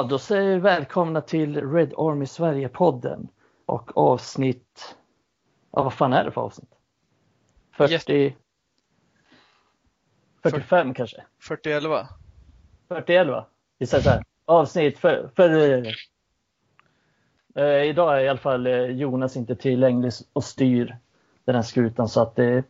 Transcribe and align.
Ja, 0.00 0.04
då 0.04 0.18
säger 0.18 0.50
vi 0.50 0.58
välkomna 0.58 1.20
till 1.20 1.70
Red 1.72 1.94
Army 1.96 2.26
Sverige-podden 2.26 3.28
och 3.66 3.96
avsnitt, 3.96 4.96
ja 5.70 5.82
vad 5.82 5.92
fan 5.92 6.12
är 6.12 6.24
det 6.24 6.30
för 6.30 6.40
avsnitt? 6.40 6.70
40, 7.72 8.36
45 10.42 10.94
kanske? 10.94 11.24
4011. 11.48 12.08
40 12.88 13.44
Vi 13.78 13.86
säger 13.86 14.04
så 14.04 14.10
här, 14.10 14.22
avsnitt 14.44 14.98
för, 14.98 15.30
för 15.36 15.84
eh, 17.54 17.82
idag 17.82 18.18
är 18.18 18.24
i 18.24 18.28
alla 18.28 18.38
fall 18.38 18.66
eh, 18.66 18.84
Jonas 18.84 19.36
inte 19.36 19.56
tillgänglig 19.56 20.12
och 20.32 20.44
styr 20.44 20.96
den 21.44 21.54
här 21.54 21.62
skutan 21.62 22.08
så 22.08 22.20
att 22.22 22.36
det 22.36 22.64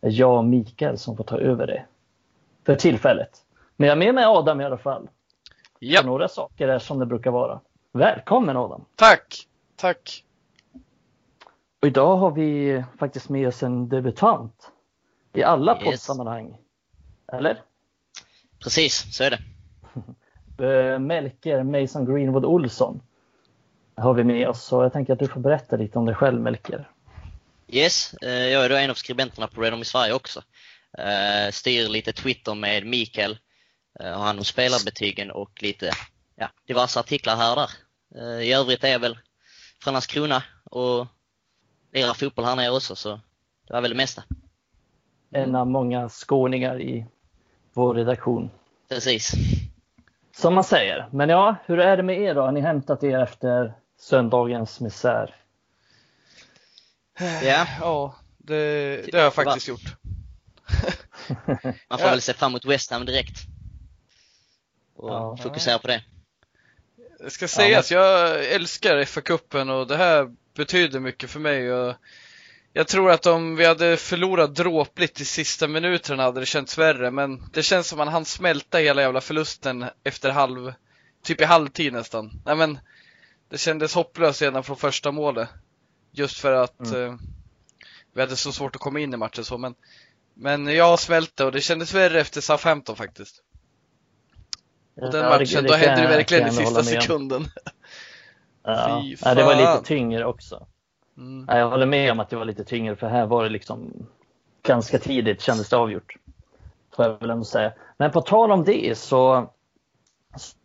är 0.00 0.10
jag 0.10 0.38
och 0.38 0.44
Mikael 0.44 0.98
som 0.98 1.16
får 1.16 1.24
ta 1.24 1.38
över 1.38 1.66
det 1.66 1.86
för 2.66 2.74
tillfället. 2.74 3.30
Men 3.76 3.88
jag 3.88 3.94
är 3.94 3.98
med 3.98 4.14
mig 4.14 4.24
Adam 4.24 4.60
i 4.60 4.64
alla 4.64 4.78
fall. 4.78 5.08
Ja. 5.78 6.02
Några 6.02 6.28
saker 6.28 6.68
är 6.68 6.78
som 6.78 6.98
det 6.98 7.06
brukar 7.06 7.30
vara. 7.30 7.60
Välkommen 7.92 8.56
Adam! 8.56 8.84
Tack! 8.96 9.46
Tack! 9.76 10.24
Och 11.82 11.86
idag 11.88 12.16
har 12.16 12.30
vi 12.30 12.84
faktiskt 12.98 13.28
med 13.28 13.48
oss 13.48 13.62
en 13.62 13.88
debutant 13.88 14.70
i 15.32 15.42
alla 15.42 15.74
Yes. 15.76 15.84
poddsammanhang. 15.84 16.56
Eller? 17.32 17.62
Precis, 18.62 19.16
så 19.16 19.24
är 19.24 19.30
det. 19.30 19.38
Eh, 20.58 20.98
Melker 20.98 21.62
Mason 21.62 22.04
Greenwood 22.04 22.44
Olsson 22.44 23.00
har 23.96 24.14
vi 24.14 24.24
med 24.24 24.48
oss. 24.48 24.64
Så 24.64 24.82
jag 24.82 24.92
tänker 24.92 25.12
att 25.12 25.18
du 25.18 25.28
får 25.28 25.40
berätta 25.40 25.76
lite 25.76 25.98
om 25.98 26.06
dig 26.06 26.14
själv 26.14 26.40
Melker. 26.40 26.90
Yes, 27.68 28.14
eh, 28.14 28.30
jag 28.30 28.64
är 28.64 28.68
då 28.68 28.76
en 28.76 28.90
av 28.90 28.94
skribenterna 28.94 29.46
på 29.46 29.60
Redom 29.60 29.80
i 29.82 29.84
Sverige 29.84 30.12
också. 30.12 30.42
Eh, 30.98 31.50
Styr 31.52 31.88
lite 31.88 32.12
Twitter 32.12 32.54
med 32.54 32.86
Mikael, 32.86 33.38
eh, 34.00 34.12
har 34.18 34.24
hand 34.24 34.38
om 34.38 34.44
spelarbetygen 34.44 35.30
och 35.30 35.62
lite 35.62 35.90
ja, 36.36 36.48
diverse 36.66 37.00
artiklar 37.00 37.36
här 37.36 37.50
och 37.50 37.56
där. 37.56 37.70
Eh, 38.38 38.42
I 38.48 38.52
övrigt 38.52 38.84
är 38.84 38.88
jag 38.88 38.98
väl 38.98 39.18
från 39.82 39.92
Landskrona 39.92 40.42
och 40.64 41.06
lirar 41.92 42.14
fotboll 42.14 42.44
här 42.44 42.56
nere 42.56 42.70
också, 42.70 42.96
så 42.96 43.20
det 43.66 43.72
var 43.72 43.80
väl 43.80 43.90
det 43.90 43.96
mesta. 43.96 44.22
En 45.30 45.54
av 45.54 45.66
många 45.66 46.08
skåningar 46.08 46.80
i 46.80 47.06
vår 47.72 47.94
redaktion. 47.94 48.50
Precis. 48.88 49.32
Som 50.36 50.54
man 50.54 50.64
säger. 50.64 51.08
Men 51.12 51.28
ja, 51.28 51.56
hur 51.66 51.80
är 51.80 51.96
det 51.96 52.02
med 52.02 52.20
er 52.20 52.34
då? 52.34 52.40
Har 52.40 52.52
ni 52.52 52.60
hämtat 52.60 53.04
er 53.04 53.18
efter 53.18 53.72
söndagens 53.98 54.80
misär? 54.80 55.34
Ja, 57.42 57.66
Ja, 57.80 58.14
det, 58.38 58.96
det 59.12 59.16
har 59.18 59.24
jag 59.24 59.34
faktiskt 59.34 59.68
gjort. 59.68 59.96
man 61.88 61.98
får 61.98 62.06
Ja. 62.06 62.10
väl 62.10 62.20
se 62.20 62.32
fram 62.32 62.50
emot 62.52 62.64
West 62.64 62.90
Ham 62.90 63.04
direkt. 63.06 63.36
Och 64.96 65.10
Ja. 65.10 65.36
fokusera 65.42 65.78
på 65.78 65.88
det. 65.88 66.04
Det 67.20 67.30
ska 67.30 67.48
sägas, 67.48 67.90
jag 67.90 68.44
älskar 68.44 68.96
FA-cupen 69.04 69.70
och 69.70 69.86
det 69.86 69.96
här 69.96 70.34
betyder 70.54 71.00
mycket 71.00 71.30
för 71.30 71.40
mig. 71.40 71.72
Och 71.72 71.94
jag 72.72 72.88
tror 72.88 73.10
att 73.10 73.26
om 73.26 73.56
vi 73.56 73.66
hade 73.66 73.96
förlorat 73.96 74.54
dråpligt 74.54 75.20
i 75.20 75.24
sista 75.24 75.68
minuterna 75.68 76.22
hade 76.22 76.40
det 76.40 76.46
känts 76.46 76.78
värre, 76.78 77.10
men 77.10 77.50
det 77.52 77.62
känns 77.62 77.88
som 77.88 78.00
att 78.00 78.08
han 78.12 78.24
smälta 78.24 78.78
hela 78.78 79.02
jävla 79.02 79.20
förlusten 79.20 79.84
efter 80.04 80.30
halv, 80.30 80.72
typ 81.22 81.40
i 81.40 81.44
halvtid 81.44 81.92
nästan. 81.92 82.42
Nej 82.44 82.56
men, 82.56 82.78
det 83.48 83.58
kändes 83.58 83.94
hopplöst 83.94 84.42
redan 84.42 84.64
från 84.64 84.76
första 84.76 85.12
målet. 85.12 85.48
Just 86.12 86.38
för 86.38 86.52
att 86.52 86.80
Mm. 86.80 87.04
eh, 87.06 87.14
vi 88.14 88.20
hade 88.20 88.36
så 88.36 88.52
svårt 88.52 88.74
att 88.76 88.80
komma 88.82 89.00
in 89.00 89.14
i 89.14 89.16
matchen 89.16 89.44
så, 89.44 89.58
men, 89.58 89.74
men 90.34 90.66
jag 90.66 91.00
smälte 91.00 91.44
och 91.44 91.52
det 91.52 91.60
kändes 91.60 91.94
värre 91.94 92.20
efter 92.20 92.40
Southampton 92.40 92.96
faktiskt. 92.96 93.42
Och 94.96 95.12
den 95.12 95.24
Ja, 95.24 95.30
matchen, 95.30 95.62
det 95.62 95.68
då 95.68 95.74
hände 95.74 96.02
det 96.02 96.08
verkligen 96.08 96.48
i 96.48 96.50
sista 96.50 96.82
sekunden. 96.82 97.44
Ja. 98.62 99.02
Ja, 99.24 99.34
det 99.34 99.44
var 99.44 99.54
lite 99.54 99.80
tyngre 99.84 100.24
också. 100.24 100.66
Mm. 101.16 101.44
Ja, 101.48 101.58
jag 101.58 101.70
håller 101.70 101.86
med 101.86 102.12
om 102.12 102.20
att 102.20 102.30
det 102.30 102.36
var 102.36 102.44
lite 102.44 102.64
tyngre 102.64 102.96
för 102.96 103.06
här 103.06 103.26
var 103.26 103.42
det 103.42 103.48
liksom 103.48 104.06
ganska 104.62 104.98
tidigt 104.98 105.40
kändes 105.40 105.68
det 105.68 105.76
avgjort. 105.76 106.16
Får 106.96 107.04
jag 107.04 107.20
väl 107.20 107.30
ändå 107.30 107.44
säga. 107.44 107.72
Men 107.96 108.10
på 108.10 108.20
tal 108.20 108.52
om 108.52 108.64
det 108.64 108.98
så, 108.98 109.50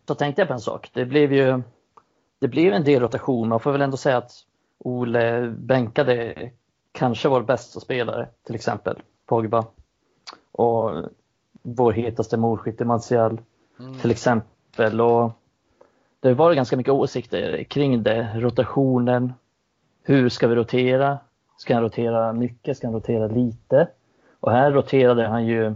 så 0.07 0.15
tänkte 0.15 0.41
jag 0.41 0.47
på 0.47 0.53
en 0.53 0.59
sak. 0.59 0.89
Det 0.93 1.05
blev 1.05 1.33
ju 1.33 1.61
det 2.39 2.47
blev 2.47 2.73
en 2.73 2.83
del 2.83 3.01
rotation. 3.01 3.49
Man 3.49 3.59
får 3.59 3.71
väl 3.71 3.81
ändå 3.81 3.97
säga 3.97 4.17
att 4.17 4.31
Ole 4.77 5.47
bänkade 5.57 6.35
kanske 6.91 7.29
vår 7.29 7.41
bästa 7.41 7.79
spelare, 7.79 8.27
till 8.45 8.55
exempel 8.55 9.01
Pogba. 9.25 9.65
Och 10.51 10.91
vår 11.61 11.91
hetaste 11.91 12.37
målskytt 12.37 12.79
Martial 12.79 13.41
Mm. 13.81 13.99
till 13.99 14.11
exempel. 14.11 15.01
Och 15.01 15.31
det 16.19 16.33
var 16.33 16.53
ganska 16.53 16.77
mycket 16.77 16.93
åsikter 16.93 17.63
kring 17.63 18.03
det. 18.03 18.31
Rotationen. 18.35 19.33
Hur 20.03 20.29
ska 20.29 20.47
vi 20.47 20.55
rotera? 20.55 21.19
Ska 21.57 21.73
han 21.73 21.83
rotera 21.83 22.33
mycket? 22.33 22.77
Ska 22.77 22.87
han 22.87 22.93
rotera 22.93 23.27
lite? 23.27 23.87
Och 24.39 24.51
här 24.51 24.71
roterade 24.71 25.27
han 25.27 25.45
ju, 25.45 25.73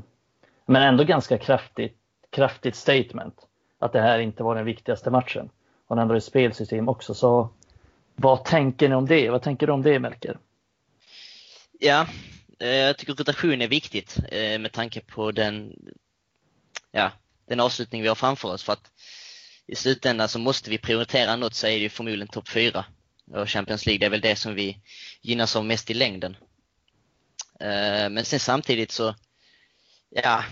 men 0.65 0.81
ändå 0.81 1.03
ganska 1.03 1.38
kraftigt, 1.38 1.97
kraftigt 2.29 2.75
statement. 2.75 3.35
Att 3.79 3.94
det 3.94 4.01
här 4.01 4.19
inte 4.19 4.44
var 4.44 4.55
den 4.55 4.65
viktigaste 4.65 5.11
matchen. 5.11 5.49
Och 5.88 5.97
han 5.97 6.11
ett 6.11 6.23
spelsystem 6.23 6.89
också. 6.89 7.13
Så 7.13 7.49
vad 8.15 8.45
tänker 8.45 8.89
ni 8.89 8.95
om 8.95 9.05
det? 9.05 9.29
Vad 9.29 9.41
tänker 9.41 9.67
du 9.67 9.73
om 9.73 9.81
det 9.81 9.99
Melker? 9.99 10.38
Ja, 11.79 12.07
eh, 12.59 12.67
jag 12.67 12.97
tycker 12.97 13.13
rotation 13.13 13.61
är 13.61 13.67
viktigt 13.67 14.17
eh, 14.31 14.59
med 14.59 14.71
tanke 14.71 15.01
på 15.01 15.31
den, 15.31 15.75
ja, 16.91 17.11
den 17.47 17.59
avslutning 17.59 18.01
vi 18.01 18.07
har 18.07 18.16
framför 18.16 18.50
oss. 18.50 18.63
För 18.63 18.73
att 18.73 18.91
i 19.67 19.75
slutändan 19.75 20.29
så 20.29 20.39
måste 20.39 20.69
vi 20.69 20.78
prioritera 20.78 21.35
något 21.35 21.53
så 21.53 21.67
är 21.67 21.72
det 21.72 21.78
ju 21.78 21.89
förmodligen 21.89 22.28
topp 22.28 22.50
4. 22.50 22.85
Och 23.31 23.50
Champions 23.50 23.85
League 23.85 24.00
det 24.00 24.06
är 24.06 24.09
väl 24.09 24.22
det 24.22 24.35
som 24.35 24.56
vi 24.56 24.81
gynnas 25.22 25.56
av 25.56 25.66
mest 25.66 25.91
i 25.91 25.94
längden. 25.94 26.38
Eh, 27.59 28.09
men 28.09 28.25
sen 28.25 28.39
samtidigt 28.39 28.91
så, 28.91 29.16
ja, 30.09 30.44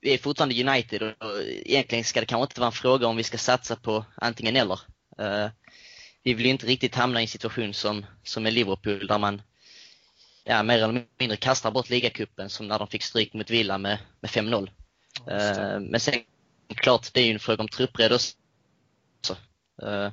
vi 0.00 0.14
är 0.14 0.18
fortfarande 0.18 0.64
United 0.64 1.02
och 1.02 1.14
egentligen 1.44 2.04
ska 2.04 2.20
det 2.20 2.26
kanske 2.26 2.44
inte 2.44 2.60
vara 2.60 2.68
en 2.68 2.72
fråga 2.72 3.06
om 3.06 3.16
vi 3.16 3.22
ska 3.22 3.38
satsa 3.38 3.76
på 3.76 4.04
antingen 4.14 4.56
eller. 4.56 4.80
Eh, 5.18 5.50
vi 6.22 6.34
vill 6.34 6.46
ju 6.46 6.52
inte 6.52 6.66
riktigt 6.66 6.94
hamna 6.94 7.20
i 7.20 7.24
en 7.24 7.28
situation 7.28 7.74
som, 7.74 8.06
som 8.22 8.42
med 8.42 8.52
Liverpool 8.52 9.06
där 9.06 9.18
man 9.18 9.42
ja, 10.44 10.62
mer 10.62 10.74
eller 10.74 11.06
mindre 11.18 11.36
kastar 11.36 11.70
bort 11.70 11.90
ligacupen 11.90 12.50
som 12.50 12.68
när 12.68 12.78
de 12.78 12.88
fick 12.88 13.02
stryk 13.02 13.32
mot 13.32 13.50
Villa 13.50 13.78
med, 13.78 13.98
med 14.20 14.30
5-0. 14.30 14.70
Eh, 15.26 15.80
men 15.80 16.00
sen 16.00 16.14
klart, 16.68 17.12
det 17.12 17.20
är 17.20 17.24
ju 17.24 17.32
en 17.32 17.38
fråga 17.38 17.62
om 17.62 17.68
truppbredd 17.68 18.12
också. 18.12 19.36
Eh, 19.82 20.12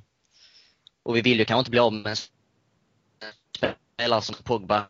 och 1.03 1.15
vi 1.15 1.21
vill 1.21 1.39
ju 1.39 1.45
kanske 1.45 1.59
inte 1.59 1.71
bli 1.71 1.79
av 1.79 1.93
med 1.93 2.11
en 2.11 2.17
spelare 3.95 4.21
som 4.21 4.35
Pogba 4.43 4.87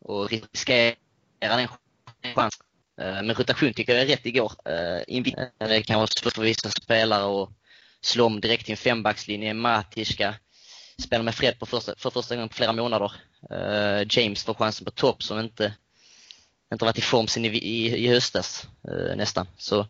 och 0.00 0.30
riskera 0.30 0.96
den 1.40 1.68
chansen. 2.34 2.66
Eh, 3.00 3.22
men 3.22 3.34
rotation 3.34 3.72
tycker 3.72 3.92
jag 3.94 4.02
är 4.02 4.06
rätt 4.06 4.26
igår. 4.26 4.52
Eh, 4.64 5.16
eh, 5.16 5.68
det 5.68 5.82
kan 5.82 5.96
vara 5.96 6.06
svårt 6.06 6.32
för 6.32 6.42
vissa 6.42 6.70
spelare 6.70 7.42
att 7.42 7.50
slå 8.00 8.26
om 8.26 8.40
direkt 8.40 8.64
till 8.64 8.72
en 8.72 8.76
fembackslinje. 8.76 9.54
Matic 9.54 10.12
ska 10.12 10.34
spela 10.98 11.22
med 11.22 11.34
Fred 11.34 11.58
på 11.58 11.66
första, 11.66 11.94
för 11.96 12.10
första 12.10 12.34
gången 12.34 12.48
på 12.48 12.54
flera 12.54 12.72
månader. 12.72 13.12
James 14.08 14.44
får 14.44 14.54
chansen 14.54 14.84
på 14.84 14.90
topp 14.90 15.22
som 15.22 15.40
inte, 15.40 15.74
inte 16.72 16.84
varit 16.84 16.98
i 16.98 17.02
form 17.02 17.26
sen 17.26 17.44
i, 17.44 17.48
i, 17.48 17.96
i 17.96 18.08
höstas 18.08 18.68
eh, 18.88 19.16
nästan. 19.16 19.46
Så 19.56 19.86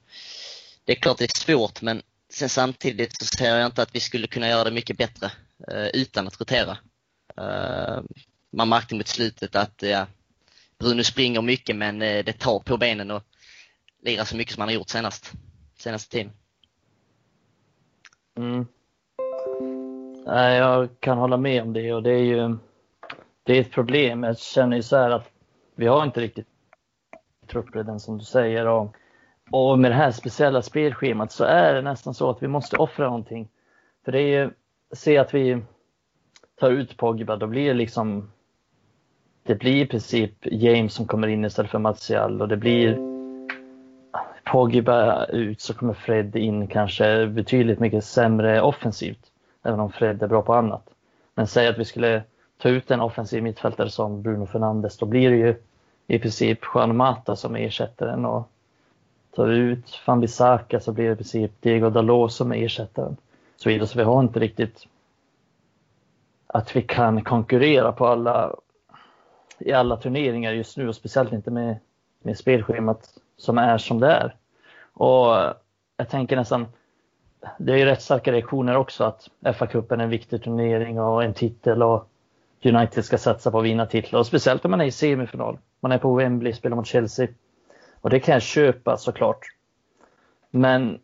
det 0.85 0.93
är 0.93 0.97
klart 0.97 1.19
det 1.19 1.25
är 1.25 1.41
svårt 1.41 1.82
men 1.82 2.03
sen 2.29 2.49
samtidigt 2.49 3.17
så 3.19 3.25
ser 3.25 3.56
jag 3.56 3.67
inte 3.67 3.82
att 3.82 3.94
vi 3.94 4.00
skulle 4.00 4.26
kunna 4.26 4.49
göra 4.49 4.65
det 4.65 4.71
mycket 4.71 4.99
bättre 4.99 5.31
eh, 5.69 5.87
utan 5.87 6.26
att 6.26 6.41
rotera. 6.41 6.79
Eh, 7.37 8.03
man 8.50 8.69
märkte 8.69 8.94
mot 8.94 9.09
slutet 9.09 9.56
att 9.56 9.82
ja, 9.82 10.06
Bruno 10.79 11.05
springer 11.05 11.43
mycket 11.43 11.76
men 11.76 12.03
eh, 12.03 12.25
det 12.25 12.32
tar 12.32 12.59
på 12.59 12.77
benen 12.77 13.11
och 13.11 13.23
lirar 14.03 14.25
så 14.25 14.37
mycket 14.37 14.55
som 14.55 14.61
han 14.61 14.69
har 14.69 14.75
gjort 14.75 14.88
senast, 14.88 15.32
senaste 15.79 16.11
tiden. 16.11 16.32
Mm. 18.37 18.67
Jag 20.27 20.88
kan 21.00 21.19
hålla 21.19 21.37
med 21.37 21.62
om 21.62 21.73
det 21.73 21.94
och 21.94 22.03
det 22.03 22.12
är 22.12 22.25
ju 22.25 22.56
det 23.43 23.53
är 23.56 23.61
ett 23.61 23.73
problem. 23.73 24.23
Jag 24.23 24.38
känner 24.38 24.77
ju 24.77 24.82
så 24.82 24.97
här 24.97 25.11
att 25.11 25.31
vi 25.75 25.87
har 25.87 26.05
inte 26.05 26.20
riktigt 26.20 26.49
truppbredden 27.46 28.00
som 28.00 28.19
du 28.19 28.25
säger 28.25 28.67
och, 28.67 28.96
och 29.50 29.79
med 29.79 29.91
det 29.91 29.94
här 29.94 30.11
speciella 30.11 30.62
spelschemat 30.62 31.32
så 31.32 31.44
är 31.44 31.75
det 31.75 31.82
nästan 31.82 32.14
så 32.14 32.31
att 32.31 32.43
vi 32.43 32.49
måste 32.49 32.76
offra 32.76 33.05
någonting. 33.05 33.49
För 34.05 34.12
det 34.12 34.20
är 34.20 34.43
ju, 34.43 34.50
se 34.93 35.19
att 35.19 35.35
vi 35.35 35.62
tar 36.61 36.70
ut 36.70 36.96
Pogba, 36.96 37.37
då 37.37 37.46
blir 37.46 37.69
det 37.69 37.75
liksom 37.75 38.31
det 39.46 39.55
blir 39.55 39.82
i 39.82 39.87
princip 39.87 40.32
James 40.43 40.94
som 40.94 41.06
kommer 41.06 41.29
in 41.29 41.44
istället 41.44 41.70
för 41.70 41.79
Martial 41.79 42.43
och 42.43 42.49
det 42.49 42.56
blir 42.56 42.99
Pogba 44.44 45.25
ut 45.25 45.61
så 45.61 45.75
kommer 45.75 45.94
Fred 45.94 46.37
in 46.37 46.67
kanske 46.67 47.26
betydligt 47.26 47.81
mycket 47.81 48.05
sämre 48.05 48.62
offensivt. 48.62 49.31
Även 49.62 49.81
om 49.81 49.93
Fred 49.93 50.23
är 50.23 50.26
bra 50.26 50.43
på 50.43 50.55
annat. 50.55 50.91
Men 51.35 51.46
säg 51.46 51.69
att 51.69 51.79
vi 51.79 51.85
skulle 51.85 52.23
ta 52.58 52.69
ut 52.69 52.91
en 52.91 53.00
offensiv 53.00 53.43
mittfältare 53.43 53.91
som 53.91 54.23
Bruno 54.23 54.46
Fernandes, 54.46 54.99
då 54.99 55.06
blir 55.06 55.31
det 55.31 55.37
ju 55.37 55.55
i 56.06 56.19
princip 56.19 56.59
Juan 56.75 56.97
Mata 56.97 57.37
som 57.37 57.56
ersätter 57.56 58.06
den 58.06 58.25
och 58.25 58.49
tar 59.37 59.47
vi 59.47 59.56
ut 59.56 60.01
Van 60.06 60.21
Bissaka 60.21 60.81
så 60.81 60.93
blir 60.93 61.05
det 61.05 61.12
i 61.12 61.17
princip 61.17 61.53
Diego 61.61 61.91
Dalot 61.91 62.33
som 62.33 62.53
är 62.53 62.65
ersättaren. 62.65 63.17
Så 63.56 63.69
vidare. 63.69 63.87
Så 63.87 63.99
vi 63.99 64.05
har 64.05 64.21
inte 64.21 64.41
riktigt 64.41 64.87
att 66.47 66.77
vi 66.77 66.83
kan 66.83 67.25
konkurrera 67.25 67.93
på 67.93 68.06
alla 68.06 68.55
i 69.59 69.73
alla 69.73 69.97
turneringar 69.97 70.53
just 70.53 70.77
nu 70.77 70.89
och 70.89 70.95
speciellt 70.95 71.33
inte 71.33 71.51
med, 71.51 71.77
med 72.23 72.39
spelschemat 72.39 73.11
som 73.37 73.59
är 73.59 73.79
som 73.79 74.01
det 74.01 74.12
är. 74.12 74.35
Och 74.93 75.55
jag 75.97 76.09
tänker 76.09 76.37
nästan, 76.37 76.67
det 77.59 77.73
är 77.73 77.77
ju 77.77 77.85
rätt 77.85 78.03
starka 78.03 78.33
reaktioner 78.33 78.77
också 78.77 79.05
att 79.05 79.29
FA-cupen 79.43 79.99
är 79.99 80.05
en 80.05 80.11
viktig 80.11 80.43
turnering 80.43 81.01
och 81.01 81.25
en 81.25 81.35
titel 81.35 81.83
och 81.83 82.09
United 82.64 83.05
ska 83.05 83.19
satsa 83.19 83.50
på 83.50 83.58
att 83.58 83.64
vinna 83.64 83.87
titlar 83.87 84.20
och 84.20 84.26
speciellt 84.26 84.64
om 84.64 84.70
man 84.70 84.81
är 84.81 84.84
i 84.84 84.90
semifinal. 84.90 85.58
Man 85.81 85.93
är 85.93 85.99
på 85.99 86.14
Wembley, 86.14 86.52
spelar 86.52 86.76
mot 86.76 86.87
Chelsea. 86.87 87.28
Och 88.00 88.11
det 88.11 88.20
kan 88.20 88.32
jag 88.32 88.43
köpa 88.43 88.96
såklart. 88.96 89.38
Men 90.50 90.99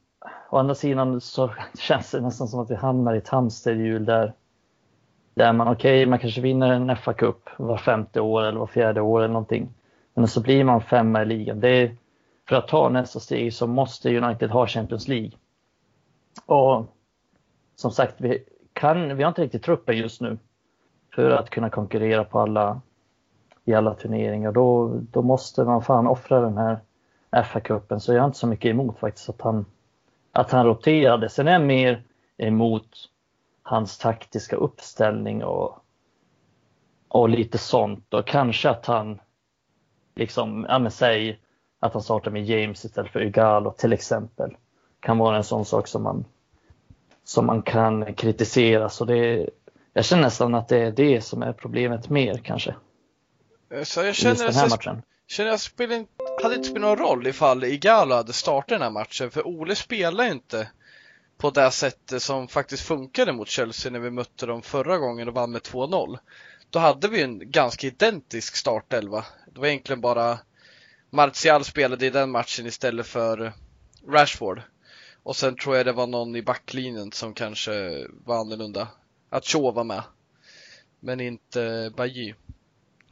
å 0.51 0.59
andra 0.59 0.75
sidan 0.75 1.21
så 1.21 1.51
känns 1.79 2.11
det 2.11 2.21
nästan 2.21 2.49
som 2.49 2.61
att 2.61 2.71
vi 2.71 2.75
hamnar 2.75 3.15
i 3.15 3.19
ett 3.19 3.29
hamsterhjul 3.29 4.05
där, 4.05 4.33
där 5.35 5.53
man, 5.53 5.69
okej, 5.69 6.03
okay, 6.03 6.07
man 6.11 6.19
kanske 6.19 6.41
vinner 6.41 6.73
en 6.73 6.91
FA-cup 6.91 7.49
var 7.57 7.77
femte 7.77 8.21
år 8.21 8.43
eller 8.43 8.59
var 8.59 8.67
fjärde 8.67 9.01
år 9.01 9.19
eller 9.19 9.33
någonting. 9.33 9.69
Men 10.15 10.29
så 10.29 10.41
blir 10.41 10.65
man 10.65 10.81
femma 10.81 11.23
i 11.23 11.25
ligan. 11.25 11.61
Det 11.61 11.69
är, 11.69 11.97
för 12.49 12.57
att 12.57 12.69
ta 12.69 12.89
nästa 12.89 13.21
steg 13.21 13.55
så 13.55 13.67
måste 13.67 14.19
United 14.19 14.51
ha 14.51 14.67
Champions 14.67 15.09
League. 15.09 15.31
Och 16.47 16.87
som 17.77 17.91
sagt, 17.91 18.15
vi, 18.19 18.45
kan, 18.73 19.17
vi 19.17 19.23
har 19.23 19.29
inte 19.29 19.43
riktigt 19.43 19.63
truppen 19.63 19.97
just 19.97 20.21
nu 20.21 20.39
för 21.15 21.31
att 21.31 21.51
kunna 21.51 21.71
konkurrera 21.71 22.25
på 22.25 22.41
alla, 22.41 22.81
i 23.65 23.75
alla 23.75 23.95
turneringar. 23.95 24.53
Då, 24.53 25.01
då 25.11 25.23
måste 25.23 25.65
man 25.65 25.83
fan 25.83 26.07
offra 26.07 26.41
den 26.41 26.59
här 26.59 26.79
FA-cupen. 27.31 27.99
Så 27.99 28.13
jag 28.13 28.21
har 28.21 28.27
inte 28.27 28.39
så 28.39 28.47
mycket 28.47 28.71
emot 28.71 28.99
faktiskt 28.99 29.29
att 29.29 29.41
han, 29.41 29.65
att 30.33 30.51
han 30.51 30.67
roterade. 30.67 31.29
Sen 31.29 31.49
är 31.49 31.53
jag 31.53 31.63
mer 31.63 32.03
emot 32.37 32.89
hans 33.63 33.99
taktiska 33.99 34.57
uppställning 34.57 35.45
och, 35.45 35.79
och 37.09 37.29
lite 37.29 37.59
sånt. 37.59 38.15
Och 38.15 38.27
kanske 38.27 38.71
att 38.71 38.87
han, 38.87 39.21
liksom, 40.15 40.67
ja 40.69 40.79
men 40.79 40.91
säg 40.91 41.41
att 41.81 41.93
han 41.93 42.03
startar 42.03 42.31
med 42.31 42.45
James 42.45 42.85
istället 42.85 43.11
för 43.11 43.23
Ugalo 43.23 43.71
till 43.71 43.93
exempel. 43.93 44.57
Kan 45.01 45.19
vara 45.19 45.37
en 45.37 45.45
sån 45.45 45.65
sak 45.65 45.89
som 45.89 46.03
man, 46.03 46.25
som 47.25 47.47
man 47.47 47.63
kan 47.63 48.15
kritisera. 48.15 48.89
Så 48.89 49.05
det, 49.05 49.51
jag 49.93 50.05
känner 50.05 50.23
nästan 50.23 50.55
att 50.55 50.69
det 50.69 50.79
är 50.79 50.93
det 50.93 51.21
som 51.21 51.43
är 51.43 51.53
problemet 51.53 52.09
mer 52.09 52.41
kanske. 52.45 52.75
Så 53.83 54.03
jag 54.03 54.15
känner, 54.15 54.45
den 54.45 54.55
här 54.55 54.69
matchen. 54.69 55.03
känner 55.29 55.51
att 55.51 55.73
det 55.77 56.43
hade 56.43 56.55
inte 56.55 56.69
spelat 56.69 56.89
någon 56.89 56.99
roll 56.99 57.27
ifall 57.27 57.65
Igalo 57.65 58.15
hade 58.15 58.33
startat 58.33 58.69
den 58.69 58.83
här 58.83 58.91
matchen 58.91 59.31
för 59.31 59.47
Ole 59.47 59.77
spelar 59.77 60.25
inte 60.25 60.69
på 61.39 61.51
det 61.51 61.71
sättet 61.71 62.23
som 62.23 62.49
faktiskt 62.49 62.83
funkade 62.83 63.33
mot 63.33 63.49
Chelsea 63.49 63.93
när 63.93 63.99
vi 63.99 64.11
mötte 64.11 64.47
dem 64.47 64.63
förra 64.63 64.99
gången 64.99 65.29
och 65.29 65.35
vann 65.35 65.51
med 65.51 65.63
2-0. 65.63 66.19
Då 66.71 66.79
hade 66.79 67.09
vi 67.09 67.23
en 67.23 67.51
ganska 67.51 67.87
identisk 67.87 68.57
startelva. 68.57 69.25
Det 69.53 69.61
var 69.61 69.67
egentligen 69.67 70.01
bara 70.01 70.39
Martial 71.11 71.65
spelade 71.65 72.07
i 72.07 72.11
den 72.11 72.31
matchen 72.31 72.67
istället 72.67 73.07
för 73.07 73.53
Rashford. 74.09 74.63
Och 75.23 75.37
sen 75.37 75.57
tror 75.57 75.77
jag 75.77 75.87
det 75.87 75.93
var 75.93 76.07
någon 76.07 76.37
i 76.37 76.43
backlinjen 76.43 77.13
som 77.13 77.35
kanske 77.35 78.07
var 78.25 78.41
annorlunda. 78.41 78.89
Att 79.31 79.47
Shaw 79.47 79.73
var 79.73 79.85
med. 79.85 80.03
Men 81.01 81.21
inte 81.21 81.93
Bajy. 81.97 82.35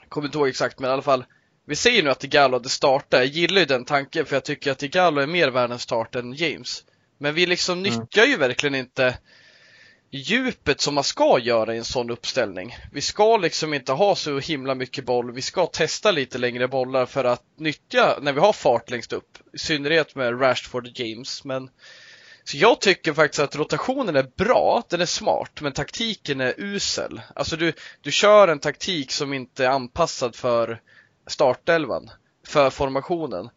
Kommer 0.08 0.28
inte 0.28 0.38
ihåg 0.38 0.48
exakt 0.48 0.78
men 0.78 0.90
i 0.90 0.92
alla 0.92 1.02
fall. 1.02 1.24
Vi 1.64 1.76
ser 1.76 2.02
nu 2.02 2.10
att 2.10 2.24
Igalo 2.24 2.56
hade 2.56 2.68
startat. 2.68 3.20
Jag 3.20 3.26
gillar 3.26 3.60
ju 3.60 3.66
den 3.66 3.84
tanken 3.84 4.26
för 4.26 4.36
jag 4.36 4.44
tycker 4.44 4.72
att 4.72 4.82
Igalo 4.82 5.20
är 5.20 5.26
mer 5.26 5.48
värd 5.48 5.70
en 5.70 5.78
start 5.78 6.14
än 6.14 6.32
James. 6.32 6.84
Men 7.18 7.34
vi 7.34 7.46
liksom 7.46 7.78
mm. 7.78 7.92
nyttjar 7.92 8.24
ju 8.24 8.36
verkligen 8.36 8.74
inte 8.74 9.18
djupet 10.10 10.80
som 10.80 10.94
man 10.94 11.04
ska 11.04 11.38
göra 11.38 11.74
i 11.74 11.78
en 11.78 11.84
sån 11.84 12.10
uppställning. 12.10 12.76
Vi 12.92 13.00
ska 13.00 13.36
liksom 13.36 13.74
inte 13.74 13.92
ha 13.92 14.14
så 14.14 14.38
himla 14.38 14.74
mycket 14.74 15.04
boll. 15.04 15.32
Vi 15.32 15.42
ska 15.42 15.66
testa 15.66 16.10
lite 16.10 16.38
längre 16.38 16.68
bollar 16.68 17.06
för 17.06 17.24
att 17.24 17.42
nyttja 17.56 18.18
när 18.22 18.32
vi 18.32 18.40
har 18.40 18.52
fart 18.52 18.90
längst 18.90 19.12
upp. 19.12 19.38
I 19.52 19.58
synnerhet 19.58 20.14
med 20.14 20.40
Rashford 20.40 20.86
och 20.86 21.00
James. 21.00 21.44
Men 21.44 21.70
så 22.48 22.56
jag 22.56 22.80
tycker 22.80 23.12
faktiskt 23.12 23.40
att 23.40 23.56
rotationen 23.56 24.16
är 24.16 24.26
bra, 24.36 24.82
den 24.88 25.00
är 25.00 25.06
smart, 25.06 25.60
men 25.60 25.72
taktiken 25.72 26.40
är 26.40 26.54
usel. 26.56 27.20
Alltså 27.34 27.56
du, 27.56 27.72
du 28.00 28.10
kör 28.12 28.48
en 28.48 28.58
taktik 28.58 29.12
som 29.12 29.32
inte 29.32 29.64
är 29.64 29.68
anpassad 29.68 30.36
för 30.36 30.80
startelvan, 31.26 32.10
för 32.46 32.70
formationen. 32.70 33.50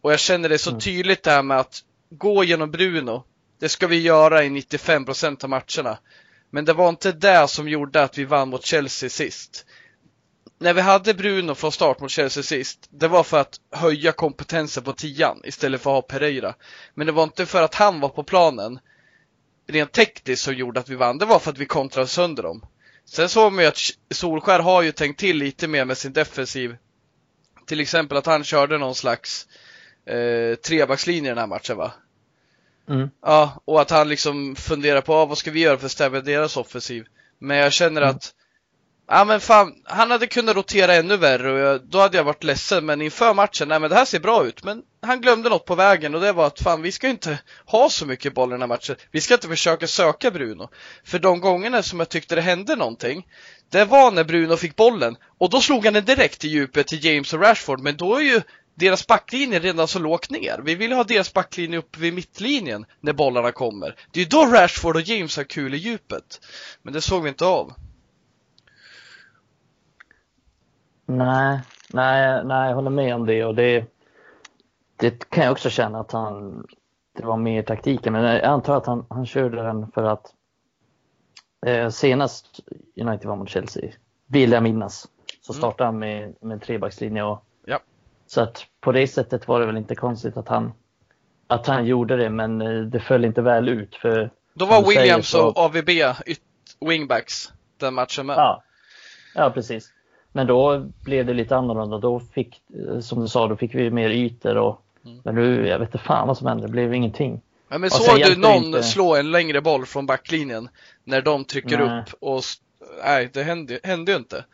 Och 0.00 0.12
jag 0.12 0.20
känner 0.20 0.48
det 0.48 0.58
så 0.58 0.70
mm. 0.70 0.80
tydligt 0.80 1.22
det 1.22 1.30
här 1.30 1.42
med 1.42 1.58
att 1.58 1.80
gå 2.10 2.44
genom 2.44 2.70
Bruno. 2.70 3.24
Det 3.60 3.68
ska 3.68 3.86
vi 3.86 4.00
göra 4.00 4.44
i 4.44 4.48
95% 4.48 5.44
av 5.44 5.50
matcherna. 5.50 5.98
Men 6.50 6.64
det 6.64 6.72
var 6.72 6.88
inte 6.88 7.12
det 7.12 7.48
som 7.48 7.68
gjorde 7.68 8.02
att 8.02 8.18
vi 8.18 8.24
vann 8.24 8.48
mot 8.48 8.66
Chelsea 8.66 9.10
sist 9.10 9.66
när 10.58 10.74
vi 10.74 10.80
hade 10.80 11.14
Bruno 11.14 11.54
från 11.54 11.72
start 11.72 12.00
mot 12.00 12.10
Chelsea 12.10 12.42
sist, 12.42 12.88
det 12.90 13.08
var 13.08 13.22
för 13.22 13.40
att 13.40 13.60
höja 13.70 14.12
kompetensen 14.12 14.82
på 14.82 14.92
tian 14.92 15.40
istället 15.44 15.80
för 15.80 15.90
att 15.90 15.94
ha 15.94 16.18
Pereira. 16.18 16.54
Men 16.94 17.06
det 17.06 17.12
var 17.12 17.22
inte 17.22 17.46
för 17.46 17.62
att 17.62 17.74
han 17.74 18.00
var 18.00 18.08
på 18.08 18.24
planen 18.24 18.78
rent 19.66 19.92
tekniskt 19.92 20.42
som 20.42 20.54
gjorde 20.54 20.80
att 20.80 20.88
vi 20.88 20.94
vann, 20.94 21.18
det 21.18 21.24
var 21.24 21.38
för 21.38 21.50
att 21.50 21.58
vi 21.58 21.66
kontrade 21.66 22.08
sönder 22.08 22.42
dem. 22.42 22.66
Sen 23.04 23.28
såg 23.28 23.52
man 23.52 23.64
ju 23.64 23.68
att 23.68 23.78
Solskär 24.10 24.60
har 24.60 24.82
ju 24.82 24.92
tänkt 24.92 25.20
till 25.20 25.36
lite 25.36 25.68
mer 25.68 25.84
med 25.84 25.98
sin 25.98 26.12
defensiv. 26.12 26.76
Till 27.66 27.80
exempel 27.80 28.18
att 28.18 28.26
han 28.26 28.44
körde 28.44 28.78
någon 28.78 28.94
slags 28.94 29.46
eh, 30.06 30.54
trebackslinje 30.54 31.30
den 31.30 31.38
här 31.38 31.46
matchen 31.46 31.76
va? 31.76 31.92
Mm. 32.88 33.10
Ja, 33.22 33.62
och 33.64 33.80
att 33.80 33.90
han 33.90 34.08
liksom 34.08 34.56
funderar 34.56 35.00
på 35.00 35.14
ah, 35.14 35.26
vad 35.26 35.38
ska 35.38 35.50
vi 35.50 35.60
göra 35.60 35.78
för 35.78 35.86
att 35.86 35.92
stävja 35.92 36.20
deras 36.20 36.56
offensiv. 36.56 37.06
Men 37.38 37.56
jag 37.56 37.72
känner 37.72 38.02
mm. 38.02 38.16
att 38.16 38.34
Ja 39.10 39.24
men 39.24 39.40
fan, 39.40 39.74
han 39.84 40.10
hade 40.10 40.26
kunnat 40.26 40.56
rotera 40.56 40.94
ännu 40.94 41.16
värre 41.16 41.52
och 41.52 41.58
jag, 41.58 41.80
då 41.88 41.98
hade 41.98 42.16
jag 42.16 42.24
varit 42.24 42.44
ledsen 42.44 42.86
men 42.86 43.02
inför 43.02 43.34
matchen, 43.34 43.68
nej 43.68 43.80
men 43.80 43.90
det 43.90 43.96
här 43.96 44.04
ser 44.04 44.20
bra 44.20 44.46
ut 44.46 44.64
men 44.64 44.82
han 45.02 45.20
glömde 45.20 45.48
något 45.48 45.64
på 45.64 45.74
vägen 45.74 46.14
och 46.14 46.20
det 46.20 46.32
var 46.32 46.46
att 46.46 46.60
fan 46.60 46.82
vi 46.82 46.92
ska 46.92 47.08
inte 47.08 47.38
ha 47.66 47.90
så 47.90 48.06
mycket 48.06 48.34
boll 48.34 48.48
i 48.48 48.52
den 48.52 48.60
här 48.60 48.68
matchen. 48.68 48.96
Vi 49.10 49.20
ska 49.20 49.34
inte 49.34 49.48
försöka 49.48 49.86
söka 49.86 50.30
Bruno. 50.30 50.68
För 51.04 51.18
de 51.18 51.40
gångerna 51.40 51.82
som 51.82 51.98
jag 51.98 52.08
tyckte 52.08 52.34
det 52.34 52.40
hände 52.40 52.76
någonting, 52.76 53.26
det 53.70 53.84
var 53.84 54.10
när 54.10 54.24
Bruno 54.24 54.56
fick 54.56 54.76
bollen 54.76 55.16
och 55.38 55.50
då 55.50 55.60
slog 55.60 55.84
han 55.84 55.94
den 55.94 56.04
direkt 56.04 56.44
i 56.44 56.48
djupet 56.48 56.86
till 56.86 57.04
James 57.04 57.32
och 57.32 57.40
Rashford 57.40 57.80
men 57.80 57.96
då 57.96 58.16
är 58.16 58.22
ju 58.22 58.42
deras 58.74 59.06
backlinje 59.06 59.58
redan 59.58 59.88
så 59.88 59.98
lågt 59.98 60.30
ner. 60.30 60.60
Vi 60.64 60.74
vill 60.74 60.92
ha 60.92 61.04
deras 61.04 61.32
backlinje 61.32 61.78
uppe 61.78 62.00
vid 62.00 62.14
mittlinjen 62.14 62.86
när 63.00 63.12
bollarna 63.12 63.52
kommer. 63.52 63.94
Det 64.10 64.20
är 64.20 64.24
ju 64.24 64.28
då 64.28 64.46
Rashford 64.46 64.96
och 64.96 65.02
James 65.02 65.36
har 65.36 65.44
kul 65.44 65.74
i 65.74 65.76
djupet. 65.76 66.40
Men 66.82 66.92
det 66.92 67.00
såg 67.00 67.22
vi 67.22 67.28
inte 67.28 67.44
av. 67.44 67.72
Nej, 71.10 71.60
nej, 71.92 72.44
nej, 72.44 72.68
jag 72.68 72.74
håller 72.74 72.90
med 72.90 73.14
om 73.14 73.26
det 73.26 73.44
och 73.44 73.54
det, 73.54 73.84
det 74.96 75.30
kan 75.30 75.44
jag 75.44 75.52
också 75.52 75.70
känna 75.70 76.00
att 76.00 76.12
han, 76.12 76.66
det 77.16 77.24
var 77.24 77.36
mer 77.36 77.62
taktiken, 77.62 78.12
men 78.12 78.22
jag 78.22 78.44
antar 78.44 78.76
att 78.76 78.86
han, 78.86 79.06
han 79.10 79.26
körde 79.26 79.62
den 79.62 79.92
för 79.92 80.02
att 80.02 80.32
eh, 81.66 81.88
senast 81.88 82.60
United 83.00 83.28
var 83.28 83.36
mot 83.36 83.48
Chelsea, 83.48 83.90
vill 84.26 84.52
jag 84.52 84.62
minnas, 84.62 85.08
så 85.40 85.52
mm. 85.52 85.58
startade 85.58 85.84
han 85.84 85.98
med, 85.98 86.34
med 86.40 86.54
en 86.54 86.60
trebackslinje 86.60 87.22
och 87.22 87.44
ja. 87.64 87.78
så 88.26 88.40
att 88.40 88.66
på 88.80 88.92
det 88.92 89.06
sättet 89.06 89.48
var 89.48 89.60
det 89.60 89.66
väl 89.66 89.76
inte 89.76 89.94
konstigt 89.94 90.36
att 90.36 90.48
han, 90.48 90.72
att 91.46 91.66
han 91.66 91.86
gjorde 91.86 92.16
det, 92.16 92.30
men 92.30 92.62
eh, 92.62 92.80
det 92.80 93.00
föll 93.00 93.24
inte 93.24 93.42
väl 93.42 93.68
ut 93.68 93.96
för 93.96 94.30
Då 94.54 94.66
var 94.66 94.88
Williams 94.88 95.28
så... 95.28 95.48
och 95.48 95.58
AVB 95.58 95.90
wingbacks 96.80 97.52
den 97.76 97.94
matchen 97.94 98.26
med. 98.26 98.36
Ja, 98.36 98.62
ja 99.34 99.50
precis. 99.50 99.92
Men 100.38 100.46
då 100.46 100.86
blev 101.04 101.26
det 101.26 101.34
lite 101.34 101.56
annorlunda. 101.56 101.98
Då 101.98 102.20
fick, 102.20 102.62
som 103.00 103.20
du 103.20 103.28
sa, 103.28 103.48
då 103.48 103.56
fick 103.56 103.74
vi 103.74 103.90
mer 103.90 104.10
ytor 104.10 104.56
och 104.56 104.82
mm. 105.04 105.20
men 105.24 105.34
nu, 105.34 105.68
jag 105.68 105.78
vet 105.78 105.88
inte 105.88 105.98
fan 105.98 106.28
vad 106.28 106.38
som 106.38 106.46
hände, 106.46 106.66
det 106.66 106.72
blev 106.72 106.94
ingenting. 106.94 107.40
Ja, 107.68 107.78
men 107.78 107.90
såg 107.90 108.18
du 108.18 108.36
någon 108.36 108.64
inte... 108.64 108.82
slå 108.82 109.16
en 109.16 109.30
längre 109.30 109.60
boll 109.60 109.86
från 109.86 110.06
backlinjen 110.06 110.68
när 111.04 111.22
de 111.22 111.44
trycker 111.44 111.78
nej. 111.78 112.00
upp 112.00 112.14
och 112.20 112.42
nej, 113.04 113.30
det 113.32 113.42
hände, 113.42 113.80
hände 113.82 114.12
ju 114.12 114.18
inte. 114.18 114.44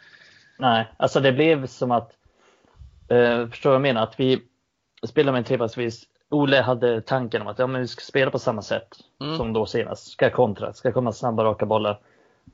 Nej, 0.59 0.87
alltså 0.97 1.21
det 1.21 1.33
blev 1.33 1.67
som 1.67 1.91
att, 1.91 2.12
eh, 3.09 3.49
förstår 3.49 3.71
vad 3.71 3.75
jag 3.75 3.83
menar, 3.83 4.03
att 4.03 4.21
vi 4.21 4.43
spelade 5.07 5.33
med 5.33 5.38
en 5.38 5.45
trebacksvis. 5.45 6.05
Ole 6.31 6.61
hade 6.61 7.00
tanken 7.00 7.43
om 7.43 7.49
att 7.49 7.59
ja, 7.59 7.67
men 7.67 7.81
vi 7.81 7.88
ska 7.88 8.00
spela 8.00 8.31
på 8.31 8.38
samma 8.38 8.62
sätt 8.62 8.88
mm. 9.21 9.37
som 9.37 9.53
då 9.53 9.67
senast. 9.67 10.07
Ska 10.07 10.31
kontra, 10.31 10.73
ska 10.73 10.93
komma 10.93 11.12
snabba 11.12 11.45
raka 11.45 11.67
bollar. 11.67 11.99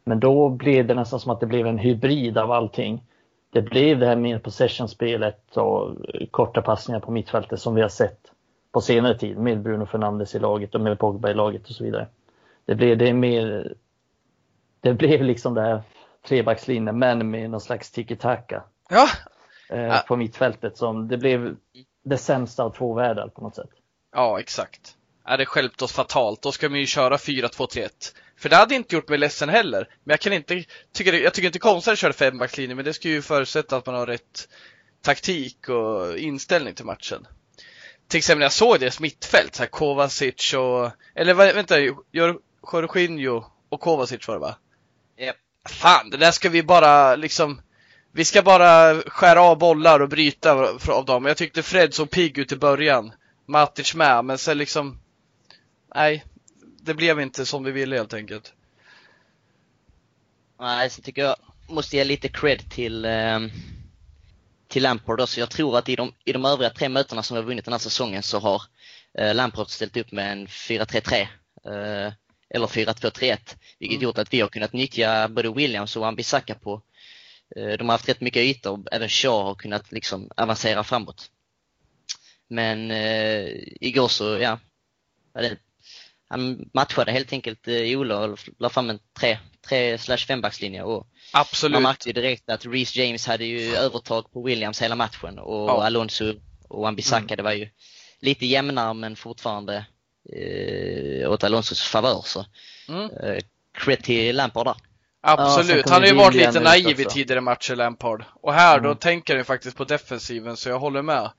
Men 0.04 0.20
då 0.20 0.48
blev 0.48 0.86
det 0.86 0.94
nästan 0.94 1.20
som 1.20 1.30
att 1.30 1.40
det 1.40 1.46
blev 1.46 1.66
en 1.66 1.78
hybrid 1.78 2.38
av 2.38 2.52
allting 2.52 3.02
det 3.50 3.62
blev 3.62 3.98
det 3.98 4.06
här 4.06 4.16
med 4.16 4.42
possession-spelet 4.42 5.56
och 5.56 5.96
korta 6.30 6.62
passningar 6.62 7.00
på 7.00 7.10
mittfältet 7.10 7.60
som 7.60 7.74
vi 7.74 7.82
har 7.82 7.88
sett 7.88 8.30
på 8.72 8.80
senare 8.80 9.18
tid 9.18 9.38
med 9.38 9.62
Bruno 9.62 9.86
Fernandes 9.86 10.34
i 10.34 10.38
laget 10.38 10.74
och 10.74 10.80
med 10.80 10.98
Pogba 10.98 11.30
i 11.30 11.34
laget 11.34 11.68
och 11.68 11.74
så 11.74 11.84
vidare. 11.84 12.08
Det 12.64 12.74
blev 12.74 12.98
det 12.98 13.12
mer. 13.12 13.74
Det 14.80 14.94
blev 14.94 15.22
liksom 15.22 15.54
det 15.54 15.62
här 15.62 15.82
trebackslinjen 16.28 16.98
men 16.98 17.30
med 17.30 17.50
någon 17.50 17.60
slags 17.60 17.90
tiki-taka. 17.90 18.62
Ja. 18.88 19.08
Eh, 19.70 20.00
på 20.06 20.16
mittfältet 20.16 20.76
som 20.76 21.08
det 21.08 21.16
blev 21.16 21.56
det 22.04 22.18
sämsta 22.18 22.62
av 22.64 22.70
två 22.70 22.94
världar 22.94 23.28
på 23.28 23.42
något 23.42 23.54
sätt. 23.54 23.70
Ja, 24.12 24.40
exakt. 24.40 24.96
Är 25.24 25.38
det 25.38 25.46
skälpt 25.46 25.82
oss 25.82 25.92
fatalt, 25.92 26.42
då 26.42 26.52
ska 26.52 26.68
man 26.68 26.78
ju 26.78 26.86
köra 26.86 27.16
4-2-3-1. 27.16 28.14
För 28.40 28.48
det 28.48 28.56
hade 28.56 28.74
inte 28.74 28.94
gjort 28.94 29.08
mig 29.08 29.18
ledsen 29.18 29.48
heller. 29.48 29.88
Men 30.04 30.12
jag 30.12 30.20
kan 30.20 30.32
inte, 30.32 30.64
tycker, 30.92 31.12
jag 31.12 31.34
tycker 31.34 31.46
inte 31.46 31.58
konstigt 31.58 31.92
att 31.92 31.98
köra 31.98 32.12
fembackslinje, 32.12 32.74
men 32.74 32.84
det 32.84 32.92
ska 32.92 33.08
ju 33.08 33.22
förutsätta 33.22 33.76
att 33.76 33.86
man 33.86 33.94
har 33.94 34.06
rätt 34.06 34.48
taktik 35.02 35.68
och 35.68 36.18
inställning 36.18 36.74
till 36.74 36.84
matchen. 36.84 37.26
Till 38.08 38.18
exempel 38.18 38.38
när 38.38 38.44
jag 38.44 38.52
såg 38.52 38.80
deras 38.80 39.00
mittfält, 39.00 39.54
så 39.54 39.62
här 39.62 39.70
Kovacic 39.70 40.54
och, 40.54 40.90
eller 41.14 41.34
vänta, 41.34 41.80
Jorginho 42.12 43.44
och 43.68 43.80
Kovacic 43.80 44.28
var 44.28 44.34
det 44.34 44.40
va? 44.40 44.56
Yep. 45.18 45.36
Fan, 45.68 46.10
det 46.10 46.16
där 46.16 46.30
ska 46.30 46.48
vi 46.48 46.62
bara 46.62 47.16
liksom 47.16 47.62
vi 48.12 48.24
ska 48.24 48.42
bara 48.42 49.02
skära 49.06 49.42
av 49.42 49.58
bollar 49.58 50.00
och 50.00 50.08
bryta 50.08 50.52
av 50.88 51.04
dem. 51.04 51.24
Jag 51.24 51.36
tyckte 51.36 51.62
Fred 51.62 51.94
såg 51.94 52.10
pigg 52.10 52.38
ut 52.38 52.52
i 52.52 52.56
början. 52.56 53.12
Matic 53.46 53.94
med, 53.94 54.24
men 54.24 54.38
sen 54.38 54.58
liksom 54.58 54.98
Nej, 55.94 56.24
det 56.82 56.94
blev 56.94 57.20
inte 57.20 57.46
som 57.46 57.64
vi 57.64 57.70
ville 57.70 57.96
helt 57.96 58.14
enkelt. 58.14 58.54
Nej, 60.60 60.90
så 60.90 61.02
tycker 61.02 61.22
jag 61.22 61.36
måste 61.68 61.96
ge 61.96 62.04
lite 62.04 62.28
cred 62.28 62.70
till 62.70 63.04
eh, 63.04 63.40
till 64.70 64.82
Lampard 64.82 65.20
också. 65.20 65.40
Jag 65.40 65.50
tror 65.50 65.78
att 65.78 65.88
i 65.88 65.96
de, 65.96 66.12
i 66.24 66.32
de 66.32 66.44
övriga 66.44 66.70
tre 66.70 66.88
mötena 66.88 67.22
som 67.22 67.34
vi 67.34 67.40
har 67.40 67.46
vunnit 67.46 67.64
den 67.64 67.72
här 67.72 67.78
säsongen 67.78 68.22
så 68.22 68.38
har 68.38 68.62
eh, 69.18 69.34
Lampard 69.34 69.70
ställt 69.70 69.96
upp 69.96 70.12
med 70.12 70.32
en 70.32 70.46
4-3-3 70.46 71.20
eh, 71.20 72.12
eller 72.50 72.66
4-2-3-1, 72.66 73.38
vilket 73.78 73.96
mm. 73.96 74.02
gjort 74.02 74.18
att 74.18 74.32
vi 74.32 74.40
har 74.40 74.48
kunnat 74.48 74.72
nyttja 74.72 75.28
både 75.28 75.50
Williams 75.52 75.96
och 75.96 76.06
Ambisaka 76.06 76.54
på 76.54 76.82
eh, 77.56 77.72
de 77.78 77.88
har 77.88 77.94
haft 77.94 78.08
rätt 78.08 78.20
mycket 78.20 78.42
ytor 78.42 78.72
och 78.72 78.86
även 78.92 79.08
Shaw 79.08 79.42
har 79.44 79.54
kunnat 79.54 79.92
liksom 79.92 80.30
avancera 80.36 80.84
framåt. 80.84 81.30
Men 82.48 82.90
eh, 82.90 83.48
igår 83.80 84.08
så, 84.08 84.38
ja, 84.38 84.58
han 86.30 86.70
matchade 86.74 87.12
helt 87.12 87.32
enkelt 87.32 87.68
eh, 87.68 87.98
Ola 87.98 88.18
och 88.18 88.38
la 88.58 88.68
fram 88.68 88.90
en 88.90 88.98
3, 89.20 89.38
3 89.68 89.98
slash 89.98 90.16
5 90.16 90.40
backslinje 90.40 90.82
och 90.82 91.06
Absolut. 91.32 91.72
man 91.72 91.82
märkte 91.82 92.08
ju 92.08 92.12
direkt 92.12 92.50
att 92.50 92.66
Reece 92.66 92.96
James 92.96 93.26
hade 93.26 93.44
ju 93.44 93.74
övertag 93.76 94.32
på 94.32 94.42
Williams 94.42 94.82
hela 94.82 94.96
matchen 94.96 95.38
och 95.38 95.68
ja. 95.68 95.84
Alonso 95.84 96.34
och 96.68 96.88
Ambisaka, 96.88 97.24
mm. 97.24 97.36
det 97.36 97.42
var 97.42 97.52
ju 97.52 97.68
lite 98.20 98.46
jämnare 98.46 98.94
men 98.94 99.16
fortfarande 99.16 99.86
eh, 100.32 101.30
åt 101.30 101.44
Alonsos 101.44 101.82
favör 101.82 102.22
så 102.24 102.46
mm. 102.88 103.10
eh, 103.10 103.38
cred 103.78 104.02
till 104.02 104.36
Lampard 104.36 104.66
där. 104.66 104.76
Absolut, 105.22 105.86
ja, 105.86 105.92
han 105.92 106.02
har 106.02 106.08
ju 106.08 106.14
varit 106.14 106.34
lite 106.34 106.60
naiv 106.60 107.00
i 107.00 107.04
tidigare 107.04 107.40
matcher 107.40 107.76
Lampard. 107.76 108.24
Och 108.34 108.54
här 108.54 108.78
mm. 108.78 108.88
då 108.88 108.94
tänker 108.94 109.36
han 109.36 109.44
faktiskt 109.44 109.76
på 109.76 109.84
defensiven 109.84 110.56
så 110.56 110.68
jag 110.68 110.78
håller 110.78 111.02
med. 111.02 111.30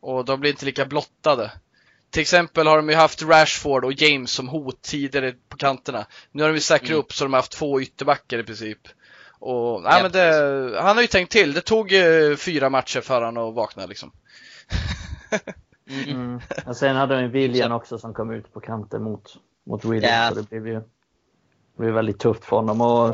Och 0.00 0.24
de 0.24 0.40
blir 0.40 0.50
inte 0.50 0.66
lika 0.66 0.84
blottade. 0.84 1.50
Till 2.14 2.20
exempel 2.20 2.66
har 2.66 2.76
de 2.76 2.88
ju 2.88 2.94
haft 2.94 3.22
Rashford 3.22 3.84
och 3.84 3.92
James 3.92 4.30
som 4.30 4.48
hot 4.48 4.82
tidigare 4.82 5.32
på 5.48 5.56
kanterna. 5.56 6.06
Nu 6.32 6.42
har 6.42 6.50
de 6.50 6.54
ju 6.54 6.60
säkrat 6.60 6.88
mm. 6.88 7.00
upp 7.00 7.12
så 7.12 7.24
de 7.24 7.32
har 7.32 7.38
haft 7.38 7.52
två 7.52 7.80
ytterbackar 7.80 8.38
i 8.38 8.42
princip. 8.42 8.78
Och, 9.38 9.82
nej, 9.82 10.02
men 10.02 10.12
det, 10.12 10.80
han 10.80 10.96
har 10.96 11.02
ju 11.02 11.08
tänkt 11.08 11.32
till. 11.32 11.52
Det 11.52 11.60
tog 11.60 11.92
eh, 11.92 12.36
fyra 12.36 12.70
matcher 12.70 13.00
för 13.00 13.22
han 13.22 13.36
att 13.36 13.54
vakna 13.54 13.86
liksom. 13.86 14.12
mm. 15.90 16.20
mm. 16.20 16.40
Och 16.66 16.76
sen 16.76 16.96
hade 16.96 17.20
de 17.20 17.28
William 17.32 17.72
också 17.72 17.98
som 17.98 18.14
kom 18.14 18.30
ut 18.30 18.52
på 18.52 18.60
kanten 18.60 19.02
mot, 19.02 19.36
mot 19.66 19.84
Williams. 19.84 20.04
Yeah. 20.04 20.34
det 20.34 20.48
blev 20.50 20.66
ju 20.66 20.74
det 20.74 21.82
blev 21.82 21.94
väldigt 21.94 22.18
tufft 22.18 22.44
för 22.44 22.56
honom. 22.56 22.80
Och, 22.80 23.08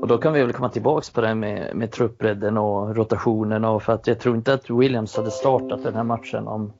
och 0.00 0.06
då 0.06 0.18
kan 0.18 0.32
vi 0.32 0.42
väl 0.42 0.52
komma 0.52 0.68
tillbaks 0.68 1.10
på 1.10 1.20
det 1.20 1.34
med, 1.34 1.76
med 1.76 1.92
truppbredden 1.92 2.58
och 2.58 2.96
rotationen. 2.96 3.64
Och 3.64 3.82
för 3.82 3.92
att 3.92 4.06
jag 4.06 4.20
tror 4.20 4.36
inte 4.36 4.54
att 4.54 4.70
Williams 4.70 5.16
hade 5.16 5.30
startat 5.30 5.82
den 5.82 5.94
här 5.94 6.04
matchen 6.04 6.48
om 6.48 6.72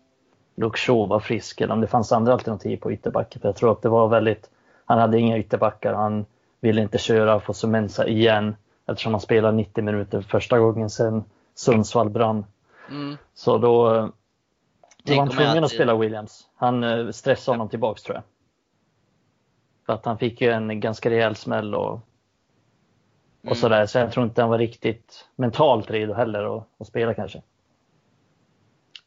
Shaw 0.69 1.09
var 1.09 1.21
frisk 1.21 1.61
eller 1.61 1.75
om 1.75 1.81
det 1.81 1.87
fanns 1.87 2.12
andra 2.12 2.33
alternativ 2.33 2.76
på 2.76 2.93
ytterbacken. 2.93 3.40
För 3.40 3.49
jag 3.49 3.57
tror 3.57 3.73
att 3.73 3.83
det 3.83 3.88
var 3.88 4.09
väldigt, 4.09 4.50
han 4.85 4.99
hade 4.99 5.19
inga 5.19 5.38
ytterbackar. 5.38 5.95
Han 5.95 6.26
ville 6.61 6.83
inte 6.83 6.99
köra 6.99 7.40
Fosumensa 7.40 8.07
igen 8.07 8.57
eftersom 8.87 9.14
han 9.14 9.21
spelade 9.21 9.57
90 9.57 9.85
minuter 9.85 10.23
första 10.23 10.59
gången 10.59 10.90
sedan 10.90 11.25
Sundsvall 11.55 12.11
brann. 12.11 12.45
Mm. 12.90 13.17
Så 13.35 13.59
då, 13.59 13.85
då 15.02 15.14
var 15.14 15.19
han 15.19 15.29
tvungen 15.29 15.64
att 15.64 15.71
spela 15.71 15.97
Williams. 15.97 16.49
Han 16.55 16.85
eh, 16.85 17.11
stressade 17.11 17.55
honom 17.55 17.69
tillbaks 17.69 18.02
tror 18.02 18.17
jag. 18.17 18.25
För 19.87 19.93
att 19.93 20.05
han 20.05 20.19
fick 20.19 20.40
ju 20.40 20.50
en 20.50 20.81
ganska 20.81 21.11
rejäl 21.11 21.37
smäll 21.37 21.75
och, 21.75 21.93
och 21.93 22.02
mm. 23.43 23.55
sådär. 23.55 23.87
Så 23.87 23.99
jag 23.99 24.12
tror 24.12 24.26
inte 24.26 24.40
han 24.40 24.50
var 24.50 24.59
riktigt 24.59 25.29
mentalt 25.37 25.90
redo 25.90 26.14
heller 26.14 26.57
att, 26.57 26.67
att 26.79 26.87
spela 26.87 27.14
kanske. 27.14 27.43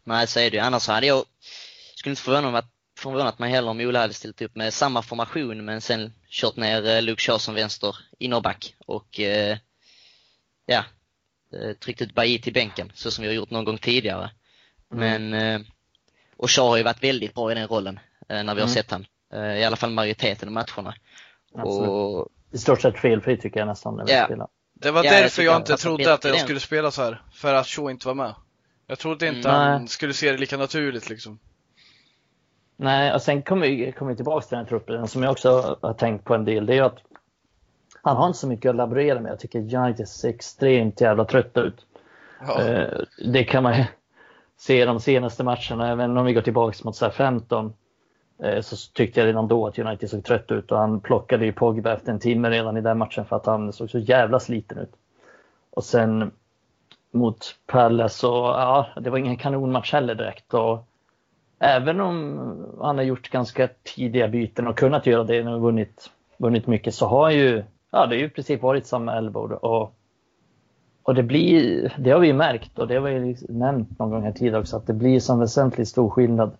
Nej, 0.04 0.28
så 0.28 0.40
är 0.40 0.52
det 0.52 0.58
ju. 0.58 0.64
Annars 0.64 0.88
hade 0.88 1.08
jag, 1.08 1.26
skulle 1.96 2.12
inte 2.12 2.22
förvåna 2.22 2.52
mig, 2.52 2.62
förvånat 2.98 3.40
mig 3.40 3.52
heller 3.52 3.70
om 3.70 3.80
Ola 3.80 4.00
hade 4.00 4.14
ställt 4.14 4.42
upp 4.42 4.56
med 4.56 4.74
samma 4.74 5.02
formation 5.02 5.66
men 5.66 5.82
sen 5.82 6.14
kört 6.30 6.56
ner 6.56 6.88
eh, 6.88 7.02
Luke 7.02 7.22
Shaw 7.22 7.40
som 7.40 7.56
vänster 7.56 7.96
innerback 8.20 8.76
och 8.86 9.20
eh, 9.20 9.58
ja, 10.66 10.84
eh, 11.54 11.74
tryckt 11.74 12.02
ut 12.02 12.16
Bailly 12.16 12.42
till 12.42 12.54
bänken 12.54 12.92
så 12.96 13.12
som 13.12 13.22
vi 13.22 13.28
har 13.28 13.36
gjort 13.36 13.50
någon 13.50 13.66
gång 13.66 13.78
tidigare. 13.78 14.32
Mm. 14.94 15.30
Men, 15.32 15.42
eh, 15.42 15.68
och 16.38 16.52
Shaw 16.52 16.70
har 16.70 16.78
ju 16.78 16.84
varit 16.84 17.04
väldigt 17.04 17.34
bra 17.34 17.52
i 17.52 17.56
den 17.56 17.68
rollen 17.68 18.00
när 18.28 18.44
vi 18.44 18.50
har 18.50 18.56
mm. 18.56 18.70
sett 18.70 18.92
han. 18.92 19.06
I 19.58 19.64
alla 19.64 19.76
fall 19.76 19.90
majoriteten 19.90 20.50
av 20.50 20.54
matcherna. 20.54 20.96
Och, 21.52 22.28
I 22.52 22.58
stort 22.58 22.82
sett 22.82 23.00
felfri 23.00 23.38
tycker 23.38 23.60
jag 23.60 23.68
nästan 23.68 23.96
när 23.96 24.06
vi 24.06 24.14
ja. 24.14 24.26
spelar. 24.26 24.48
Det 24.74 24.92
var 24.92 25.04
ja, 25.04 25.12
därför 25.12 25.44
jag, 25.44 25.54
jag 25.54 25.62
inte 25.62 25.78
trodde 25.78 26.14
att 26.14 26.24
jag 26.24 26.40
skulle 26.40 26.60
spela 26.60 26.92
så 26.92 27.02
här. 27.02 27.22
För 27.34 27.54
att 27.54 27.68
Shaw 27.68 27.92
inte 27.92 28.08
var 28.08 28.16
med. 28.16 28.34
Jag 28.88 29.00
trodde 29.00 29.28
inte 29.28 29.50
mm. 29.50 29.62
han 29.62 29.88
skulle 29.88 30.14
se 30.14 30.32
det 30.32 30.38
lika 30.38 30.58
naturligt 30.58 31.10
liksom. 31.10 31.40
Nej, 32.76 33.14
och 33.14 33.22
sen 33.22 33.42
kommer 33.42 33.68
vi, 33.68 33.92
kommer 33.92 34.16
tillbaka 34.16 34.46
till 34.48 34.56
den 34.56 34.66
här 34.66 34.70
truppen 34.70 35.08
som 35.08 35.24
jag 35.24 35.32
också 35.32 35.78
har 35.82 35.94
tänkt 35.94 36.26
på 36.26 36.36
en 36.36 36.46
del. 36.46 36.66
Det 36.66 36.74
är 36.74 36.76
ju 36.76 36.82
att 36.82 37.00
han 38.02 38.18
har 38.18 38.28
inte 38.28 38.40
så 38.40 38.48
mycket 38.48 38.70
att 38.70 38.76
laborera 38.76 39.20
med. 39.20 39.32
Jag 39.32 39.40
tycker 39.40 39.76
United 39.76 40.08
ser 40.08 40.30
extremt 40.30 41.02
jävla 41.02 41.26
trötta 41.26 41.62
ut. 41.62 41.86
Ja. 42.48 42.62
Eh, 42.62 43.00
det 43.26 43.44
kan 43.44 43.64
man 43.64 43.84
se 44.58 44.86
de 44.86 45.00
senaste 45.00 45.44
matcherna, 45.44 45.92
även 45.92 46.18
om 46.18 46.26
vi 46.26 46.34
går 46.34 46.42
tillbaka 46.42 46.78
mot 46.84 46.96
så 46.96 47.10
15 47.10 47.74
eh, 48.44 48.62
så 48.62 48.76
tyckte 48.94 49.20
jag 49.20 49.28
redan 49.28 49.48
då 49.48 49.68
att 49.68 49.80
United 49.80 50.10
såg 50.10 50.24
trött 50.24 50.52
ut 50.52 50.72
och 50.72 50.78
han 50.78 51.00
plockade 51.00 51.46
ju 51.46 51.54
Pogba 51.54 51.94
efter 51.94 52.12
en 52.12 52.20
timme 52.20 52.50
redan 52.50 52.78
i 52.78 52.82
den 52.82 52.98
matchen 52.98 53.26
för 53.26 53.36
att 53.36 53.46
han 53.46 53.74
såg 53.74 53.90
så 53.90 54.00
jävla 54.00 54.40
sliten 54.40 54.78
ut. 54.78 54.94
Och 55.70 55.84
sen 55.84 56.32
mot 57.14 57.56
Palace 57.68 58.28
och 58.28 58.46
ja, 58.46 58.88
det 59.02 59.10
var 59.10 59.18
ingen 59.18 59.38
kanonmatch 59.38 59.94
heller 59.94 60.16
direkt. 60.16 60.54
Och 60.54 60.88
även 61.60 62.02
om 62.02 62.40
han 62.82 62.98
har 62.98 63.04
gjort 63.04 63.30
ganska 63.30 63.70
tidiga 63.84 64.28
byten 64.28 64.68
och 64.68 64.78
kunnat 64.78 65.06
göra 65.06 65.24
det 65.24 65.48
och 65.48 65.62
vunnit, 65.62 66.10
vunnit 66.38 66.68
mycket 66.68 66.96
så 66.96 67.08
har 67.08 67.24
han 67.24 67.36
ju, 67.36 67.64
ja 67.92 68.06
det 68.06 68.16
har 68.16 68.20
ju 68.20 68.26
i 68.26 68.30
princip 68.30 68.62
varit 68.62 68.88
samma 68.88 69.18
elbow 69.18 69.52
och, 69.52 69.96
och 71.04 71.16
det 71.16 71.24
blir, 71.24 71.94
det 71.98 72.12
har 72.12 72.20
vi 72.20 72.34
märkt 72.34 72.80
och 72.80 72.88
det 72.88 72.96
har 72.96 73.02
vi 73.02 73.38
nämnt 73.50 74.00
någon 74.00 74.10
gång 74.10 74.24
här 74.24 74.32
tidigare 74.32 74.60
också 74.60 74.78
att 74.78 74.88
det 74.88 74.94
blir 74.94 75.20
som 75.20 75.40
väsentligt 75.40 75.88
stor 75.88 76.10
skillnad 76.10 76.52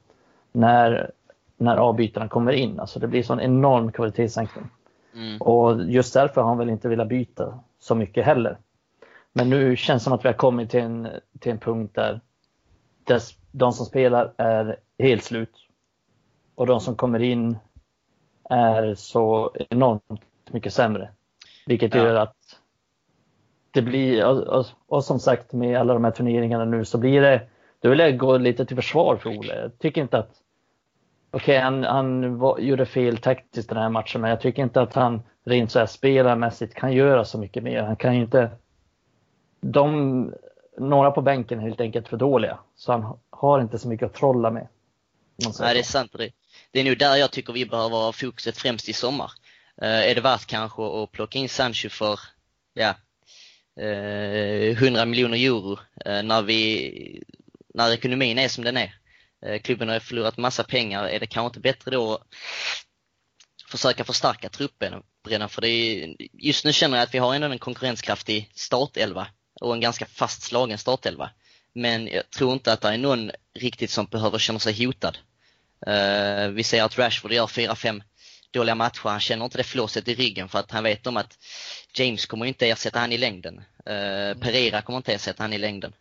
när, 0.52 1.12
när 1.58 1.78
avbytarna 1.78 2.28
kommer 2.28 2.52
in. 2.52 2.80
Alltså 2.80 3.00
det 3.00 3.08
blir 3.08 3.24
sån 3.24 3.40
enorm 3.40 3.92
kvalitetssänkning. 3.92 4.66
Mm. 5.16 5.38
Och 5.42 5.84
just 5.84 6.14
därför 6.14 6.42
har 6.42 6.48
han 6.48 6.58
väl 6.58 6.70
inte 6.70 6.90
velat 6.90 7.08
byta 7.08 7.60
så 7.80 7.96
mycket 7.96 8.26
heller. 8.26 8.58
Men 9.34 9.50
nu 9.50 9.76
känns 9.76 10.02
det 10.02 10.04
som 10.04 10.14
att 10.14 10.26
vi 10.26 10.30
har 10.30 10.34
kommit 10.34 10.70
till 10.70 10.80
en, 10.80 11.08
till 11.40 11.52
en 11.52 11.60
punkt 11.60 11.96
där 11.96 12.22
dess, 13.04 13.38
de 13.52 13.74
som 13.74 13.86
spelar 13.86 14.34
är 14.38 14.78
helt 15.00 15.24
slut. 15.24 15.56
Och 16.56 16.68
de 16.68 16.80
som 16.80 16.96
kommer 16.96 17.22
in 17.22 17.58
är 18.50 18.96
så 18.96 19.52
enormt 19.70 20.22
mycket 20.52 20.74
sämre. 20.74 21.10
Vilket 21.66 21.96
ja. 21.96 22.04
gör 22.04 22.16
att 22.16 22.36
det 23.72 23.82
blir, 23.82 24.26
och, 24.26 24.38
och, 24.38 24.66
och, 24.88 25.04
som 25.04 25.20
sagt 25.20 25.54
med 25.54 25.80
alla 25.80 25.94
de 25.94 26.04
här 26.04 26.12
turneringarna 26.12 26.66
nu 26.66 26.86
så 26.86 26.98
blir 26.98 27.22
det, 27.22 27.48
då 27.82 27.90
vill 27.90 28.00
jag 28.00 28.18
gå 28.18 28.38
lite 28.38 28.66
till 28.66 28.76
försvar 28.76 29.18
för 29.18 29.38
Ole. 29.38 29.62
Jag 29.62 29.80
tycker 29.80 30.02
inte 30.02 30.18
att, 30.18 30.32
okej 31.32 31.58
okay, 31.58 31.64
han, 31.64 31.84
han 31.84 32.38
var, 32.38 32.60
gjorde 32.60 32.86
fel 32.86 33.18
taktiskt 33.18 33.70
den 33.70 33.78
här 33.78 33.90
matchen 33.90 34.22
men 34.22 34.30
jag 34.30 34.42
tycker 34.42 34.64
inte 34.64 34.82
att 34.82 34.94
han 34.94 35.22
rent 35.46 35.72
så 35.72 35.80
här 35.80 35.86
spelarmässigt 35.86 36.74
kan 36.74 36.94
göra 36.94 37.26
så 37.26 37.38
mycket 37.38 37.64
mer. 37.64 37.84
Han 37.84 37.96
kan 37.96 38.16
ju 38.16 38.22
inte 38.22 38.50
de, 39.64 40.34
några 40.78 41.12
på 41.12 41.22
bänken 41.22 41.60
är 41.60 41.64
helt 41.64 41.82
enkelt 41.82 42.08
för 42.08 42.18
dåliga. 42.18 42.60
Så 42.76 42.92
han 42.92 43.20
har 43.30 43.62
inte 43.62 43.80
så 43.80 43.88
mycket 43.88 44.06
att 44.06 44.14
trolla 44.14 44.52
med. 44.52 44.68
Nej, 45.60 45.74
det 45.74 45.80
är 45.80 45.84
sant. 45.84 46.16
Det 46.72 46.80
är 46.80 46.84
nog 46.84 46.98
där 46.98 47.16
jag 47.16 47.32
tycker 47.32 47.54
vi 47.54 47.66
behöver 47.66 47.98
ha 47.98 48.12
fokuset 48.12 48.58
främst 48.58 48.90
i 48.90 48.94
sommar. 48.94 49.32
Uh, 49.82 50.10
är 50.10 50.16
det 50.16 50.22
värt 50.22 50.46
kanske 50.46 50.84
att 50.84 51.12
plocka 51.12 51.40
in 51.40 51.50
Sancho 51.50 51.90
för, 51.90 52.20
ja, 52.74 52.96
uh, 53.82 54.84
100 54.84 55.06
miljoner 55.06 55.38
euro 55.38 55.72
uh, 56.08 56.24
när 56.24 56.42
vi, 56.42 57.24
när 57.74 57.94
ekonomin 57.94 58.38
är 58.38 58.48
som 58.48 58.64
den 58.64 58.78
är. 58.78 58.94
klubben 59.60 59.90
har 59.90 60.00
förlorat 60.00 60.38
massa 60.38 60.64
pengar. 60.64 61.08
Är 61.08 61.20
det 61.20 61.28
kanske 61.28 61.48
inte 61.48 61.60
bättre 61.60 61.92
då 61.92 62.14
att 62.14 62.22
försöka 63.72 64.04
förstärka 64.04 64.50
truppen? 64.50 65.04
För 65.50 65.62
det 65.62 65.70
är, 65.70 66.16
just 66.34 66.66
nu 66.66 66.74
känner 66.74 66.98
jag 66.98 67.04
att 67.04 67.14
vi 67.14 67.18
har 67.18 67.36
ändå 67.36 67.48
en 67.48 67.60
konkurrenskraftig 67.60 68.52
startelva 68.56 69.28
och 69.62 69.74
en 69.74 69.82
ganska 69.82 70.06
fastslagen 70.06 70.78
startelva. 70.78 71.30
Men 71.74 72.08
jag 72.08 72.30
tror 72.30 72.54
inte 72.54 72.74
att 72.74 72.82
det 72.82 72.88
är 72.88 72.98
någon 72.98 73.32
riktigt 73.54 73.92
som 73.92 74.06
behöver 74.06 74.38
känna 74.38 74.60
sig 74.60 74.86
hotad. 74.86 75.18
Uh, 75.88 76.48
vi 76.48 76.64
ser 76.64 76.84
att 76.84 76.98
Rashford 76.98 77.32
gör 77.32 77.46
4-5 77.46 78.04
dåliga 78.52 78.76
matcher. 78.76 79.10
Han 79.10 79.20
känner 79.20 79.46
inte 79.46 79.58
det 79.58 79.64
flåset 79.64 80.08
i 80.08 80.16
ryggen 80.16 80.50
för 80.50 80.60
att 80.60 80.72
han 80.72 80.84
vet 80.84 81.08
om 81.08 81.18
att 81.18 81.38
James 81.94 82.26
kommer 82.26 82.46
inte 82.46 82.70
ersätta 82.70 83.00
han 83.00 83.12
i 83.12 83.18
längden. 83.18 83.58
Uh, 83.58 84.40
Pereira 84.40 84.82
kommer 84.82 84.98
inte 84.98 85.14
ersätta 85.14 85.44
han 85.44 85.54
i 85.54 85.58
längden. 85.58 85.94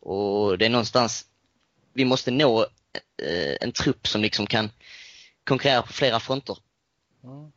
Och 0.00 0.58
det 0.58 0.66
är 0.66 0.70
någonstans, 0.70 1.24
vi 1.94 2.04
måste 2.04 2.30
nå 2.30 2.60
uh, 2.60 3.56
en 3.60 3.72
trupp 3.72 4.08
som 4.08 4.22
liksom 4.22 4.46
kan 4.46 4.70
konkurrera 5.44 5.82
på 5.82 5.92
flera 5.92 6.20
fronter. 6.20 6.56
Mm. 7.24 7.52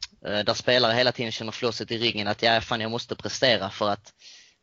Där 0.45 0.53
spelare 0.53 0.93
hela 0.93 1.11
tiden 1.11 1.31
känner 1.31 1.51
flåset 1.51 1.91
i 1.91 1.97
ryggen 1.97 2.27
att 2.27 2.41
ja, 2.41 2.61
fan 2.61 2.81
jag 2.81 2.91
måste 2.91 3.15
prestera 3.15 3.69
för 3.69 3.89
att 3.89 4.13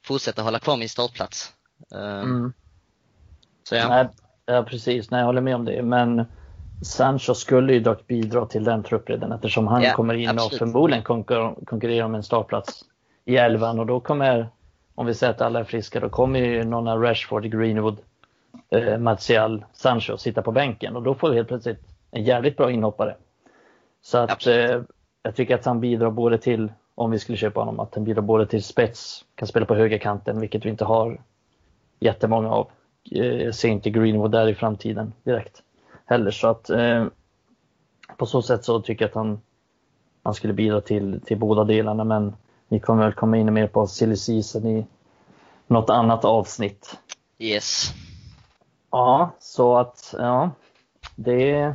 fortsätta 0.06 0.42
hålla 0.42 0.58
kvar 0.58 0.76
min 0.76 0.88
startplats. 0.88 1.52
Mm. 1.94 2.52
Så 3.68 3.74
ja. 3.74 3.88
Nej, 3.88 4.08
ja, 4.46 4.62
precis. 4.62 5.10
Nej, 5.10 5.20
jag 5.20 5.26
håller 5.26 5.40
med 5.40 5.54
om 5.54 5.64
det. 5.64 5.82
Men 5.82 6.24
Sancho 6.82 7.34
skulle 7.34 7.72
ju 7.72 7.80
dock 7.80 8.06
bidra 8.06 8.46
till 8.46 8.64
den 8.64 8.82
truppredden 8.82 9.32
eftersom 9.32 9.66
han 9.66 9.82
ja, 9.82 9.94
kommer 9.94 10.14
in 10.14 10.28
absolut. 10.28 10.52
och 10.52 10.58
förmodligen 10.58 11.02
konkurrerar 11.02 12.04
om 12.04 12.14
en 12.14 12.22
startplats 12.22 12.84
i 13.24 13.36
elvan 13.36 13.78
och 13.78 13.86
då 13.86 14.00
kommer, 14.00 14.48
om 14.94 15.06
vi 15.06 15.14
säger 15.14 15.32
att 15.32 15.40
alla 15.40 15.60
är 15.60 15.64
friska, 15.64 16.00
då 16.00 16.08
kommer 16.08 16.40
ju 16.40 16.64
någon 16.64 16.88
av 16.88 17.02
Rashford, 17.02 17.44
Greenwood, 17.44 17.98
eh, 18.70 18.98
Martial, 18.98 19.64
Sancho 19.72 20.16
sitta 20.16 20.42
på 20.42 20.52
bänken 20.52 20.96
och 20.96 21.02
då 21.02 21.14
får 21.14 21.30
vi 21.30 21.36
helt 21.36 21.48
plötsligt 21.48 21.80
en 22.10 22.24
jävligt 22.24 22.56
bra 22.56 22.70
inhoppare. 22.70 23.16
Så 24.02 24.18
att 24.18 24.46
eh, 24.46 24.82
jag 25.22 25.34
tycker 25.34 25.54
att 25.54 25.64
han 25.64 25.80
bidrar 25.80 26.10
både 26.10 26.38
till, 26.38 26.72
om 26.96 27.10
vi 27.10 27.18
skulle 27.18 27.38
köpa 27.38 27.60
honom, 27.60 27.80
att 27.80 27.94
han 27.94 28.04
bidrar 28.04 28.22
både 28.22 28.46
till 28.46 28.62
spets, 28.62 29.24
kan 29.34 29.48
spela 29.48 29.66
på 29.66 29.74
högerkanten, 29.74 30.40
vilket 30.40 30.64
vi 30.64 30.70
inte 30.70 30.84
har 30.84 31.20
jättemånga 32.00 32.50
av. 32.50 32.70
Jag 33.02 33.42
eh, 33.42 33.52
ser 33.52 33.68
inte 33.68 33.90
Greenwood 33.90 34.30
där 34.30 34.48
i 34.48 34.54
framtiden 34.54 35.12
direkt 35.24 35.62
heller. 36.04 36.30
Så 36.30 36.48
att 36.48 36.70
eh, 36.70 37.06
på 38.16 38.26
så 38.26 38.42
sätt 38.42 38.64
så 38.64 38.80
tycker 38.80 39.04
jag 39.04 39.08
att 39.08 39.14
han, 39.14 39.40
han 40.22 40.34
skulle 40.34 40.52
bidra 40.52 40.80
till, 40.80 41.20
till 41.20 41.38
båda 41.38 41.64
delarna. 41.64 42.04
Men 42.04 42.36
ni 42.68 42.80
kommer 42.80 43.04
väl 43.04 43.12
komma 43.12 43.36
in 43.36 43.54
mer 43.54 43.66
på 43.66 43.86
silly 43.86 44.16
season 44.16 44.66
i 44.66 44.86
något 45.66 45.90
annat 45.90 46.24
avsnitt. 46.24 46.98
Yes. 47.38 47.92
Ja, 48.90 49.30
så 49.38 49.76
att 49.76 50.14
ja, 50.18 50.50
det 51.16 51.74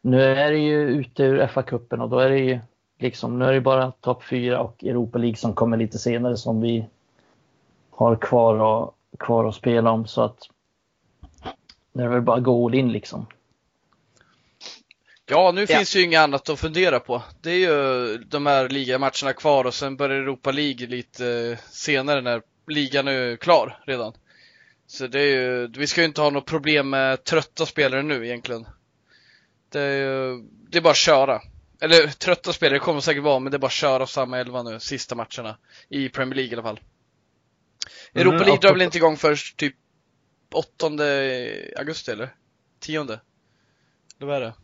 nu 0.00 0.22
är 0.22 0.50
det 0.50 0.58
ju 0.58 0.80
ute 0.80 1.22
ur 1.22 1.46
FA-cupen 1.46 2.00
och 2.00 2.08
då 2.08 2.18
är 2.18 2.30
det 2.30 2.38
ju 2.38 2.60
liksom, 3.00 3.38
nu 3.38 3.44
är 3.44 3.52
det 3.52 3.60
bara 3.60 3.90
topp 3.90 4.24
4 4.24 4.60
och 4.60 4.84
Europa 4.84 5.18
League 5.18 5.36
som 5.36 5.54
kommer 5.54 5.76
lite 5.76 5.98
senare 5.98 6.36
som 6.36 6.60
vi 6.60 6.86
har 7.90 8.16
kvar, 8.16 8.84
att 8.84 8.94
kvar 9.18 9.48
att 9.48 9.54
spela 9.54 9.90
om 9.90 10.06
så 10.06 10.22
att 10.22 10.38
det 11.92 12.02
är 12.02 12.08
väl 12.08 12.20
bara 12.20 12.40
gå 12.40 12.66
all 12.66 12.74
in 12.74 12.92
liksom. 12.92 13.26
Ja, 15.26 15.52
nu 15.54 15.60
ja. 15.68 15.76
finns 15.76 15.96
ju 15.96 16.02
inget 16.02 16.20
annat 16.20 16.48
att 16.48 16.60
fundera 16.60 17.00
på. 17.00 17.22
Det 17.40 17.50
är 17.50 17.58
ju 17.58 18.18
de 18.18 18.46
här 18.46 18.68
ligamatcherna 18.68 19.32
kvar 19.32 19.64
och 19.64 19.74
sen 19.74 19.96
börjar 19.96 20.16
Europa 20.16 20.50
League 20.50 20.86
lite 20.86 21.58
senare 21.70 22.20
när 22.20 22.42
ligan 22.66 23.08
är 23.08 23.36
klar 23.36 23.82
redan. 23.86 24.12
Så 24.86 25.06
det 25.06 25.20
är 25.20 25.26
ju, 25.26 25.66
vi 25.66 25.86
ska 25.86 26.00
ju 26.00 26.06
inte 26.06 26.20
ha 26.20 26.30
något 26.30 26.46
problem 26.46 26.90
med 26.90 27.24
trötta 27.24 27.66
spelare 27.66 28.02
nu 28.02 28.26
egentligen. 28.26 28.66
Det 29.68 29.80
är, 29.80 29.96
ju, 29.96 30.42
det 30.70 30.78
är 30.78 30.82
bara 30.82 30.90
att 30.90 30.96
köra. 30.96 31.40
Eller 31.80 32.06
trötta 32.06 32.52
spelare 32.52 32.78
kommer 32.78 33.00
säkert 33.00 33.22
vara, 33.22 33.38
men 33.38 33.50
det 33.52 33.56
är 33.56 33.58
bara 33.58 33.66
att 33.66 33.72
köra 33.72 34.06
samma 34.06 34.38
elva 34.38 34.62
nu, 34.62 34.80
sista 34.80 35.14
matcherna. 35.14 35.56
I 35.88 36.08
Premier 36.08 36.34
League 36.34 36.50
i 36.50 36.54
alla 36.54 36.62
fall. 36.62 36.80
Mm, 38.12 38.28
Europa 38.28 38.44
League 38.44 38.60
drar 38.60 38.72
väl 38.72 38.82
inte 38.82 38.98
igång 38.98 39.16
först 39.16 39.56
typ 39.56 39.74
8 40.54 40.86
augusti 41.76 42.10
eller? 42.10 42.34
10? 42.78 43.00
Eller 43.00 43.20
vad 44.18 44.36
är 44.36 44.40
det? 44.40 44.54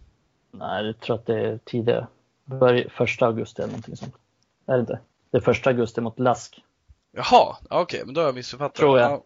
Nej, 0.51 0.87
jag 0.87 1.01
tror 1.01 1.17
att 1.17 1.27
det 1.27 1.41
är 1.41 1.59
tidigare. 1.65 2.07
Börj 2.45 2.91
första 2.91 3.27
augusti 3.27 3.63
eller 3.63 3.73
någonting 3.73 3.97
sånt. 3.97 4.15
Är 4.67 4.75
det 4.75 4.81
inte? 4.81 5.01
Det 5.31 5.37
är 5.37 5.41
första 5.41 5.71
augusti 5.71 6.01
mot 6.01 6.19
Lask. 6.19 6.65
Jaha, 7.13 7.57
okej, 7.61 7.83
okay, 7.83 8.05
men 8.05 8.15
då 8.15 8.21
har 8.21 8.27
jag 8.27 8.35
missuppfattat. 8.35 8.75
Tror 8.75 8.99
jag. 8.99 9.23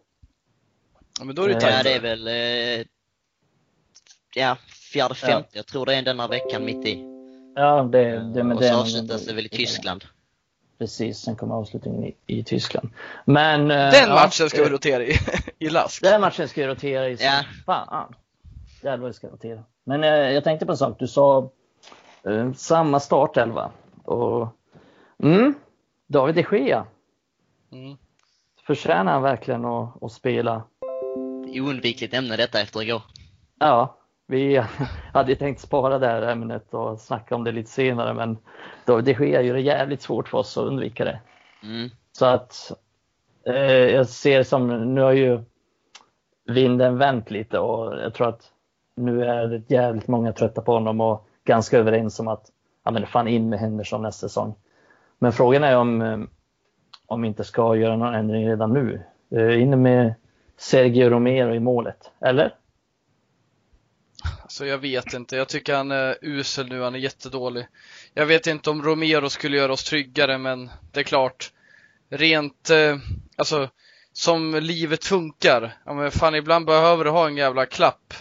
Ja, 1.19 1.25
men 1.25 1.35
då 1.35 1.43
är 1.43 1.47
det 1.47 1.53
Ja, 1.53 1.83
det 1.83 1.93
är 1.93 1.99
väl, 1.99 2.27
eh, 2.27 2.85
ja, 4.35 4.57
fjärde, 4.91 5.15
femte. 5.15 5.49
Ja. 5.51 5.57
Jag 5.57 5.67
tror 5.67 5.85
det 5.85 5.95
är 5.95 6.01
den 6.01 6.19
här 6.19 6.27
veckan 6.27 6.65
mitt 6.65 6.85
i. 6.85 7.10
Ja, 7.55 7.83
det, 7.83 8.19
det 8.33 8.43
med 8.43 8.57
Och 8.57 8.63
så 8.63 8.79
avslutas 8.79 9.25
det 9.25 9.33
väl 9.33 9.45
i 9.45 9.49
Tyskland. 9.49 10.05
Precis, 10.77 11.17
sen 11.17 11.35
kommer 11.35 11.55
avslutningen 11.55 12.03
i, 12.03 12.15
i 12.27 12.43
Tyskland. 12.43 12.89
Men, 13.25 13.71
eh, 13.71 13.91
den 13.91 14.09
matchen 14.09 14.49
ska 14.49 14.61
vi 14.61 14.67
eh, 14.67 14.71
rotera 14.71 15.03
i, 15.03 15.17
i 15.59 15.69
Lask. 15.69 16.03
Den 16.03 16.21
matchen 16.21 16.47
ska 16.47 16.61
vi 16.61 16.67
rotera 16.67 17.09
i. 17.09 17.17
Ja. 17.19 17.43
Fan. 17.65 18.13
Jävlar 18.81 19.07
vi 19.07 19.13
ska 19.13 19.27
rotera. 19.27 19.63
Men 19.83 20.03
eh, 20.03 20.09
jag 20.09 20.43
tänkte 20.43 20.65
på 20.65 20.71
en 20.71 20.77
sak. 20.77 20.99
Du 20.99 21.07
sa 21.07 21.51
eh, 22.23 22.53
samma 22.53 22.99
startelva. 22.99 23.71
Och, 24.03 24.47
mm, 25.23 25.53
David 26.07 26.35
de 26.35 26.57
Gea. 26.57 26.85
Mm. 27.71 27.97
Förtjänar 28.67 29.13
han 29.13 29.21
verkligen 29.21 29.65
att, 29.65 30.03
att 30.03 30.11
spela? 30.11 30.63
Oundvikligt 31.47 32.13
ämne 32.13 32.37
detta 32.37 32.61
efter 32.61 32.81
igår. 32.81 33.01
Ja, 33.59 33.97
vi 34.31 34.63
hade 35.13 35.35
tänkt 35.35 35.61
spara 35.61 35.99
det 35.99 36.07
här 36.07 36.21
ämnet 36.21 36.73
och 36.73 36.99
snacka 36.99 37.35
om 37.35 37.43
det 37.43 37.51
lite 37.51 37.69
senare 37.69 38.13
men 38.13 38.37
då, 38.85 39.01
det 39.01 39.13
sker 39.13 39.41
ju 39.41 39.53
det 39.53 39.61
jävligt 39.61 40.01
svårt 40.01 40.29
för 40.29 40.37
oss 40.37 40.57
att 40.57 40.63
undvika 40.63 41.05
det. 41.05 41.19
Mm. 41.63 41.89
Så 42.11 42.25
att 42.25 42.71
eh, 43.45 43.55
jag 43.71 44.07
ser 44.07 44.43
som, 44.43 44.93
nu 44.95 45.01
har 45.01 45.11
ju 45.11 45.39
vinden 46.45 46.97
vänt 46.97 47.31
lite 47.31 47.59
och 47.59 47.99
jag 47.99 48.13
tror 48.13 48.27
att 48.27 48.51
nu 48.95 49.25
är 49.25 49.47
det 49.47 49.69
jävligt 49.69 50.07
många 50.07 50.33
trötta 50.33 50.61
på 50.61 50.73
honom 50.73 51.01
och 51.01 51.27
ganska 51.43 51.77
överens 51.77 52.19
om 52.19 52.27
att 52.27 52.45
ja 52.83 52.91
men 52.91 53.07
fan 53.07 53.27
in 53.27 53.49
med 53.49 53.59
Henderson 53.59 54.01
nästa 54.01 54.27
säsong. 54.27 54.55
Men 55.19 55.31
frågan 55.31 55.63
är 55.63 55.77
om, 55.77 56.01
eh, 56.01 56.19
om 57.05 57.25
inte 57.25 57.43
ska 57.43 57.75
göra 57.75 57.95
någon 57.95 58.15
ändring 58.15 58.47
redan 58.47 58.73
nu. 58.73 59.03
Eh, 59.31 59.61
in 59.61 59.81
med 59.81 60.13
Sergio 60.57 61.09
Romero 61.09 61.53
i 61.53 61.59
målet, 61.59 62.11
eller? 62.19 62.55
Så 64.51 64.65
jag 64.65 64.77
vet 64.77 65.13
inte. 65.13 65.35
Jag 65.35 65.49
tycker 65.49 65.75
han 65.75 65.91
är 65.91 66.17
usel 66.21 66.69
nu. 66.69 66.81
Han 66.81 66.95
är 66.95 66.99
jättedålig. 66.99 67.67
Jag 68.13 68.25
vet 68.25 68.47
inte 68.47 68.69
om 68.69 68.83
Romero 68.83 69.29
skulle 69.29 69.57
göra 69.57 69.73
oss 69.73 69.83
tryggare, 69.83 70.37
men 70.37 70.69
det 70.91 70.99
är 70.99 71.03
klart. 71.03 71.51
Rent, 72.09 72.69
eh, 72.69 72.97
alltså, 73.35 73.69
som 74.13 74.55
livet 74.55 75.05
funkar. 75.05 75.73
Ja, 75.85 75.93
men 75.93 76.11
fan, 76.11 76.35
ibland 76.35 76.65
behöver 76.65 77.03
du 77.03 77.09
ha 77.09 77.27
en 77.27 77.37
jävla 77.37 77.65
klapp 77.65 78.13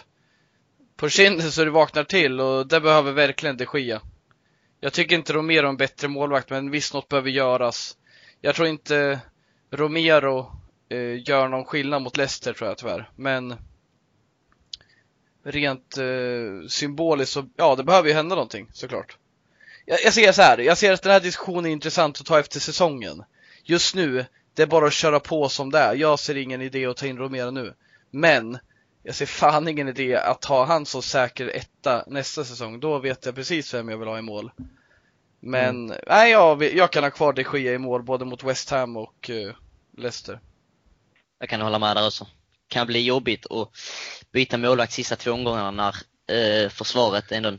på 0.97 1.09
kinden 1.09 1.53
så 1.53 1.64
du 1.64 1.71
vaknar 1.71 2.05
till 2.05 2.40
och 2.40 2.66
det 2.66 2.81
behöver 2.81 3.12
verkligen 3.12 3.57
det 3.57 3.66
ske. 3.66 3.99
Jag 4.81 4.93
tycker 4.93 5.16
inte 5.16 5.33
Romero 5.33 5.66
är 5.66 5.69
en 5.69 5.77
bättre 5.77 6.09
målvakt, 6.09 6.51
men 6.51 6.71
visst 6.71 6.95
något 6.95 7.09
behöver 7.09 7.31
göras. 7.31 7.97
Jag 8.40 8.55
tror 8.55 8.69
inte 8.69 9.21
Romero 9.71 10.53
eh, 10.88 11.29
gör 11.29 11.49
någon 11.49 11.64
skillnad 11.64 12.03
mot 12.03 12.16
Leicester 12.16 12.53
tror 12.53 12.69
jag 12.69 12.79
tyvärr, 12.79 13.11
men 13.16 13.57
rent 15.42 15.98
eh, 15.98 16.68
symboliskt 16.68 17.33
så, 17.33 17.48
ja 17.57 17.76
det 17.76 17.85
behöver 17.85 18.09
ju 18.09 18.14
hända 18.14 18.35
någonting 18.35 18.66
såklart. 18.72 19.16
Jag, 19.87 19.98
jag 20.05 20.14
ser 20.14 20.33
så 20.33 20.42
här, 20.42 20.59
jag 20.59 20.79
ser 20.79 20.92
att 20.92 21.03
den 21.03 21.12
här 21.12 21.20
diskussionen 21.20 21.66
är 21.66 21.70
intressant 21.70 22.20
att 22.20 22.26
ta 22.26 22.38
efter 22.38 22.61
säsongen. 22.61 23.24
Just 23.64 23.94
nu, 23.94 24.24
det 24.55 24.62
är 24.62 24.66
bara 24.66 24.87
att 24.87 24.92
köra 24.92 25.20
på 25.20 25.48
som 25.48 25.70
det 25.70 25.79
är. 25.79 25.94
Jag 25.94 26.18
ser 26.18 26.37
ingen 26.37 26.62
idé 26.62 26.87
att 26.87 26.96
ta 26.96 27.07
in 27.07 27.18
Romero 27.18 27.50
nu. 27.50 27.74
Men, 28.11 28.59
jag 29.03 29.14
ser 29.14 29.26
fan 29.26 29.68
ingen 29.68 29.88
idé 29.88 30.16
att 30.16 30.44
ha 30.44 30.64
han 30.64 30.87
som 30.87 31.03
säker 31.03 31.48
etta 31.48 32.05
nästa 32.07 32.44
säsong. 32.44 32.81
Då 32.81 32.98
vet 32.98 33.26
jag 33.26 33.35
precis 33.35 33.74
vem 33.74 33.88
jag 33.88 33.98
vill 33.98 34.09
ha 34.09 34.18
i 34.18 34.22
mål. 34.22 34.50
Men, 35.40 35.90
mm. 35.90 35.98
nej 36.07 36.31
jag, 36.31 36.62
jag 36.62 36.92
kan 36.92 37.03
ha 37.03 37.11
kvar 37.11 37.33
de 37.33 37.42
Gea 37.42 37.74
i 37.74 37.79
mål 37.79 38.03
både 38.03 38.24
mot 38.24 38.44
West 38.44 38.70
Ham 38.70 38.96
och 38.96 39.31
uh, 39.33 39.53
Leicester. 39.96 40.40
Jag 41.38 41.48
kan 41.48 41.61
hålla 41.61 41.79
med 41.79 41.96
där 41.96 42.07
också 42.07 42.26
kan 42.70 42.87
bli 42.87 43.05
jobbigt 43.05 43.46
att 43.46 43.68
byta 44.33 44.59
målvakt 44.59 44.93
sista 44.93 45.16
två 45.16 45.33
omgångarna 45.33 45.71
när 45.71 45.95
eh, 46.37 46.69
försvaret 46.69 47.33
ändå 47.33 47.53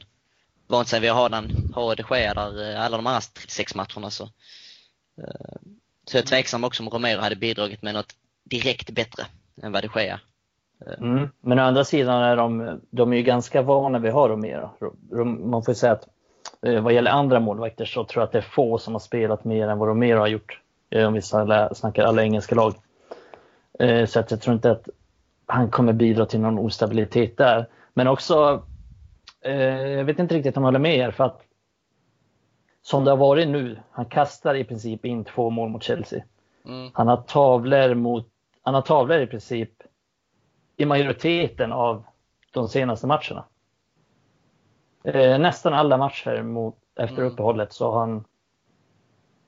vant 0.72 0.88
sig 0.88 1.00
vid 1.00 1.12
att 1.12 1.18
ha 1.18 1.30
den, 1.30 1.72
ha 1.76 1.96
de 1.96 2.04
Gea 2.10 2.34
där 2.34 2.72
eh, 2.72 2.86
alla 2.86 2.98
de 2.98 3.08
andra 3.08 3.22
36 3.22 3.76
matcherna 3.76 4.10
så. 4.10 4.24
Eh, 5.18 5.60
så 6.06 6.18
jag 6.18 6.24
är 6.24 6.28
tveksam 6.28 6.64
också 6.64 6.84
om 6.84 6.90
Romero 6.90 7.22
hade 7.22 7.36
bidragit 7.36 7.82
med 7.82 7.94
något 7.94 8.16
direkt 8.44 8.90
bättre 8.90 9.24
än 9.64 9.72
vad 9.72 9.84
de 9.84 9.90
Gea. 10.02 10.20
Eh. 10.86 11.02
Mm. 11.02 11.30
Men 11.42 11.60
å 11.60 11.62
andra 11.62 11.84
sidan 11.84 12.24
är 12.24 12.36
de, 12.36 12.82
de 12.90 13.14
är 13.14 13.18
ju 13.18 13.24
ganska 13.24 13.62
vana 13.62 14.00
vid 14.00 14.10
att 14.10 14.16
ha 14.16 14.28
Romero. 14.28 14.72
Man 15.50 15.64
får 15.64 15.74
säga 15.74 15.94
att 15.94 16.08
eh, 16.66 16.82
vad 16.82 16.94
gäller 16.94 17.12
andra 17.12 17.40
målvakter 17.40 17.86
så 17.86 18.04
tror 18.04 18.22
jag 18.22 18.28
att 18.28 18.32
det 18.32 18.38
är 18.38 18.42
få 18.42 18.78
som 18.78 18.94
har 18.94 19.00
spelat 19.00 19.44
mer 19.44 19.68
än 19.68 19.78
vad 19.78 19.90
Romero 19.90 20.20
har 20.20 20.28
gjort. 20.28 20.60
Om 21.08 21.14
vi 21.14 21.22
snackar 21.22 22.04
alla 22.04 22.24
engelska 22.24 22.56
lag. 22.56 22.74
Så 24.08 24.20
att 24.20 24.32
jag 24.32 24.42
tror 24.42 24.54
inte 24.54 24.72
att 24.72 24.90
han 25.52 25.70
kommer 25.72 25.94
bidra 25.94 26.26
till 26.26 26.40
någon 26.40 26.60
ostabilitet 26.60 27.38
där. 27.38 27.68
Men 27.94 28.08
också, 28.08 28.64
eh, 29.42 29.56
jag 29.88 30.04
vet 30.06 30.20
inte 30.20 30.36
riktigt 30.36 30.58
om 30.58 30.64
jag 30.64 30.68
håller 30.68 30.80
med 30.80 30.96
er 30.98 31.12
för 31.12 31.24
att 31.24 31.42
som 32.82 33.04
det 33.06 33.12
har 33.12 33.18
varit 33.18 33.48
nu, 33.48 33.80
han 33.92 34.06
kastar 34.06 34.56
i 34.56 34.64
princip 34.64 35.06
in 35.06 35.24
två 35.24 35.50
mål 35.50 35.70
mot 35.70 35.84
Chelsea. 35.84 36.24
Mm. 36.66 36.92
Han 36.94 37.08
har 37.08 37.18
tavlor 37.18 37.94
mot, 37.96 38.28
han 38.62 38.74
har 38.74 38.82
tavlor 38.82 39.20
i 39.20 39.28
princip 39.28 39.72
i 40.78 40.86
majoriteten 40.86 41.72
av 41.72 42.04
de 42.54 42.68
senaste 42.68 43.08
matcherna. 43.08 43.46
eh, 45.04 45.40
nästan 45.40 45.74
alla 45.74 45.98
matcher 45.98 46.44
mot, 46.44 46.78
efter 46.96 47.18
Mm. 47.18 47.32
uppehållet 47.34 47.74
så 47.74 47.92
har, 47.92 48.00
han, 48.00 48.24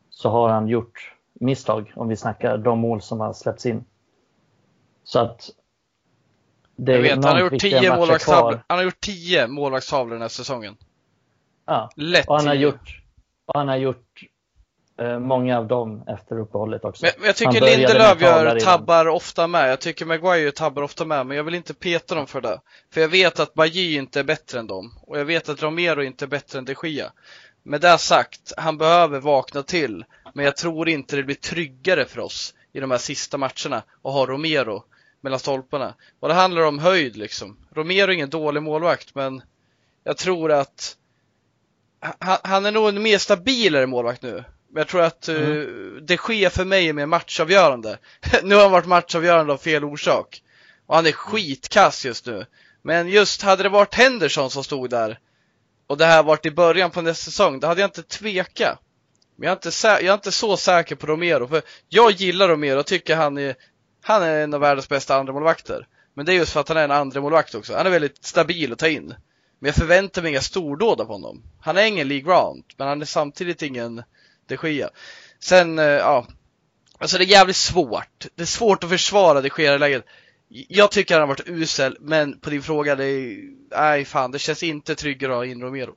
så 0.10 0.30
har 0.30 0.50
han 0.50 0.68
gjort 0.68 1.16
misstag 1.34 1.94
om 1.96 2.08
vi 2.08 2.16
snackar 2.16 2.58
de 2.58 2.80
mål 2.80 3.02
som 3.02 3.20
har 3.20 3.34
släppts 3.34 3.66
in. 3.66 3.86
Så 5.04 5.20
att 5.20 5.50
Jag 6.76 7.00
vet, 7.00 7.12
han 7.12 7.24
har 7.24 7.40
gjort 7.40 7.54
viktiga 7.54 7.80
10 7.80 7.90
matcher 7.90 8.00
målvaktstavlor. 8.00 8.64
Han 8.68 8.78
har 8.78 8.86
gjort 8.86 9.00
10 9.00 9.48
målvaktstavlor 9.48 10.14
den 10.14 10.22
här 10.22 10.30
säsongen. 10.30 10.78
Ja. 11.66 11.90
Lätt 11.96 12.28
Och 12.28 12.36
han 12.36 12.48
har 12.48 12.56
10. 12.56 12.64
gjort, 12.64 13.02
och 13.46 13.60
han 13.60 13.68
har 13.68 13.76
gjort 13.76 14.24
eh, 15.00 15.20
många 15.20 15.58
av 15.58 15.68
dem 15.68 16.04
efter 16.08 16.40
uppehållet 16.40 16.86
också. 16.86 17.06
Men, 17.06 17.12
men 17.18 17.28
jag 17.28 17.36
tycker 17.36 17.62
Lindelöf 17.62 18.22
gör 18.22 18.46
redan. 18.46 18.60
tabbar 18.60 19.08
ofta 19.08 19.48
med. 19.48 19.72
Jag 19.72 19.80
tycker 19.80 20.06
Maguire 20.06 20.52
tabbar 20.52 20.82
ofta 20.82 21.06
med, 21.06 21.26
men 21.26 21.38
jag 21.38 21.44
vill 21.44 21.56
inte 21.56 21.74
peta 21.74 22.16
dem 22.16 22.28
för 22.28 22.42
det. 22.42 22.60
För 22.94 23.02
jag 23.02 23.08
vet 23.08 23.40
att 23.40 23.54
Bajy 23.54 23.96
inte 23.98 24.20
är 24.20 24.24
bättre 24.24 24.60
än 24.60 24.68
dem. 24.68 25.00
Och 25.02 25.20
jag 25.20 25.26
vet 25.26 25.50
att 25.50 25.64
Romero 25.64 26.04
inte 26.04 26.26
är 26.26 26.28
bättre 26.28 26.60
än 26.60 26.66
de 26.66 26.76
Gia. 26.84 27.12
Med 27.64 27.82
det 27.82 27.98
sagt, 27.98 28.54
han 28.58 28.78
behöver 28.78 29.20
vakna 29.20 29.64
till. 29.64 30.06
Men 30.34 30.46
jag 30.46 30.58
tror 30.58 30.90
inte 30.90 31.16
det 31.16 31.24
blir 31.24 31.36
tryggare 31.36 32.06
för 32.06 32.20
oss 32.22 32.54
i 32.74 32.80
de 32.80 32.92
här 32.92 32.98
sista 32.98 33.38
matcherna 33.38 33.78
att 33.78 34.14
ha 34.14 34.26
Romero 34.26 34.84
mellan 35.24 35.40
stolparna. 35.40 35.96
Och 36.20 36.28
det 36.28 36.34
handlar 36.34 36.62
om 36.62 36.80
höjd 36.80 37.16
liksom. 37.16 37.58
Romero 37.72 38.08
är 38.08 38.14
ingen 38.14 38.30
dålig 38.30 38.64
målvakt, 38.64 39.16
men 39.16 39.42
jag 40.04 40.18
tror 40.18 40.52
att 40.52 40.98
han, 42.20 42.66
är 42.66 42.72
nog 42.72 42.90
en 42.90 43.02
mer 43.02 43.18
stabilare 43.18 43.88
målvakt 43.88 44.22
nu. 44.22 44.44
Men 44.70 44.82
jag 44.82 44.88
tror 44.88 45.02
att 45.02 45.30
uh, 45.30 45.66
det 46.02 46.18
sker 46.18 46.50
för 46.50 46.66
mig 46.66 46.88
är 46.88 46.94
mer 46.94 47.06
matchavgörande. 47.06 47.98
nu 48.44 48.56
har 48.56 48.62
han 48.62 48.72
varit 48.72 48.88
matchavgörande 48.88 49.54
av 49.54 49.58
fel 49.58 49.84
orsak. 49.84 50.44
Och 50.86 50.96
han 50.96 51.06
är 51.06 51.12
skitkass 51.12 52.06
just 52.06 52.26
nu. 52.26 52.46
Men 52.82 53.08
just 53.08 53.42
hade 53.42 53.64
det 53.64 53.70
varit 53.70 53.94
Henderson 53.94 54.50
som 54.50 54.64
stod 54.64 54.90
där 54.90 55.20
och 55.88 55.98
det 55.98 56.06
här 56.06 56.24
varit 56.24 56.46
i 56.46 56.52
början 56.52 56.92
på 56.92 57.02
nästa 57.02 57.32
säsong, 57.32 57.60
då 57.60 57.68
hade 57.68 57.82
jag 57.82 57.88
inte 57.88 58.04
tvekat. 58.04 58.80
Men 59.36 59.48
jag 59.48 59.66
är 59.66 59.68
inte, 59.68 59.88
jag 60.06 60.10
är 60.10 60.14
inte 60.14 60.32
så 60.32 60.58
säker 60.58 60.96
på 60.96 61.08
Romero, 61.08 61.48
för 61.48 61.62
jag 61.90 62.12
gillar 62.12 62.48
Romero 62.48 62.80
och 62.80 62.86
tycker 62.86 63.16
han 63.16 63.38
är, 63.38 63.56
han 64.06 64.24
är 64.24 64.44
en 64.44 64.54
av 64.54 64.60
världens 64.60 64.90
bästa 64.90 65.16
andremålvakter. 65.16 65.88
Men 66.14 66.26
det 66.26 66.34
är 66.34 66.36
just 66.36 66.54
för 66.54 66.60
att 66.60 66.68
han 66.68 66.78
är 66.78 66.84
en 66.84 66.92
andremålvakt 66.92 67.56
också. 67.56 67.76
Han 67.76 67.86
är 67.86 67.92
väldigt 67.92 68.26
stabil 68.26 68.74
att 68.74 68.80
ta 68.80 68.88
in. 68.88 69.08
Men 69.60 69.68
jag 69.68 69.76
förväntar 69.76 70.22
mig 70.22 70.32
inga 70.32 70.42
stordåd 70.42 71.02
av 71.02 71.08
honom. 71.08 71.44
Han 71.62 71.78
är 71.78 71.86
ingen 71.86 72.08
League 72.08 72.34
Round, 72.34 72.64
men 72.78 72.88
han 72.88 73.02
är 73.02 73.06
samtidigt 73.06 73.62
ingen 73.62 74.04
de 74.48 74.58
Gea. 74.64 74.90
Sen, 75.40 75.80
eh, 75.80 75.86
ja. 75.86 76.28
Alltså 76.98 77.18
det 77.18 77.24
är 77.24 77.28
jävligt 77.28 77.56
svårt. 77.56 78.28
Det 78.36 78.42
är 78.42 78.46
svårt 78.46 78.84
att 78.84 78.90
försvara 78.90 79.42
de 79.42 79.50
Gea 79.58 79.76
i 79.76 79.80
läget. 79.80 80.06
Jag 80.48 80.92
tycker 80.92 81.16
han 81.16 81.22
har 81.22 81.28
varit 81.28 81.48
usel, 81.50 81.98
men 82.00 82.40
på 82.40 82.50
din 82.50 82.64
fråga, 82.64 82.96
det 82.96 83.06
är, 83.06 83.38
nej 83.72 84.06
fan, 84.06 84.32
det 84.32 84.40
känns 84.40 84.64
inte 84.64 84.96
tryggare 84.96 85.32
att 85.32 85.38
ha 85.38 85.46
in 85.46 85.62
Romero. 85.62 85.96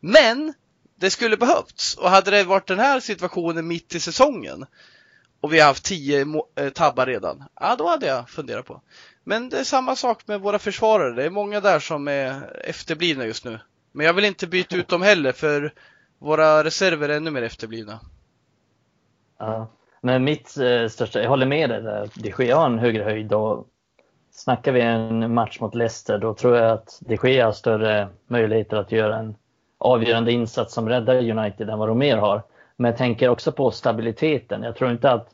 Men, 0.00 0.54
det 1.00 1.10
skulle 1.10 1.36
behövts. 1.36 1.94
Och 1.94 2.10
hade 2.10 2.30
det 2.30 2.44
varit 2.44 2.68
den 2.68 2.78
här 2.78 3.00
situationen 3.00 3.66
mitt 3.66 3.94
i 3.94 4.00
säsongen 4.00 4.66
och 5.42 5.52
vi 5.52 5.60
har 5.60 5.66
haft 5.66 5.84
tio 5.84 6.24
må- 6.24 6.48
eh, 6.54 6.68
tabbar 6.68 7.06
redan, 7.06 7.44
ja 7.60 7.76
då 7.78 7.88
hade 7.88 8.06
jag 8.06 8.28
funderat 8.30 8.66
på. 8.66 8.80
Men 9.24 9.48
det 9.48 9.58
är 9.58 9.64
samma 9.64 9.96
sak 9.96 10.26
med 10.26 10.40
våra 10.40 10.58
försvarare. 10.58 11.14
Det 11.14 11.24
är 11.24 11.30
många 11.30 11.60
där 11.60 11.78
som 11.78 12.08
är 12.08 12.56
efterblivna 12.64 13.26
just 13.26 13.44
nu. 13.44 13.58
Men 13.92 14.06
jag 14.06 14.14
vill 14.14 14.24
inte 14.24 14.46
byta 14.46 14.76
ut 14.76 14.88
dem 14.88 15.02
heller 15.02 15.32
för 15.32 15.72
våra 16.18 16.64
reserver 16.64 17.08
är 17.08 17.16
ännu 17.16 17.30
mer 17.30 17.42
efterblivna. 17.42 18.00
Ja. 19.38 19.68
Men 20.00 20.24
mitt 20.24 20.56
eh, 20.56 20.88
största, 20.88 21.22
jag 21.22 21.28
håller 21.28 21.46
med 21.46 21.70
dig 21.70 21.82
där, 21.82 22.10
de 22.14 22.34
Gea 22.38 22.56
har 22.56 22.66
en 22.66 22.78
högre 22.78 23.02
höjd 23.02 23.32
och 23.32 23.66
snackar 24.32 24.72
vi 24.72 24.80
en 24.80 25.34
match 25.34 25.60
mot 25.60 25.74
Leicester 25.74 26.18
då 26.18 26.34
tror 26.34 26.56
jag 26.56 26.70
att 26.70 26.98
de 27.00 27.18
Gea 27.22 27.44
har 27.44 27.52
större 27.52 28.08
möjligheter 28.26 28.76
att 28.76 28.92
göra 28.92 29.18
en 29.18 29.36
avgörande 29.78 30.32
insats 30.32 30.74
som 30.74 30.88
räddar 30.88 31.30
United 31.30 31.70
än 31.70 31.78
vad 31.78 31.88
Romer 31.88 32.16
har. 32.16 32.42
Men 32.82 32.90
jag 32.90 32.98
tänker 32.98 33.28
också 33.28 33.52
på 33.52 33.70
stabiliteten. 33.70 34.62
Jag 34.62 34.76
tror 34.76 34.90
inte 34.90 35.10
att 35.10 35.28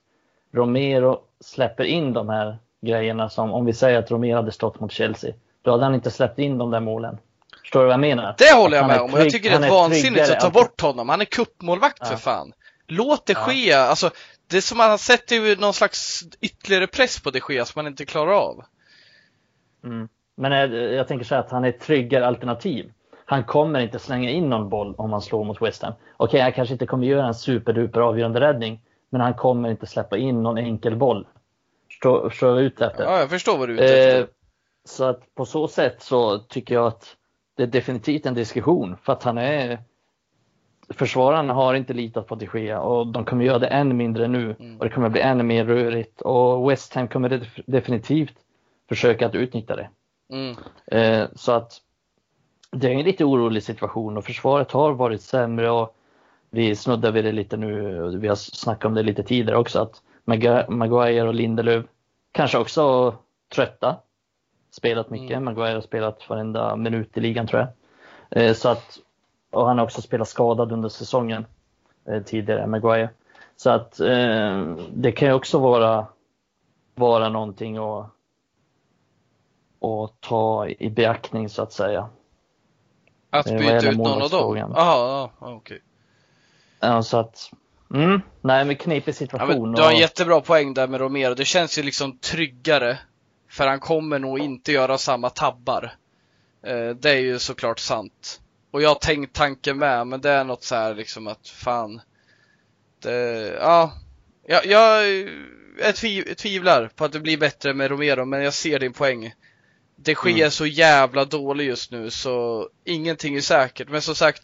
Romero 0.53 1.21
släpper 1.41 1.85
in 1.85 2.13
de 2.13 2.29
här 2.29 2.59
grejerna 2.81 3.29
som, 3.29 3.53
om 3.53 3.67
vi 3.67 3.73
säger 3.73 3.99
att 3.99 4.11
Romero 4.11 4.37
hade 4.37 4.53
stått 4.53 4.81
mot 4.81 4.93
Chelsea, 4.93 5.35
då 5.63 5.71
hade 5.71 5.85
han 5.85 5.95
inte 5.95 6.11
släppt 6.11 6.39
in 6.39 6.59
de 6.59 6.71
där 6.71 6.81
målen. 6.81 7.19
Förstår 7.61 7.81
du 7.81 7.87
vad 7.87 7.93
jag 7.93 8.01
menar? 8.01 8.35
Det 8.39 8.55
håller 8.55 8.77
jag 8.77 8.87
med 8.87 8.97
är 8.97 9.03
om 9.03 9.15
och 9.15 9.21
jag 9.21 9.31
tycker 9.31 9.51
det 9.51 9.57
är 9.57 9.61
han 9.61 9.71
vansinnigt 9.71 10.31
att 10.31 10.41
ta 10.41 10.51
bort 10.51 10.81
honom. 10.81 11.09
Han 11.09 11.21
är 11.21 11.25
kuppmålvakt 11.25 12.07
för 12.07 12.15
Ja. 12.15 12.19
fan. 12.19 12.53
Låt 12.87 13.27
det 13.27 13.33
Ja. 13.33 13.39
ske. 13.39 13.73
Alltså, 13.73 14.11
det 14.47 14.57
är 14.57 14.61
som 14.61 14.81
han 14.81 14.99
sätter 14.99 15.37
ju 15.37 15.57
någon 15.57 15.75
slags 15.75 16.23
ytterligare 16.41 16.87
press 16.87 17.21
på 17.21 17.31
det 17.31 17.41
ske 17.41 17.65
som 17.65 17.73
man 17.83 17.87
inte 17.87 18.05
klarar 18.05 18.33
av. 18.33 18.65
Mm. 19.85 20.09
Men 20.37 20.53
jag, 20.53 20.93
jag 20.93 21.09
tänker 21.09 21.25
så 21.25 21.35
här 21.35 21.43
att 21.43 21.51
han 21.51 21.65
är 21.65 21.69
ett 21.69 21.81
tryggare 21.81 22.27
alternativ. 22.27 22.93
Han 23.31 23.45
kommer 23.45 23.81
inte 23.81 23.99
slänga 23.99 24.31
in 24.31 24.51
någon 24.51 24.69
boll 24.69 24.95
om 24.99 25.13
han 25.13 25.23
slår 25.23 25.45
mot 25.45 25.63
West 25.63 25.83
Ham. 25.83 25.93
Okej, 26.17 26.41
han 26.41 26.53
kanske 26.53 26.73
inte 26.73 26.87
kommer 26.87 27.07
göra 27.07 27.27
en 27.27 27.35
superduper 27.35 28.01
avgörande 28.01 28.41
räddning, 28.41 28.81
men 29.11 29.21
han 29.21 29.35
kommer 29.35 29.71
inte 29.71 29.87
släppa 29.87 30.17
in 30.17 30.43
någon 30.43 30.59
enkel 30.59 30.97
boll. 30.97 31.27
Förstår, 31.89 32.29
förstår 32.31 32.47
vad 32.47 32.57
jag 32.57 32.63
är 32.63 32.67
ute 32.67 32.87
efter? 32.87 33.05
Ja, 33.05 33.19
jag 33.19 33.31
förstår 33.31 33.59
vad 33.59 33.69
du 33.69 33.79
är 33.79 33.85
ute 33.85 33.99
efter. 33.99 34.21
Eh, 34.21 34.27
så 34.85 35.05
att 35.05 35.35
på 35.35 35.45
så 35.45 35.69
sätt 35.69 36.03
så 36.03 36.39
tycker 36.39 36.75
jag 36.75 36.87
att 36.87 37.17
det 37.57 37.63
är 37.63 37.67
definitivt 37.67 38.27
en 38.27 38.35
diskussion 38.35 38.97
för 39.03 39.13
att 39.13 39.23
han 39.23 39.39
är 39.39 39.79
Försvararna 40.91 41.53
har 41.55 41.75
inte 41.75 41.93
litat 41.93 42.27
på 42.27 42.35
de 42.35 42.49
Gea 42.55 42.81
och 42.81 43.07
de 43.07 43.25
kommer 43.25 43.45
göra 43.45 43.59
det 43.59 43.67
än 43.67 43.97
mindre 43.97 44.29
nu 44.29 44.57
Mm. 44.61 44.79
och 44.79 44.85
det 44.85 44.91
kommer 44.91 45.09
bli 45.09 45.21
ännu 45.21 45.43
mer 45.45 45.65
rörigt 45.65 46.21
och 46.21 46.71
West 46.71 46.95
Ham 46.95 47.09
kommer 47.09 47.29
def- 47.29 47.63
definitivt 47.67 48.35
försöka 48.89 49.27
att 49.27 49.35
utnyttja 49.35 49.77
det. 49.77 49.89
Mm. 50.33 50.57
Eh, 50.87 51.29
så 51.35 51.53
att 51.53 51.73
det 52.71 52.89
är 52.89 52.93
en 52.93 53.05
lite 53.05 53.25
orolig 53.25 53.63
situation 53.63 54.17
och 54.17 54.25
försvaret 54.25 54.73
har 54.73 54.93
varit 54.93 55.23
sämre 55.23 55.71
och 55.71 55.95
vi 56.51 56.77
snuddar 56.77 57.13
vid 57.13 57.25
det 57.25 57.33
lite 57.33 57.57
nu, 57.57 58.03
och 58.03 58.25
vi 58.25 58.29
har 58.29 58.35
snackat 58.35 58.85
om 58.85 58.95
det 58.95 59.03
lite 59.03 59.23
tidigare 59.23 59.59
också 59.59 59.81
att 59.81 60.03
Maguire 60.69 61.29
och 61.29 61.35
Lindelöf 61.35 61.85
kanske 62.33 62.59
också 62.59 63.15
trötta. 63.55 63.97
Spelat 64.71 65.11
mycket, 65.11 65.37
Mm. 65.37 65.45
Maguire 65.45 65.75
har 65.75 65.81
spelat 65.81 66.29
varenda 66.29 66.77
minut 66.77 67.17
i 67.17 67.21
ligan 67.21 67.47
tror 67.47 67.61
jag. 67.61 67.69
Eh, 68.43 68.55
så 68.55 68.69
att, 68.69 68.99
och 69.51 69.67
han 69.67 69.79
har 69.79 69.85
också 69.85 70.03
spelat 70.03 70.29
skadad 70.29 70.73
under 70.73 70.89
säsongen 70.89 71.47
eh, 72.05 72.23
tidigare, 72.23 72.67
Maguire. 72.67 73.11
Så 73.57 73.71
att 73.71 74.01
eh, 74.01 74.77
det 74.93 75.13
kan 75.13 75.29
ju 75.29 75.35
också 75.35 75.59
vara, 75.59 76.07
vara 76.95 77.29
någonting 77.29 77.77
att, 77.77 78.07
att 79.81 80.21
ta 80.21 80.69
i 80.69 80.91
beaktning 80.91 81.49
så 81.49 81.63
att 81.63 81.73
säga. 81.73 82.09
Att 83.31 83.47
eh, 83.47 83.59
byta 83.59 83.91
ut 83.91 83.97
någon 83.97 84.23
av 84.23 84.31
dem? 84.31 84.57
ja, 84.77 85.33
okej. 85.39 85.83
Ja, 86.81 87.03
så 87.03 87.17
att, 87.19 87.51
mm, 87.95 88.21
nej 88.41 88.65
men 88.65 88.77
knepig 88.77 89.13
Ja, 89.13 89.15
situation. 89.15 89.63
men 89.63 89.73
du 89.73 89.83
har 89.83 89.89
en 89.89 89.95
och- 89.95 90.01
jättebra 90.01 90.41
poäng 90.41 90.75
där 90.75 90.89
med 90.89 91.01
Romero. 91.01 91.35
Det 91.35 91.45
känns 91.45 91.79
ju 91.79 91.83
liksom 91.83 92.19
tryggare. 92.19 92.99
För 93.51 93.67
han 93.67 93.81
kommer 93.81 94.19
nog 94.19 94.39
inte 94.39 94.73
göra 94.73 94.99
samma 94.99 95.31
tabbar. 95.31 95.93
Eh, 96.67 96.89
det 96.89 97.11
är 97.11 97.19
ju 97.21 97.39
såklart 97.39 97.79
sant. 97.79 98.41
Och 98.71 98.83
jag 98.83 98.89
har 98.89 98.95
tänkt 98.95 99.35
tanken 99.37 99.79
med, 99.79 100.07
men 100.07 100.21
det 100.21 100.31
är 100.31 100.45
något 100.45 100.63
så 100.65 100.75
här 100.75 100.95
liksom 100.95 101.27
att 101.27 101.49
fan. 101.49 102.01
Det, 103.03 103.13
ja. 103.61 103.93
Jag, 104.47 104.67
jag, 104.67 105.09
jag 105.83 105.97
tviv, 105.97 106.35
tvivlar 106.35 106.91
på 106.97 107.05
att 107.05 107.13
det 107.13 107.21
blir 107.21 107.39
bättre 107.39 107.75
med 107.75 107.91
Romero, 107.91 108.25
men 108.25 108.43
jag 108.43 108.55
ser 108.55 108.79
din 108.79 108.93
poäng. 108.93 109.35
Det 110.03 110.15
sker 110.15 110.31
Mm. 110.31 110.51
så 110.51 110.67
jävla 110.67 111.25
dåligt 111.25 111.67
just 111.67 111.91
nu 111.91 112.11
så 112.11 112.69
ingenting 112.85 113.37
är 113.37 113.41
säkert. 113.41 113.89
Men 113.89 114.03
som 114.03 114.15
sagt. 114.15 114.43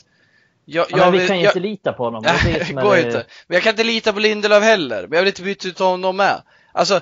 Jag, 0.64 0.86
ja, 0.90 0.96
men 0.96 1.12
vi 1.12 1.18
vill- 1.18 1.28
kan 1.28 1.36
ju 1.38 1.44
jag, 1.44 1.50
inte 1.50 1.60
lita 1.60 1.92
på 1.92 2.04
honom. 2.04 2.22
Det 2.22 2.28
är 2.30 2.44
det 2.44 2.60
är 2.80 2.82
går 2.82 2.94
det- 2.96 3.02
inte. 3.02 3.26
Men 3.46 3.54
jag 3.54 3.62
kan 3.62 3.70
inte 3.70 3.84
lita 3.84 4.12
på 4.12 4.18
Lindelöf 4.20 4.62
heller. 4.62 5.02
Men 5.06 5.16
jag 5.16 5.22
vill 5.22 5.28
inte 5.32 5.42
byta 5.42 5.68
ut 5.68 5.78
honom 5.78 6.16
med. 6.16 6.42
Alltså, 6.72 7.00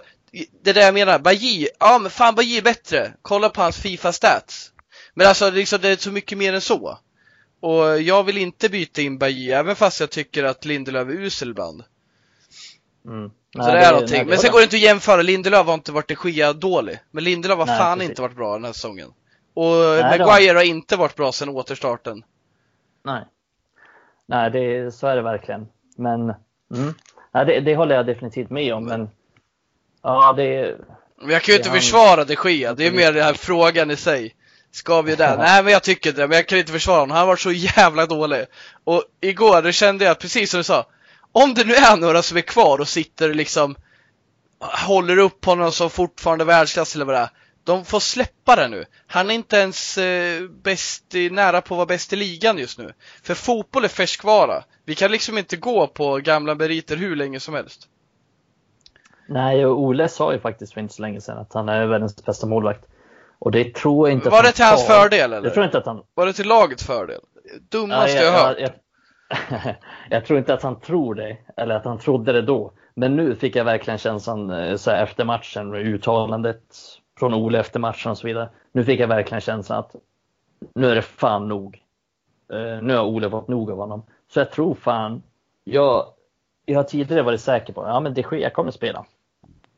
det 0.62 0.70
är 0.70 0.74
det 0.74 0.80
jag 0.82 0.94
menar. 0.94 1.18
Bajy, 1.18 1.68
ja 1.80 1.98
men 1.98 2.10
fan 2.10 2.34
Bajy 2.34 2.58
är 2.58 2.62
bättre. 2.62 3.12
Kolla 3.22 3.48
på 3.48 3.62
hans 3.62 3.78
Fifa-stats. 3.78 4.70
Men 5.14 5.26
alltså, 5.26 5.50
liksom, 5.50 5.78
det 5.80 5.88
är 5.88 5.96
så 5.96 6.10
mycket 6.10 6.38
mer 6.38 6.52
än 6.52 6.60
så. 6.60 6.98
Och 7.60 8.00
jag 8.02 8.22
vill 8.24 8.38
inte 8.38 8.68
byta 8.68 9.00
in 9.02 9.18
Bajy, 9.18 9.50
även 9.50 9.76
fast 9.76 10.00
jag 10.00 10.10
tycker 10.10 10.44
att 10.44 10.64
Lindelöf 10.64 11.08
är 11.08 11.12
usel 11.12 11.50
ibland. 11.50 11.82
Mm. 13.06 13.30
Så 13.52 13.58
Nej, 13.58 13.72
det 13.72 13.78
är 13.78 13.92
någonting. 13.92 14.26
Men 14.26 14.38
sen 14.38 14.50
går 14.50 14.58
det 14.58 14.64
inte 14.64 14.76
att 14.76 14.82
jämfra. 14.82 15.22
Lindelöf 15.22 15.66
har 15.66 15.74
inte 15.74 15.92
varit 15.92 16.08
de 16.08 16.30
Gia 16.30 16.52
dålig. 16.52 16.98
Men 17.10 17.24
Lindelöf 17.24 17.58
har 17.58 17.66
Nej, 17.66 17.78
fan 17.78 17.98
precis. 17.98 18.10
inte 18.10 18.22
varit 18.22 18.36
bra 18.36 18.52
den 18.52 18.64
här 18.64 18.72
säsongen. 18.72 19.08
Och 19.54 19.74
Nej, 19.74 20.18
då. 20.18 20.26
Maguire 20.26 20.56
har 20.56 20.62
inte 20.64 20.96
varit 20.96 21.16
bra 21.16 21.32
sen 21.32 21.48
återstarten. 21.48 22.24
Nej, 23.04 23.24
nej 24.26 24.50
det, 24.50 24.94
så 24.94 25.06
är 25.06 25.16
det 25.16 25.22
verkligen. 25.22 25.68
Men 25.96 26.20
mm, 26.20 26.94
nej, 27.32 27.46
det, 27.46 27.60
det 27.60 27.76
håller 27.76 27.94
jag 27.94 28.06
definitivt 28.06 28.50
med 28.50 28.74
om. 28.74 28.84
Men 28.84 29.10
ja, 30.02 30.32
det, 30.32 30.76
Men 31.20 31.30
jag 31.30 31.42
kan 31.42 31.52
ju 31.52 31.58
inte 31.58 31.70
Det 31.70 31.76
är 31.76 31.80
försvara 31.80 32.24
de 32.24 32.36
Gia, 32.44 32.74
det 32.74 32.86
är 32.86 32.92
mer 32.92 33.12
den 33.12 33.22
här 33.22 33.34
frågan 33.34 33.90
i 33.90 33.96
sig. 33.96 34.34
Ska 34.70 35.02
vi 35.02 35.14
det? 35.14 35.36
Nej 35.36 35.62
men 35.62 35.72
jag 35.72 35.82
tycker 35.82 36.10
inte 36.10 36.22
det, 36.22 36.28
men 36.28 36.36
jag 36.36 36.46
kan 36.46 36.58
inte 36.58 36.72
försvara 36.72 37.00
honom. 37.00 37.10
Han 37.10 37.20
har 37.20 37.26
varit 37.26 37.40
så 37.40 37.52
jävla 37.52 38.06
dålig. 38.06 38.46
Och 38.84 39.04
igår, 39.20 39.62
då 39.62 39.72
kände 39.72 40.04
jag 40.04 40.18
precis 40.18 40.50
som 40.50 40.58
du 40.58 40.64
sa, 40.64 40.86
om 41.32 41.54
det 41.54 41.64
nu 41.64 41.74
är 41.74 41.96
några 41.96 42.22
som 42.22 42.36
är 42.36 42.40
kvar 42.40 42.78
och 42.78 42.88
sitter 42.88 43.34
liksom 43.34 43.76
håller 44.86 45.18
upp 45.18 45.44
honom 45.44 45.72
som 45.72 45.90
fortfarande 45.90 46.44
världsklass 46.44 46.94
eller 46.94 47.04
vad 47.04 47.14
det 47.14 47.18
är, 47.18 47.28
De 47.64 47.84
får 47.84 48.00
släppa 48.00 48.56
det 48.56 48.68
nu. 48.68 48.84
Han 49.06 49.30
är 49.30 49.34
inte 49.34 49.56
ens 49.56 49.98
eh, 49.98 50.42
bäst 50.48 51.14
i, 51.14 51.30
nära 51.30 51.60
på 51.60 51.74
att 51.74 51.78
vara 51.78 51.86
bäst 51.86 52.12
i 52.12 52.16
ligan 52.16 52.58
just 52.58 52.78
nu. 52.78 52.92
För 53.22 53.34
fotboll 53.34 53.84
är 53.84 53.88
färskvara. 53.88 54.64
Vi 54.84 54.94
kan 54.94 55.10
liksom 55.10 55.38
inte 55.38 55.56
gå 55.56 55.86
på 55.86 56.16
gamla 56.16 56.54
meriter 56.54 56.96
hur 56.96 57.16
länge 57.16 57.40
som 57.40 57.54
helst. 57.54 57.88
Nej, 59.26 59.66
och 59.66 59.80
Ole 59.80 60.08
sa 60.08 60.32
ju 60.32 60.40
faktiskt 60.40 60.72
för 60.72 60.80
inte 60.80 60.94
så 60.94 61.02
länge 61.02 61.20
sedan 61.20 61.38
att 61.38 61.52
han 61.52 61.68
är 61.68 61.86
världens 61.86 62.24
bästa 62.24 62.46
målvakt. 62.46 62.84
Och 63.38 63.50
det 63.50 63.74
tror 63.74 64.08
jag 64.08 64.16
inte 64.16 64.30
Var 64.30 64.42
det 64.42 64.52
till 64.52 64.64
hans 64.64 64.86
fördel 64.86 65.32
eller? 65.32 65.46
Jag 65.46 65.54
tror 65.54 65.64
inte 65.66 65.78
att 65.78 65.86
han... 65.86 66.02
Var 66.14 66.26
det 66.26 66.32
till 66.32 66.48
lagets 66.48 66.86
fördel? 66.86 67.20
Dummaste 67.70 68.16
ja, 68.16 68.24
jag, 68.24 68.34
jag 68.34 68.38
hört. 68.38 68.56
Jag, 68.58 68.68
jag, 68.68 68.74
jag, 70.10 70.24
tror 70.24 70.38
inte 70.38 70.54
att 70.54 70.62
han 70.62 70.80
tror 70.80 71.14
det, 71.14 71.36
eller 71.56 71.74
att 71.74 71.84
han 71.84 71.98
trodde 71.98 72.32
det 72.32 72.42
då. 72.42 72.72
Men 72.94 73.16
nu 73.16 73.34
fick 73.34 73.56
jag 73.56 73.64
verkligen 73.64 73.98
känslan 73.98 74.50
eh, 74.50 74.76
så 74.76 74.90
här, 74.90 75.02
efter 75.02 75.24
matchen, 75.24 75.70
med 75.70 75.80
uttalandet 75.80 76.62
från 77.18 77.34
Ole 77.34 77.60
efter 77.60 77.80
matchen 77.80 78.10
och 78.10 78.18
så 78.18 78.26
vidare. 78.26 78.48
Nu 78.72 78.84
fick 78.84 79.00
jag 79.00 79.08
verkligen 79.08 79.40
känslan 79.40 79.78
att 79.78 79.96
nu 80.74 80.90
är 80.90 80.94
det 80.94 81.02
fan 81.02 81.48
nog. 81.48 81.82
Uh, 82.52 82.82
nu 82.82 82.96
har 82.96 83.04
Ole 83.04 83.30
fått 83.30 83.48
nog 83.48 83.70
av 83.70 83.78
honom. 83.78 84.02
Så 84.28 84.40
jag 84.40 84.50
tror 84.50 84.74
fan, 84.74 85.22
jag, 85.64 86.06
jag 86.66 86.78
har 86.78 86.84
tidigare 86.84 87.22
varit 87.22 87.40
säker 87.40 87.72
på, 87.72 87.86
ja 87.86 88.00
men 88.00 88.14
det 88.14 88.22
sker, 88.22 88.36
jag 88.36 88.52
kommer 88.52 88.70
spela. 88.70 89.04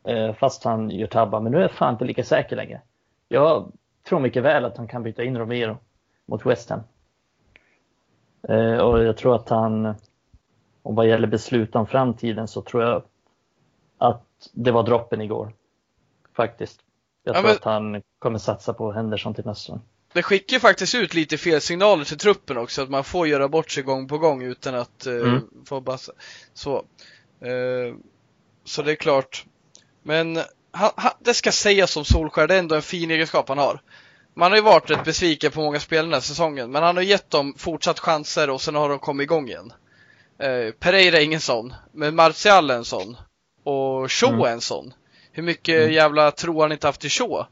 Uh, 0.09 0.33
fast 0.33 0.65
han 0.65 0.91
gör 0.91 1.07
tabbar, 1.07 1.41
men 1.41 1.53
nu 1.53 1.59
är 1.59 1.63
jag 1.63 1.71
fan 1.71 1.93
inte 1.93 2.05
lika 2.05 2.25
säker 2.25 2.57
längre. 2.57 2.81
Jag 3.29 3.73
tror 4.09 4.21
mycket 4.21 4.43
väl 4.43 4.65
att 4.65 4.77
han 4.77 4.89
kan 4.89 5.03
byta 5.03 5.25
in 5.25 5.39
Romero 5.39 5.79
mot 6.27 6.47
West 6.47 6.71
Ham. 6.71 6.81
Uh, 8.51 8.79
och 8.79 9.05
jag 9.05 9.17
tror 9.17 9.35
att 9.37 9.49
han, 9.49 9.87
och 10.83 10.95
vad 10.95 11.09
gäller 11.09 11.27
beslut 11.27 11.75
om 11.75 11.87
framtiden 11.87 12.49
så 12.49 12.63
tror 12.63 12.83
jag 12.83 13.03
att 13.99 14.23
det 14.53 14.71
var 14.71 14.83
droppen 14.83 15.21
igår. 15.21 15.53
Faktiskt. 16.37 16.81
Jag 17.25 17.35
tror 17.35 17.47
ja, 17.47 17.49
men... 17.49 17.57
att 17.57 17.65
han 17.65 18.03
kommer 18.19 18.39
satsa 18.39 18.75
på 18.75 18.93
Henderson 18.93 19.35
till 19.35 19.47
nästa 19.47 19.81
Det 20.13 20.23
skickar 20.23 20.59
faktiskt 20.59 20.95
ut 20.95 21.15
lite 21.15 21.39
fel 21.39 21.61
signaler 21.61 22.05
till 22.05 22.19
truppen 22.19 22.59
också, 22.59 22.83
att 22.83 22.91
man 22.91 23.05
får 23.05 23.29
göra 23.29 23.49
bort 23.49 23.71
sig 23.71 23.83
gång 23.83 24.09
på 24.09 24.19
gång 24.19 24.43
utan 24.43 24.75
att 24.75 25.07
uh, 25.07 25.29
mm. 25.29 25.41
få 25.67 25.81
bassa. 25.81 26.13
Så. 26.55 26.77
Uh, 26.77 27.95
så 28.65 28.83
det 28.83 28.93
är 28.93 28.97
klart. 28.97 29.45
Men 30.03 30.37
han, 30.71 30.91
han, 30.97 31.13
det 31.19 31.35
ska 31.35 31.53
sägas 31.53 31.97
om 31.97 32.05
Solskär, 32.05 32.49
det 32.49 32.55
är 32.55 32.59
ändå 32.59 32.75
en 32.75 32.83
fin 32.83 33.11
egenskap 33.11 33.49
han 33.49 33.59
har. 33.59 33.81
Man 34.35 34.51
har 34.51 34.57
ju 34.57 34.63
varit 34.63 34.91
rätt 34.91 35.05
besviken 35.05 35.51
på 35.51 35.61
många 35.61 35.81
spel 35.81 36.05
den 36.05 36.13
här 36.13 36.21
säsongen, 36.21 36.71
men 36.71 36.83
han 36.83 36.97
har 36.97 37.03
gett 37.03 37.31
dem 37.31 37.55
fortsatt 37.57 37.99
chanser 38.01 38.51
och 38.51 38.61
sen 38.61 38.75
har 38.75 38.89
de 38.89 38.99
kommit 38.99 39.25
igång 39.25 39.49
igen. 39.49 39.73
Eh, 40.39 40.75
Pereira 40.79 41.19
är 41.19 41.25
ingen 41.25 41.41
sån, 41.41 41.75
men 41.93 42.17
Martial 42.17 42.71
är 42.71 42.75
en 42.75 42.85
sån. 42.85 43.17
Och 43.65 44.13
Shaw 44.13 44.33
mm. 44.33 44.47
är 44.47 44.53
en 44.53 44.61
sån. 44.61 44.95
Hur 45.33 45.43
mycket 45.43 45.81
mm. 45.81 45.93
jävla 45.93 46.31
tro 46.31 46.55
har 46.55 46.63
han 46.63 46.73
inte 46.73 46.87
haft 46.87 47.01
till 47.01 47.11
Shaw? 47.11 47.47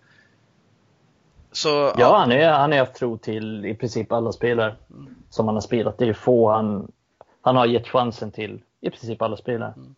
Så, 1.52 1.68
ja, 1.68 1.94
ja. 1.98 2.18
Han, 2.18 2.32
är, 2.32 2.50
han 2.50 2.72
har 2.72 2.78
haft 2.78 2.94
tro 2.94 3.18
till 3.18 3.64
i 3.64 3.74
princip 3.74 4.12
alla 4.12 4.32
spelare 4.32 4.76
mm. 4.90 5.14
som 5.30 5.46
han 5.46 5.56
har 5.56 5.60
spelat. 5.60 5.98
Det 5.98 6.08
är 6.08 6.12
få 6.12 6.50
han, 6.50 6.92
han 7.40 7.56
har 7.56 7.66
gett 7.66 7.88
chansen 7.88 8.30
till 8.30 8.62
i 8.80 8.90
princip 8.90 9.22
alla 9.22 9.36
spelare. 9.36 9.74
Mm. 9.76 9.94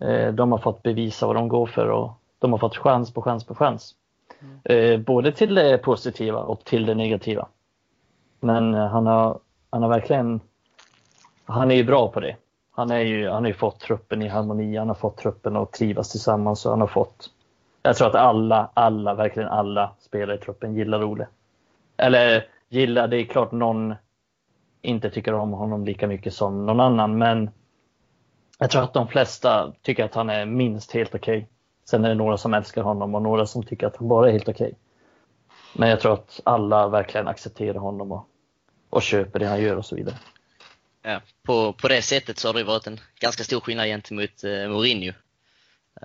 Eh, 0.00 0.34
de 0.34 0.52
har 0.52 0.58
fått 0.58 0.82
bevisa 0.82 1.26
vad 1.26 1.36
de 1.36 1.48
går 1.48 1.66
för 1.66 1.88
och 1.88 2.12
de 2.38 2.52
har 2.52 2.58
fått 2.58 2.76
chans 2.76 3.14
på 3.14 3.22
chans 3.22 3.44
på 3.44 3.54
chans. 3.54 3.94
Mm. 4.64 5.02
Både 5.02 5.32
till 5.32 5.54
det 5.54 5.78
positiva 5.78 6.38
och 6.38 6.64
till 6.64 6.86
det 6.86 6.94
negativa. 6.94 7.48
Men 8.40 8.74
eh, 8.74 8.86
han 8.86 9.06
har, 9.06 9.38
han 9.70 9.82
har 9.82 9.88
verkligen 9.88 10.40
han 11.44 11.70
är 11.70 11.74
ju 11.74 11.84
bra 11.84 12.08
på 12.08 12.20
det. 12.20 12.36
Han, 12.70 12.90
är 12.90 13.00
ju, 13.00 13.28
han 13.28 13.42
har 13.42 13.48
ju 13.48 13.54
fått 13.54 13.80
truppen 13.80 14.22
i 14.22 14.28
harmoni, 14.28 14.76
han 14.76 14.88
har 14.88 14.94
fått 14.94 15.16
truppen 15.16 15.56
att 15.56 15.72
trivas 15.72 16.10
tillsammans 16.10 16.66
och 16.66 16.72
han 16.72 16.80
har 16.80 16.88
fått 16.88 17.30
jag 17.82 17.96
tror 17.96 18.08
att 18.08 18.14
alla, 18.14 18.70
alla, 18.74 19.14
verkligen 19.14 19.48
alla 19.48 19.92
spelare 20.00 20.36
i 20.36 20.38
truppen 20.38 20.74
gillar 20.74 21.04
Ole. 21.04 21.28
Eller 21.96 22.44
gillar, 22.68 23.08
det 23.08 23.16
är 23.16 23.24
klart 23.24 23.52
någon 23.52 23.94
inte 24.82 25.10
tycker 25.10 25.34
om 25.34 25.52
honom 25.52 25.84
lika 25.84 26.06
mycket 26.06 26.34
som 26.34 26.66
någon 26.66 26.80
annan, 26.80 27.18
men 27.18 27.50
jag 28.58 28.70
tror 28.70 28.82
att 28.82 28.94
de 28.94 29.08
flesta 29.08 29.72
tycker 29.82 30.04
att 30.04 30.14
han 30.14 30.30
är 30.30 30.46
minst 30.46 30.92
helt 30.92 31.14
okej. 31.14 31.38
Okay. 31.38 31.48
Sen 31.90 32.04
är 32.04 32.08
det 32.08 32.14
några 32.14 32.38
som 32.38 32.54
älskar 32.54 32.82
honom 32.82 33.14
och 33.14 33.22
några 33.22 33.46
som 33.46 33.62
tycker 33.62 33.86
att 33.86 33.96
han 33.96 34.08
bara 34.08 34.28
är 34.28 34.32
helt 34.32 34.48
okej. 34.48 34.66
Okay. 34.66 34.78
Men 35.72 35.88
jag 35.88 36.00
tror 36.00 36.14
att 36.14 36.40
alla 36.44 36.88
verkligen 36.88 37.28
accepterar 37.28 37.78
honom 37.78 38.12
och, 38.12 38.28
och 38.90 39.02
köper 39.02 39.38
det 39.38 39.46
han 39.46 39.62
gör 39.62 39.76
och 39.76 39.86
så 39.86 39.96
vidare 39.96 40.16
ja, 41.02 41.20
på, 41.42 41.72
på 41.72 41.88
det 41.88 42.02
sättet 42.02 42.38
så 42.38 42.48
har 42.48 42.54
det 42.54 42.64
varit 42.64 42.86
en 42.86 43.00
ganska 43.20 43.44
stor 43.44 43.60
skillnad 43.60 43.86
gentemot 43.86 44.44
eh, 44.44 44.68
Mourinho. 44.68 45.12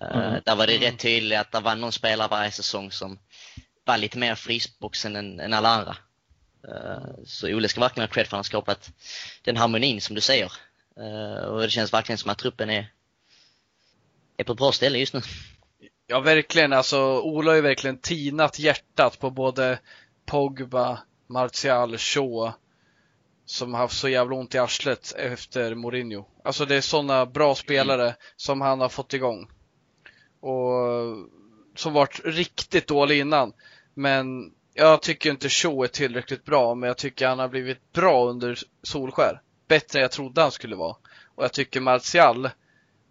Eh, 0.02 0.18
mm. 0.18 0.42
där 0.46 0.56
var 0.56 0.68
det 0.68 0.78
rätt 0.78 1.00
tydligt 1.00 1.40
att 1.40 1.52
det 1.52 1.60
var 1.60 1.76
någon 1.76 1.92
spelare 1.92 2.28
varje 2.28 2.52
säsong 2.52 2.92
som 2.92 3.20
var 3.84 3.98
lite 3.98 4.18
mer 4.18 4.36
frysboxen 4.36 5.16
än, 5.16 5.40
än 5.40 5.54
alla 5.54 5.70
andra. 5.70 5.98
Uh, 6.68 7.24
så 7.26 7.48
Ole 7.48 7.68
ska 7.68 7.82
verkligen 7.82 8.10
ha 8.10 8.14
cred 8.14 8.28
för 8.28 8.36
att 8.36 8.38
han 8.38 8.44
skapat 8.44 8.92
den 9.44 9.58
harmonin 9.58 10.02
som 10.02 10.16
du 10.16 10.22
säger. 10.22 10.52
Uh, 11.00 11.46
och 11.46 11.62
det 11.62 11.70
känns 11.70 11.94
verkligen 11.94 12.18
som 12.18 12.32
att 12.32 12.38
truppen 12.38 12.70
är, 12.70 12.92
är 14.38 14.44
på 14.44 14.52
ett 14.52 14.58
bra 14.58 14.72
ställe 14.72 14.98
just 14.98 15.14
nu. 15.14 15.22
Ja, 16.08 16.20
verkligen. 16.20 16.74
Alltså, 16.74 17.22
Ola 17.22 17.52
har 17.52 17.56
ju 17.56 17.62
verkligen 17.62 17.98
tinat 17.98 18.60
hjärtat 18.60 19.20
på 19.20 19.30
både 19.30 19.80
Pogba, 20.26 21.00
Martial, 21.28 21.98
Shaw 21.98 22.52
som 23.46 23.74
haft 23.74 23.98
så 23.98 24.10
jävla 24.10 24.36
ont 24.36 24.56
i 24.56 24.58
arslet 24.58 25.16
efter 25.18 25.76
Mourinho. 25.76 26.26
Alltså 26.44 26.66
det 26.66 26.76
är 26.76 26.82
sådana 26.82 27.26
bra 27.26 27.56
spelare 27.56 28.16
som 28.36 28.62
han 28.62 28.82
har 28.82 28.90
fått 28.90 29.14
igång. 29.14 29.50
Och 30.40 30.72
som 31.76 31.94
varit 31.94 32.22
riktigt 32.24 32.88
dålig 32.88 33.20
innan. 33.20 33.54
Men 33.94 34.54
jag 34.74 35.02
tycker 35.02 35.30
inte 35.32 35.50
Shaw 35.50 35.84
är 35.84 35.88
tillräckligt 35.88 36.46
bra, 36.46 36.76
men 36.76 36.88
jag 36.88 36.98
tycker 36.98 37.28
han 37.28 37.40
har 37.40 37.48
blivit 37.48 37.94
bra 37.94 38.30
under 38.30 38.60
Solskär. 38.84 39.42
Bättre 39.68 40.00
än 40.00 40.02
jag 40.02 40.12
trodde 40.12 40.42
han 40.42 40.52
skulle 40.52 40.76
vara. 40.76 40.96
Och 41.36 41.44
jag 41.44 41.54
tycker 41.54 41.80
Martial, 41.80 42.50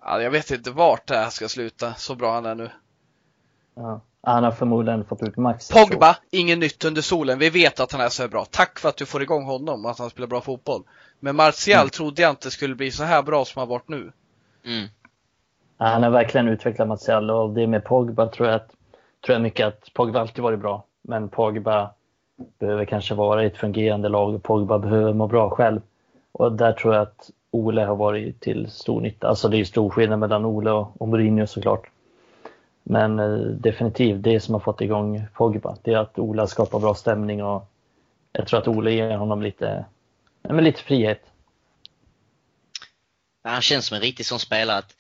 jag 0.01 0.31
vet 0.31 0.51
inte 0.51 0.71
vart 0.71 1.07
det 1.07 1.17
här 1.17 1.31
ska 1.31 1.49
sluta, 1.49 1.95
så 1.95 2.15
bra 2.15 2.35
han 2.35 2.47
är 2.47 2.55
nu. 2.55 2.71
Ja. 3.75 4.01
Han 4.27 4.45
har 4.45 4.51
förmodligen 4.51 5.05
fått 5.05 5.23
ut 5.23 5.37
max. 5.37 5.69
Pogba, 5.69 6.17
inget 6.31 6.59
nytt 6.59 6.85
under 6.85 7.03
solen. 7.03 7.39
Vi 7.39 7.51
vet 7.51 7.81
att 7.81 7.93
han 7.93 8.01
är 8.01 8.09
så 8.09 8.29
bra. 8.29 8.45
Tack 8.51 8.79
för 8.79 8.89
att 8.89 8.97
du 8.97 9.07
får 9.07 9.23
igång 9.23 9.45
honom 9.45 9.85
och 9.85 9.91
att 9.91 9.99
han 9.99 10.11
spelar 10.11 10.29
bra 10.29 10.41
fotboll. 10.41 10.83
Men 11.21 11.37
Martial 11.37 11.81
mm. 11.81 11.91
trodde 11.91 12.23
jag 12.23 12.31
inte 12.31 12.51
skulle 12.51 12.75
bli 12.75 12.91
så 12.91 13.05
här 13.05 13.23
bra 13.23 13.45
som 13.45 13.61
han 13.61 13.69
varit 13.69 13.89
nu. 13.89 14.13
Mm. 14.65 14.89
Han 15.79 16.03
har 16.03 16.11
verkligen 16.11 16.49
utvecklat 16.49 16.89
Martial 16.89 17.31
och 17.31 17.51
det 17.51 17.67
med 17.67 17.85
Pogba 17.85 18.27
tror 18.27 18.49
jag, 18.49 18.57
att, 18.57 18.71
tror 19.27 19.35
jag 19.35 19.43
mycket 19.43 19.67
att 19.67 19.95
Pogba 19.95 20.21
alltid 20.21 20.45
varit 20.45 20.61
bra. 20.61 20.85
Men 21.03 21.29
Pogba 21.29 21.91
behöver 22.59 22.85
kanske 22.85 23.15
vara 23.15 23.45
i 23.45 23.47
ett 23.47 23.57
fungerande 23.57 24.09
lag 24.09 24.35
och 24.35 24.43
Pogba 24.43 24.79
behöver 24.79 25.13
må 25.13 25.27
bra 25.27 25.51
själv. 25.51 25.81
Och 26.33 26.53
där 26.53 26.73
tror 26.73 26.95
jag 26.95 27.03
att 27.03 27.31
Ole 27.51 27.85
har 27.85 27.97
varit 27.97 28.41
till 28.41 28.71
stor 28.71 29.01
nytta. 29.01 29.29
Alltså 29.29 29.49
det 29.49 29.61
är 29.61 29.65
stor 29.65 29.91
skillnad 29.91 30.19
mellan 30.19 30.45
Ole 30.45 30.71
och, 30.71 31.01
och 31.01 31.09
Mourinho 31.09 31.47
såklart. 31.47 31.91
Men 32.85 33.19
eh, 33.19 33.39
definitivt 33.39 34.23
det 34.23 34.41
som 34.41 34.55
har 34.55 34.61
fått 34.61 34.81
igång 34.81 35.27
Pogba, 35.35 35.77
det 35.83 35.93
är 35.93 35.99
att 35.99 36.19
Ola 36.19 36.47
skapar 36.47 36.79
bra 36.79 36.95
stämning 36.95 37.45
och 37.45 37.71
jag 38.33 38.47
tror 38.47 38.61
att 38.61 38.69
Ola 38.69 38.91
ger 38.91 39.17
honom 39.17 39.43
lite, 39.43 39.85
men 40.43 40.65
lite 40.65 40.83
frihet. 40.83 41.23
Han 43.43 43.63
känns 43.63 43.87
som 43.87 43.95
en 43.95 44.03
riktig 44.03 44.27
sån 44.27 44.39
spelare 44.39 44.79
att 44.79 44.95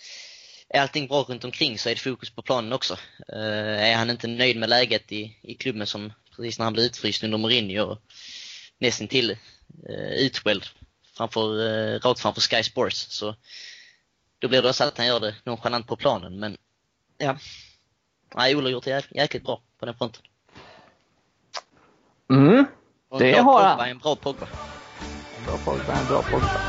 är 0.69 0.81
allting 0.81 1.07
bra 1.07 1.23
runt 1.23 1.45
omkring 1.45 1.79
så 1.79 1.89
är 1.89 1.95
det 1.95 2.01
fokus 2.01 2.31
på 2.31 2.43
planen 2.43 2.73
också. 2.73 2.95
Uh, 3.33 3.83
är 3.83 3.97
han 3.97 4.11
inte 4.11 4.27
nöjd 4.27 4.57
med 4.57 4.69
läget 4.69 5.13
i, 5.13 5.39
i 5.43 5.55
klubben 5.55 5.87
som 5.87 6.13
precis 6.37 6.59
när 6.59 6.65
han 6.65 6.73
blev 6.73 6.87
utfryst 6.87 7.25
under 7.25 7.39
Mourinho 7.39 7.83
och 7.83 7.99
nästan 8.79 9.09
till 9.09 9.31
uh, 9.89 10.13
utskälld 10.13 10.65
framför, 11.17 11.61
uh, 11.61 11.99
rakt 11.99 12.21
framför 12.21 12.41
Sky 12.41 12.63
Sports 12.63 13.07
så 13.11 13.35
då 14.39 14.49
blir 14.49 14.63
det 14.63 14.69
också 14.69 14.85
att 14.85 14.99
han 14.99 15.07
gör 15.07 15.21
det 15.21 15.35
nonchalant 15.45 15.87
på 15.87 15.97
planen 15.97 16.39
men 16.39 16.57
ja, 17.19 17.39
Nej, 18.37 18.57
Ola 18.57 18.67
har 18.67 18.71
gjort 18.71 18.85
det 18.85 19.05
jäkligt 19.11 19.45
bra 19.45 19.61
på 19.81 19.87
den 19.87 19.95
fronten. 19.95 20.23
Mm, 22.31 22.65
det 23.19 23.33
har 23.33 23.63
han. 23.63 23.89
En 23.89 23.99
bra 23.99 24.17
Pogba. 24.17 24.47
En 25.39 25.45
bra 25.45 25.59
Pogba, 25.65 25.93
en 25.93 26.07
bra 26.07 26.23
Pogba. 26.23 26.61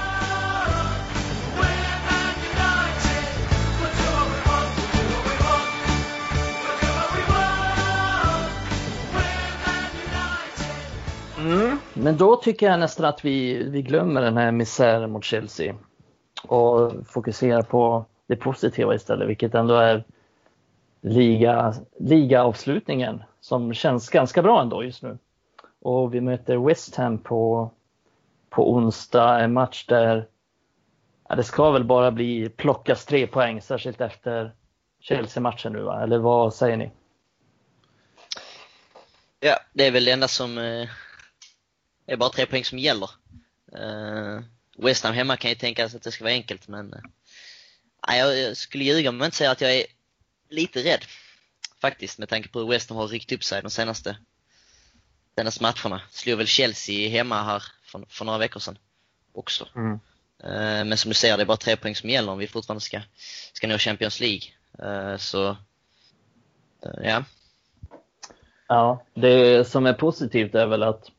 Mm, 11.39 11.79
men 11.93 12.17
då 12.17 12.35
tycker 12.35 12.65
jag 12.69 12.79
nästan 12.79 13.05
att 13.05 13.25
vi, 13.25 13.63
vi 13.69 13.81
glömmer 13.81 14.21
den 14.21 14.37
här 14.37 14.51
misären 14.51 15.11
mot 15.11 15.23
Chelsea 15.23 15.75
och 16.47 16.91
fokuserar 17.07 17.61
på 17.61 18.05
det 18.27 18.35
positiva 18.35 18.95
istället, 18.95 19.29
vilket 19.29 19.55
ändå 19.55 19.75
är 19.75 20.03
liga, 21.05 21.73
ligaavslutningen 21.99 23.23
som 23.39 23.73
känns 23.73 24.09
ganska 24.09 24.41
bra 24.41 24.61
ändå 24.61 24.83
just 24.83 25.03
nu. 25.03 25.17
Och 25.81 26.13
vi 26.13 26.21
möter 26.21 26.57
West 26.57 26.95
Ham 26.95 27.17
på, 27.17 27.71
på 28.49 28.73
onsdag, 28.73 29.39
en 29.39 29.53
match 29.53 29.85
där 29.85 30.27
ja, 31.29 31.35
det 31.35 31.43
ska 31.43 31.71
väl 31.71 31.83
bara 31.83 32.11
bli 32.11 32.49
plockas 32.49 33.05
tre 33.05 33.27
poäng, 33.27 33.61
särskilt 33.61 34.01
efter 34.01 34.51
Chelsea-matchen 34.99 35.73
nu 35.73 35.81
va? 35.81 36.03
Eller 36.03 36.17
vad 36.17 36.53
säger 36.53 36.77
ni? 36.77 36.91
Ja, 39.39 39.59
det 39.73 39.87
är 39.87 39.91
väl 39.91 40.05
det 40.05 40.11
enda 40.11 40.27
som 40.27 40.57
eh, 40.57 40.89
är 42.05 42.17
bara 42.17 42.29
tre 42.29 42.45
poäng 42.45 42.65
som 42.65 42.79
gäller. 42.79 43.09
Eh, 43.71 44.43
West 44.77 45.03
Ham 45.03 45.13
hemma 45.13 45.37
kan 45.37 45.49
ju 45.49 45.55
tänkas 45.55 45.95
att 45.95 46.01
det 46.01 46.11
ska 46.11 46.23
vara 46.23 46.33
enkelt, 46.33 46.67
men 46.67 46.93
eh, 48.07 48.17
jag 48.17 48.57
skulle 48.57 48.83
ljuga 48.83 49.09
om 49.09 49.17
jag 49.17 49.27
inte 49.27 49.37
säger 49.37 49.51
att 49.51 49.61
jag 49.61 49.75
är 49.75 49.85
lite 50.55 50.83
rädd. 50.83 51.05
Faktiskt, 51.81 52.19
med 52.19 52.29
tanke 52.29 52.49
på 52.49 52.59
hur 52.59 52.67
West 52.67 52.89
Ham 52.89 52.97
har 52.97 53.07
ryckt 53.07 53.31
upp 53.31 53.43
sig 53.43 53.61
de 53.61 53.69
senaste, 53.69 54.17
senaste 55.37 55.63
matcherna. 55.63 56.01
Slog 56.11 56.37
väl 56.37 56.47
Chelsea 56.47 57.09
hemma 57.09 57.43
här 57.43 57.63
för, 57.83 58.05
för 58.09 58.25
några 58.25 58.39
veckor 58.39 58.59
sedan 58.59 58.77
också. 59.33 59.67
Mm. 59.75 59.99
Eh, 60.43 60.85
men 60.85 60.97
som 60.97 61.09
du 61.09 61.15
säger, 61.15 61.37
det 61.37 61.43
är 61.43 61.47
bara 61.47 61.57
tre 61.57 61.75
poäng 61.75 61.95
som 61.95 62.09
gäller 62.09 62.31
om 62.31 62.37
vi 62.37 62.47
fortfarande 62.47 62.81
ska, 62.81 63.01
ska 63.53 63.67
nå 63.67 63.77
Champions 63.77 64.19
League. 64.19 64.41
Eh, 64.79 65.17
så, 65.17 65.49
eh, 66.81 67.03
ja. 67.03 67.23
Ja, 68.67 69.03
det 69.13 69.67
som 69.67 69.85
är 69.85 69.93
positivt 69.93 70.55
är 70.55 70.65
väl 70.65 70.83
att 70.83 71.11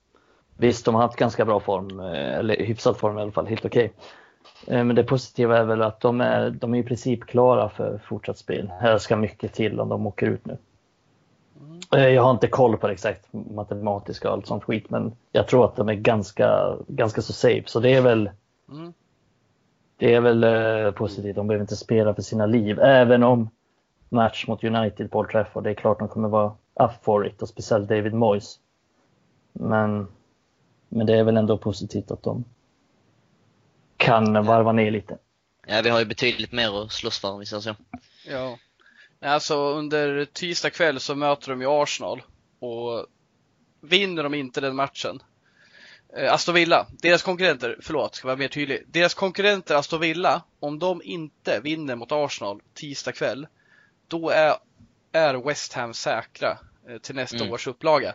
visst, 0.57 0.85
de 0.85 0.95
har 0.95 1.03
haft 1.03 1.19
ganska 1.19 1.45
bra 1.45 1.61
form, 1.61 2.01
eller 2.01 2.57
hyfsad 2.65 2.99
form 2.99 3.19
i 3.19 3.21
alla 3.21 3.33
fall, 3.33 3.47
helt 3.47 3.65
okej. 3.65 3.85
Okay. 3.85 4.07
Men 4.67 4.95
det 4.95 5.05
positiva 5.05 5.59
är 5.59 5.65
väl 5.65 5.83
att 5.83 6.01
de 6.01 6.21
är, 6.21 6.51
de 6.51 6.75
är 6.75 6.79
i 6.79 6.83
princip 6.83 7.25
klara 7.25 7.69
för 7.69 7.99
fortsatt 7.99 8.39
spel. 8.39 8.73
Här 8.81 8.99
ska 8.99 9.17
mycket 9.17 9.53
till 9.53 9.81
om 9.81 9.89
de 9.89 10.07
åker 10.07 10.27
ut 10.27 10.47
nu. 10.47 10.57
Mm. 11.61 12.15
Jag 12.15 12.23
har 12.23 12.31
inte 12.31 12.49
koll 12.49 12.77
på 12.77 12.87
det 12.87 12.93
exakt 12.93 13.33
matematiska 13.33 14.29
och 14.29 14.35
allt 14.35 14.47
sånt 14.47 14.65
skit, 14.65 14.91
men 14.91 15.13
jag 15.33 15.49
tror 15.49 15.65
att 15.65 15.77
de 15.77 15.89
är 15.89 15.95
ganska, 15.95 16.77
ganska 16.89 17.23
så 17.23 17.33
safe. 17.33 17.63
Så 17.67 17.81
det 17.81 17.95
är 17.95 18.01
väl, 18.01 18.31
mm. 18.73 18.93
det 19.97 20.15
är 20.15 20.21
väl 20.21 20.45
eh, 20.45 20.91
positivt. 20.91 21.37
De 21.37 21.47
behöver 21.47 21.63
inte 21.63 21.77
spela 21.77 22.15
för 22.15 22.23
sina 22.23 22.47
liv, 22.47 22.81
även 22.81 23.23
om 23.23 23.51
match 24.09 24.47
mot 24.49 24.65
United 24.65 25.11
på 25.11 25.19
Old 25.19 25.31
Trafford, 25.31 25.65
det 25.65 25.71
är 25.71 25.75
klart 25.75 25.99
de 25.99 26.09
kommer 26.09 26.29
vara 26.29 26.53
up 26.81 26.91
for 27.03 27.27
it 27.27 27.43
och 27.43 27.49
speciellt 27.49 27.89
David 27.89 28.15
Moyes. 28.15 28.59
Men, 29.53 30.09
men 30.89 31.07
det 31.07 31.19
är 31.19 31.25
väl 31.25 31.37
ändå 31.37 31.59
positivt 31.59 32.11
att 32.11 32.23
de 32.23 32.45
kan 34.07 34.47
varva 34.47 34.73
ner 34.73 34.91
lite. 34.91 35.19
Ja, 35.67 35.81
vi 35.83 35.91
har 35.91 35.99
ju 35.99 36.05
betydligt 36.05 36.53
mer 36.53 36.85
att 36.85 36.93
slåss 36.93 37.19
för 37.19 37.29
om 37.29 37.41
vi 37.41 37.47
säger 37.47 37.61
så. 37.61 37.77
Ja. 38.27 38.59
Alltså 39.21 39.57
under 39.57 40.25
tisdag 40.25 40.71
kväll 40.71 41.01
så 41.01 41.15
möter 41.15 41.51
de 41.51 41.61
ju 41.61 41.67
Arsenal 41.83 42.23
och 42.61 43.07
vinner 43.81 44.23
de 44.23 44.35
inte 44.35 44.61
den 44.61 44.77
matchen 44.77 45.23
eh, 46.17 46.33
Aston 46.33 46.55
Villa, 46.55 46.87
deras 46.91 47.23
konkurrenter, 47.23 47.79
förlåt, 47.83 48.15
ska 48.15 48.29
vara 48.29 48.37
mer 48.37 48.49
tydlig. 48.49 48.85
Deras 48.87 49.15
konkurrenter 49.15 49.75
Aston 49.75 50.01
Villa, 50.01 50.43
om 50.61 50.79
de 50.79 51.03
inte 51.05 51.61
vinner 51.61 51.97
mot 51.97 52.13
Arsenal 52.13 52.61
tisdag 52.75 53.13
kväll, 53.13 53.47
då 54.09 54.31
är, 54.31 54.55
är 55.13 55.35
West 55.35 55.73
Ham 55.73 55.95
säkra 55.95 56.59
eh, 56.89 56.99
till 56.99 57.15
nästa 57.15 57.37
mm. 57.37 57.53
års 57.53 57.67
upplaga. 57.67 58.15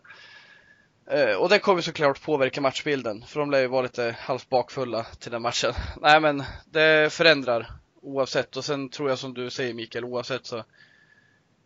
Eh, 1.11 1.35
och 1.35 1.49
det 1.49 1.59
kommer 1.59 1.81
såklart 1.81 2.21
påverka 2.21 2.61
matchbilden, 2.61 3.25
för 3.27 3.39
de 3.39 3.51
lär 3.51 3.59
ju 3.59 3.67
vara 3.67 3.81
lite 3.81 4.15
halvt 4.19 4.49
bakfulla 4.49 5.03
till 5.03 5.31
den 5.31 5.41
matchen. 5.41 5.73
Nej 6.01 6.21
men, 6.21 6.43
det 6.65 7.13
förändrar 7.13 7.71
oavsett 8.01 8.57
och 8.57 8.65
sen 8.65 8.89
tror 8.89 9.09
jag 9.09 9.19
som 9.19 9.33
du 9.33 9.49
säger 9.49 9.73
Mikael, 9.73 10.05
oavsett 10.05 10.45
så 10.45 10.57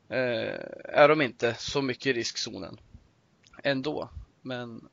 eh, 0.10 0.60
är 0.84 1.08
de 1.08 1.22
inte 1.22 1.56
så 1.58 1.82
mycket 1.82 2.06
i 2.06 2.14
riskzonen 2.14 2.80
ändå. 3.64 4.10
Men 4.42 4.90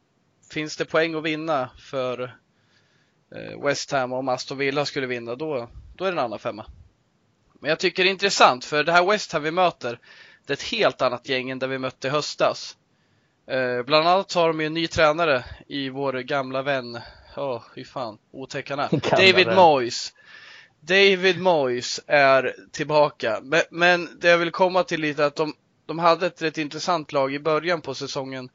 finns 0.53 0.77
det 0.77 0.85
poäng 0.85 1.15
att 1.15 1.25
vinna 1.25 1.71
för 1.79 2.23
eh, 3.35 3.65
West 3.65 3.91
Ham 3.93 4.13
om 4.13 4.29
Aston 4.29 4.59
Villa 4.59 4.85
skulle 4.85 5.07
vinna 5.07 5.35
då, 5.35 5.69
då 5.97 6.05
är 6.05 6.13
det 6.13 6.19
en 6.19 6.25
annan 6.25 6.39
femma. 6.39 6.67
Men 7.61 7.69
jag 7.69 7.79
tycker 7.79 8.05
det 8.05 8.09
är 8.09 8.13
intressant 8.13 8.65
för 8.65 8.85
det 8.85 8.93
här 8.93 9.07
West 9.07 9.33
Ham 9.33 9.43
vi 9.43 9.51
möter 9.51 9.99
det 10.47 10.53
är 10.53 10.57
ett 10.57 10.63
helt 10.63 11.03
annat 11.03 11.29
gäng 11.29 11.51
än 11.51 11.59
det 11.59 11.67
vi 11.67 11.79
mötte 11.79 12.09
i 12.09 12.11
höstas. 12.11 12.77
Eh, 13.47 13.83
bland 13.83 14.09
annat 14.09 14.33
har 14.33 14.49
de 14.49 14.61
ju 14.61 14.67
en 14.67 14.75
ny 14.75 14.87
tränare 14.87 15.45
i 15.69 15.89
vår 15.89 16.13
gamla 16.13 16.63
vän, 16.63 16.99
ja 17.37 17.55
oh, 17.55 17.63
hur 17.75 17.85
fan, 17.85 18.19
otäckarna, 18.31 18.89
David 19.11 19.47
vän. 19.47 19.57
Moyes. 19.57 20.13
David 20.81 21.41
Moyes 21.41 22.01
är 22.07 22.55
tillbaka. 22.73 23.41
Men, 23.43 23.63
men 23.71 24.09
det 24.21 24.29
jag 24.29 24.39
vill 24.39 24.51
komma 24.51 24.85
till 24.85 25.01
lite 25.01 25.27
att 25.27 25.37
de, 25.37 25.55
de 25.87 25.99
hade 25.99 26.27
ett 26.27 26.43
rätt 26.43 26.59
intressant 26.59 27.13
lag 27.13 27.35
i 27.35 27.39
början 27.39 27.81
på 27.81 27.95
säsongen 27.95 28.49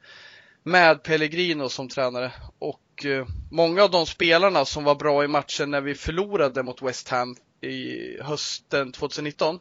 med 0.63 1.03
Pellegrino 1.03 1.69
som 1.69 1.89
tränare 1.89 2.31
och 2.59 3.05
eh, 3.05 3.27
många 3.51 3.83
av 3.83 3.91
de 3.91 4.05
spelarna 4.05 4.65
som 4.65 4.83
var 4.83 4.95
bra 4.95 5.23
i 5.23 5.27
matchen 5.27 5.71
när 5.71 5.81
vi 5.81 5.95
förlorade 5.95 6.63
mot 6.63 6.81
West 6.81 7.09
Ham 7.09 7.35
i 7.61 7.97
hösten 8.21 8.91
2019 8.91 9.59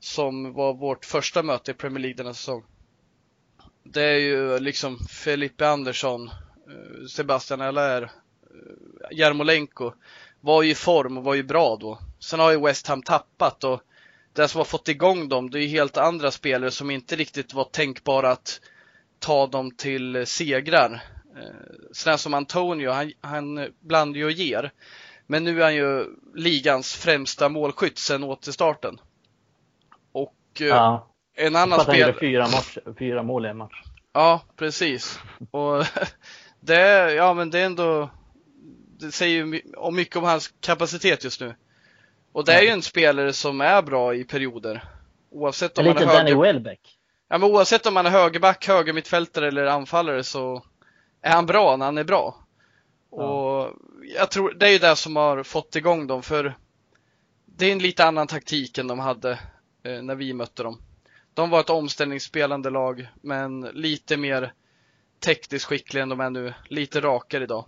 som 0.00 0.52
var 0.52 0.74
vårt 0.74 1.04
första 1.04 1.42
möte 1.42 1.70
i 1.70 1.74
Premier 1.74 2.00
League 2.00 2.16
denna 2.16 2.34
säsong. 2.34 2.62
Det 3.84 4.02
är 4.02 4.18
ju 4.18 4.58
liksom 4.58 4.98
Felipe 4.98 5.68
Andersson, 5.68 6.28
eh, 6.28 7.06
Sebastian 7.08 7.60
Allaire, 7.60 8.04
eh, 8.04 9.18
Jarmolenko 9.18 9.92
var 10.40 10.62
ju 10.62 10.70
i 10.70 10.74
form 10.74 11.18
och 11.18 11.24
var 11.24 11.34
ju 11.34 11.42
bra 11.42 11.76
då. 11.76 11.98
Sen 12.18 12.40
har 12.40 12.50
ju 12.50 12.60
West 12.60 12.86
Ham 12.86 13.02
tappat 13.02 13.64
och 13.64 13.82
det 14.32 14.48
som 14.48 14.58
har 14.58 14.64
fått 14.64 14.88
igång 14.88 15.28
dem, 15.28 15.50
det 15.50 15.58
är 15.58 15.62
ju 15.62 15.68
helt 15.68 15.96
andra 15.96 16.30
spelare 16.30 16.70
som 16.70 16.90
inte 16.90 17.16
riktigt 17.16 17.54
var 17.54 17.64
tänkbara 17.64 18.30
att 18.30 18.60
ta 19.18 19.46
dem 19.46 19.70
till 19.70 20.26
segrar. 20.26 21.02
Eh, 21.36 21.74
sådär 21.92 22.16
som 22.16 22.34
Antonio, 22.34 22.90
han, 22.90 23.12
han 23.20 23.68
blandar 23.80 24.18
ju 24.18 24.24
och 24.24 24.32
ger. 24.32 24.72
Men 25.26 25.44
nu 25.44 25.60
är 25.60 25.64
han 25.64 25.74
ju 25.74 26.06
ligans 26.34 26.94
främsta 26.94 27.48
målskytt 27.48 27.98
sen 27.98 28.24
återstarten. 28.24 29.00
Och 30.12 30.36
ja 30.58 31.08
en 31.34 31.56
annan 31.56 31.80
spelare... 31.80 32.14
Fyra, 32.20 32.42
match, 32.42 32.78
fyra 32.98 33.22
mål 33.22 33.46
i 33.46 33.48
en 33.48 33.56
match. 33.56 33.82
Ja, 34.12 34.42
precis. 34.56 35.18
Och 35.50 35.84
det, 36.60 37.12
ja 37.14 37.34
men 37.34 37.50
det 37.50 37.58
är 37.58 37.66
ändå 37.66 38.10
det 38.98 39.12
säger 39.12 39.44
ju 39.44 39.62
om 39.76 39.96
mycket 39.96 40.16
om 40.16 40.24
hans 40.24 40.54
kapacitet 40.60 41.24
just 41.24 41.40
nu. 41.40 41.54
Och 42.32 42.44
det 42.44 42.52
är 42.52 42.62
ju 42.62 42.68
en 42.68 42.82
spelare 42.82 43.32
som 43.32 43.60
är 43.60 43.82
bra 43.82 44.14
i 44.14 44.24
perioder. 44.24 44.84
Oavsett 45.30 45.78
om 45.78 45.84
man 45.84 45.96
är 45.96 46.00
höger... 46.00 46.14
Danny 46.14 46.34
Welbeck. 46.34 46.98
Ja, 47.28 47.38
men 47.38 47.50
oavsett 47.50 47.86
om 47.86 47.94
man 47.94 48.06
är 48.06 48.10
högerback, 48.10 48.68
högermittfältare 48.68 49.48
eller 49.48 49.66
anfallare 49.66 50.24
så 50.24 50.64
är 51.22 51.30
han 51.30 51.46
bra 51.46 51.76
när 51.76 51.84
han 51.84 51.98
är 51.98 52.04
bra. 52.04 52.46
Ja. 53.10 53.16
Och 53.16 53.72
jag 54.18 54.30
tror 54.30 54.54
det 54.54 54.66
är 54.66 54.70
ju 54.70 54.78
det 54.78 54.96
som 54.96 55.16
har 55.16 55.42
fått 55.42 55.76
igång 55.76 56.06
dem 56.06 56.22
för 56.22 56.54
det 57.44 57.66
är 57.66 57.72
en 57.72 57.78
lite 57.78 58.04
annan 58.04 58.26
taktik 58.26 58.78
än 58.78 58.86
de 58.86 58.98
hade 58.98 59.38
eh, 59.82 60.02
när 60.02 60.14
vi 60.14 60.32
mötte 60.32 60.62
dem. 60.62 60.78
De 61.34 61.50
var 61.50 61.60
ett 61.60 61.70
omställningsspelande 61.70 62.70
lag 62.70 63.08
men 63.22 63.60
lite 63.60 64.16
mer 64.16 64.52
tekniskt 65.20 65.64
skickliga 65.64 66.02
än 66.02 66.08
de 66.08 66.20
är 66.20 66.30
nu. 66.30 66.54
Lite 66.68 67.00
rakare 67.00 67.44
idag. 67.44 67.66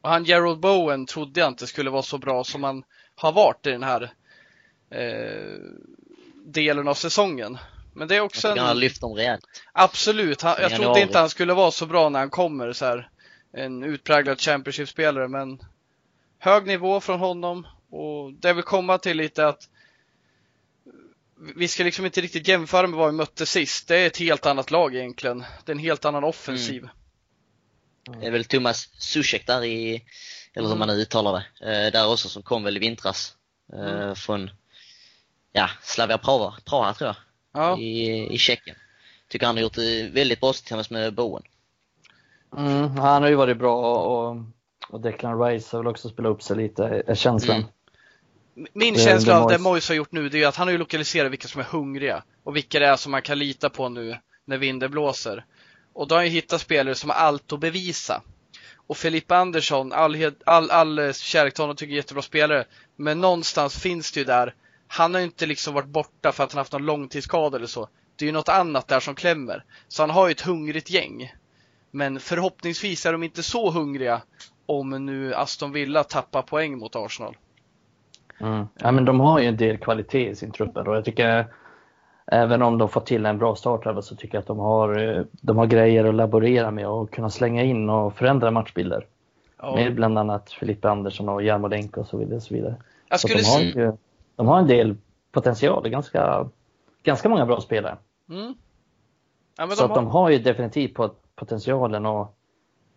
Och 0.00 0.10
han 0.10 0.24
Gerald 0.24 0.60
Bowen 0.60 1.06
trodde 1.06 1.40
jag 1.40 1.48
inte 1.48 1.66
skulle 1.66 1.90
vara 1.90 2.02
så 2.02 2.18
bra 2.18 2.44
som 2.44 2.64
han 2.64 2.84
har 3.14 3.32
varit 3.32 3.66
i 3.66 3.70
den 3.70 3.82
här 3.82 4.12
eh, 4.90 5.60
delen 6.44 6.88
av 6.88 6.94
säsongen. 6.94 7.58
Men 7.94 8.08
det 8.08 8.16
är 8.16 8.20
också 8.20 8.48
en... 8.48 8.58
Han 8.58 8.68
har 8.68 8.74
lyft 8.74 9.00
dem 9.00 9.14
rejält. 9.14 9.44
Absolut. 9.72 10.42
Han, 10.42 10.56
jag 10.60 10.70
trodde 10.70 11.00
inte 11.00 11.18
han 11.18 11.30
skulle 11.30 11.54
vara 11.54 11.70
så 11.70 11.86
bra 11.86 12.08
när 12.08 12.18
han 12.18 12.30
kommer 12.30 12.72
så 12.72 12.84
här. 12.84 13.10
En 13.52 13.82
utpräglad 13.82 14.40
Championship-spelare 14.40 15.28
men 15.28 15.62
hög 16.38 16.66
nivå 16.66 17.00
från 17.00 17.20
honom 17.20 17.66
och 17.90 18.32
det 18.32 18.52
vill 18.52 18.64
komma 18.64 18.98
till 18.98 19.16
lite 19.16 19.48
att 19.48 19.68
vi 21.36 21.68
ska 21.68 21.84
liksom 21.84 22.04
inte 22.04 22.20
riktigt 22.20 22.48
jämföra 22.48 22.86
med 22.86 22.98
vad 22.98 23.10
vi 23.10 23.16
mötte 23.16 23.46
sist. 23.46 23.88
Det 23.88 23.96
är 23.96 24.06
ett 24.06 24.16
helt 24.16 24.46
annat 24.46 24.70
lag 24.70 24.94
egentligen. 24.94 25.44
Det 25.64 25.72
är 25.72 25.74
en 25.74 25.82
helt 25.82 26.04
annan 26.04 26.24
offensiv. 26.24 26.88
Mm. 28.08 28.20
Det 28.20 28.26
är 28.26 28.30
väl 28.30 28.44
Thomas 28.44 28.88
Zuzek 28.98 29.46
där 29.46 29.64
i, 29.64 30.02
eller 30.54 30.68
hur 30.68 30.76
man 30.76 30.88
nu 30.88 30.94
uttalar 30.94 31.32
det, 31.32 31.86
eh, 31.86 31.92
där 31.92 32.12
också 32.12 32.28
som 32.28 32.42
kom 32.42 32.64
väl 32.64 32.76
i 32.76 32.80
vintras 32.80 33.36
eh, 33.72 34.02
mm. 34.02 34.16
från, 34.16 34.50
ja, 35.52 35.70
Slavia 35.82 36.18
Praha, 36.18 36.56
Praha 36.64 36.94
tror 36.94 37.08
jag, 37.08 37.16
ja. 37.62 37.78
i, 37.78 38.34
i 38.34 38.38
Tjeckien. 38.38 38.76
Tycker 39.28 39.46
han 39.46 39.56
har 39.56 39.62
gjort 39.62 39.74
det 39.74 40.08
väldigt 40.08 40.40
bra 40.40 40.52
tillsammans 40.52 40.90
med 40.90 41.14
Bowen. 41.14 41.42
Mm, 42.56 42.96
han 42.96 43.22
har 43.22 43.28
ju 43.28 43.34
varit 43.34 43.58
bra 43.58 44.04
och, 44.04 44.36
och 44.88 45.00
Declan 45.00 45.40
Rice 45.42 45.76
har 45.76 45.82
väl 45.82 45.90
också 45.90 46.08
spelat 46.08 46.30
upp 46.30 46.42
sig 46.42 46.56
lite, 46.56 47.02
är 47.06 47.14
känslan. 47.14 47.56
Mm. 47.56 47.68
Min 48.72 48.94
det, 48.94 49.00
känsla 49.00 49.34
det 49.34 49.40
av 49.40 49.50
det 49.50 49.58
Moise 49.58 49.92
har 49.92 49.96
gjort 49.96 50.12
nu, 50.12 50.28
det 50.28 50.42
är 50.42 50.48
att 50.48 50.56
han 50.56 50.66
har 50.66 50.72
ju 50.72 50.78
lokaliserat 50.78 51.32
vilka 51.32 51.48
som 51.48 51.60
är 51.60 51.64
hungriga 51.64 52.22
och 52.44 52.56
vilka 52.56 52.78
det 52.78 52.86
är 52.86 52.96
som 52.96 53.12
man 53.12 53.22
kan 53.22 53.38
lita 53.38 53.70
på 53.70 53.88
nu 53.88 54.18
när 54.44 54.58
vinden 54.58 54.90
blåser. 54.90 55.44
Och 55.92 56.08
då 56.08 56.14
har 56.14 56.20
han 56.20 56.26
ju 56.26 56.32
hittat 56.32 56.60
spelare 56.60 56.94
som 56.94 57.10
har 57.10 57.16
allt 57.16 57.52
att 57.52 57.60
bevisa. 57.60 58.22
Och 58.86 58.96
Filippa 58.96 59.36
Andersson, 59.36 59.92
all, 59.92 60.32
all, 60.46 60.70
all 60.70 61.14
kärlek 61.14 61.54
till 61.54 61.62
honom, 61.62 61.76
tycker 61.76 61.94
jättebra 61.94 62.22
spelare. 62.22 62.64
Men 62.96 63.20
någonstans 63.20 63.78
finns 63.78 64.12
det 64.12 64.20
ju 64.20 64.24
där, 64.24 64.54
han 64.88 65.14
har 65.14 65.20
ju 65.20 65.26
inte 65.26 65.46
liksom 65.46 65.74
varit 65.74 65.88
borta 65.88 66.32
för 66.32 66.44
att 66.44 66.52
han 66.52 66.58
haft 66.58 66.72
någon 66.72 66.86
långtidsskada 66.86 67.56
eller 67.56 67.66
så. 67.66 67.88
Det 68.16 68.24
är 68.24 68.26
ju 68.26 68.32
något 68.32 68.48
annat 68.48 68.88
där 68.88 69.00
som 69.00 69.14
klämmer. 69.14 69.64
Så 69.88 70.02
han 70.02 70.10
har 70.10 70.28
ju 70.28 70.32
ett 70.32 70.40
hungrigt 70.40 70.90
gäng. 70.90 71.32
Men 71.90 72.20
förhoppningsvis 72.20 73.06
är 73.06 73.12
de 73.12 73.22
inte 73.22 73.42
så 73.42 73.70
hungriga 73.70 74.22
om 74.66 75.06
nu 75.06 75.34
Aston 75.34 75.72
Villa 75.72 76.04
tappar 76.04 76.42
poäng 76.42 76.78
mot 76.78 76.96
Arsenal. 76.96 77.36
Mm. 78.40 78.66
Ja, 78.74 78.92
men 78.92 79.04
de 79.04 79.20
har 79.20 79.38
ju 79.38 79.46
en 79.46 79.56
del 79.56 79.78
kvalitet 79.78 80.28
i 80.30 80.34
sin 80.34 80.50
trupp 80.50 80.76
och 80.76 80.96
jag 80.96 81.04
tycker 81.04 81.46
även 82.26 82.62
om 82.62 82.78
de 82.78 82.88
får 82.88 83.00
till 83.00 83.26
en 83.26 83.38
bra 83.38 83.54
startelva 83.54 84.02
så 84.02 84.16
tycker 84.16 84.34
jag 84.34 84.40
att 84.40 84.46
de 84.46 84.58
har, 84.58 84.98
eh, 84.98 85.24
de 85.30 85.58
har 85.58 85.66
grejer 85.66 86.04
att 86.04 86.14
laborera 86.14 86.70
med 86.70 86.88
och 86.88 87.10
kunna 87.10 87.30
slänga 87.30 87.62
in 87.62 87.90
och 87.90 88.14
förändra 88.14 88.50
matchbilder. 88.50 89.06
Ja. 89.58 89.74
Med 89.74 89.94
bland 89.94 90.18
annat 90.18 90.50
Filippe 90.50 90.90
Andersson 90.90 91.28
och 91.28 91.42
Jarmolenko 91.42 92.00
och 92.00 92.06
så 92.06 92.16
vidare. 92.16 92.36
Och 92.36 92.42
så 92.42 92.54
vidare. 92.54 92.76
Så 93.16 93.28
de, 93.28 93.44
har 93.44 93.60
ju, 93.60 93.92
de 94.36 94.46
har 94.46 94.58
en 94.58 94.66
del 94.66 94.96
potential, 95.32 95.88
ganska, 95.88 96.48
ganska 97.02 97.28
många 97.28 97.46
bra 97.46 97.60
spelare. 97.60 97.96
Mm. 98.28 98.54
Ja, 99.58 99.68
så 99.68 99.82
de 99.82 99.88
har... 99.88 99.96
de 99.96 100.06
har 100.06 100.30
ju 100.30 100.38
definitivt 100.38 100.96
potentialen 101.36 102.06
att, 102.06 102.34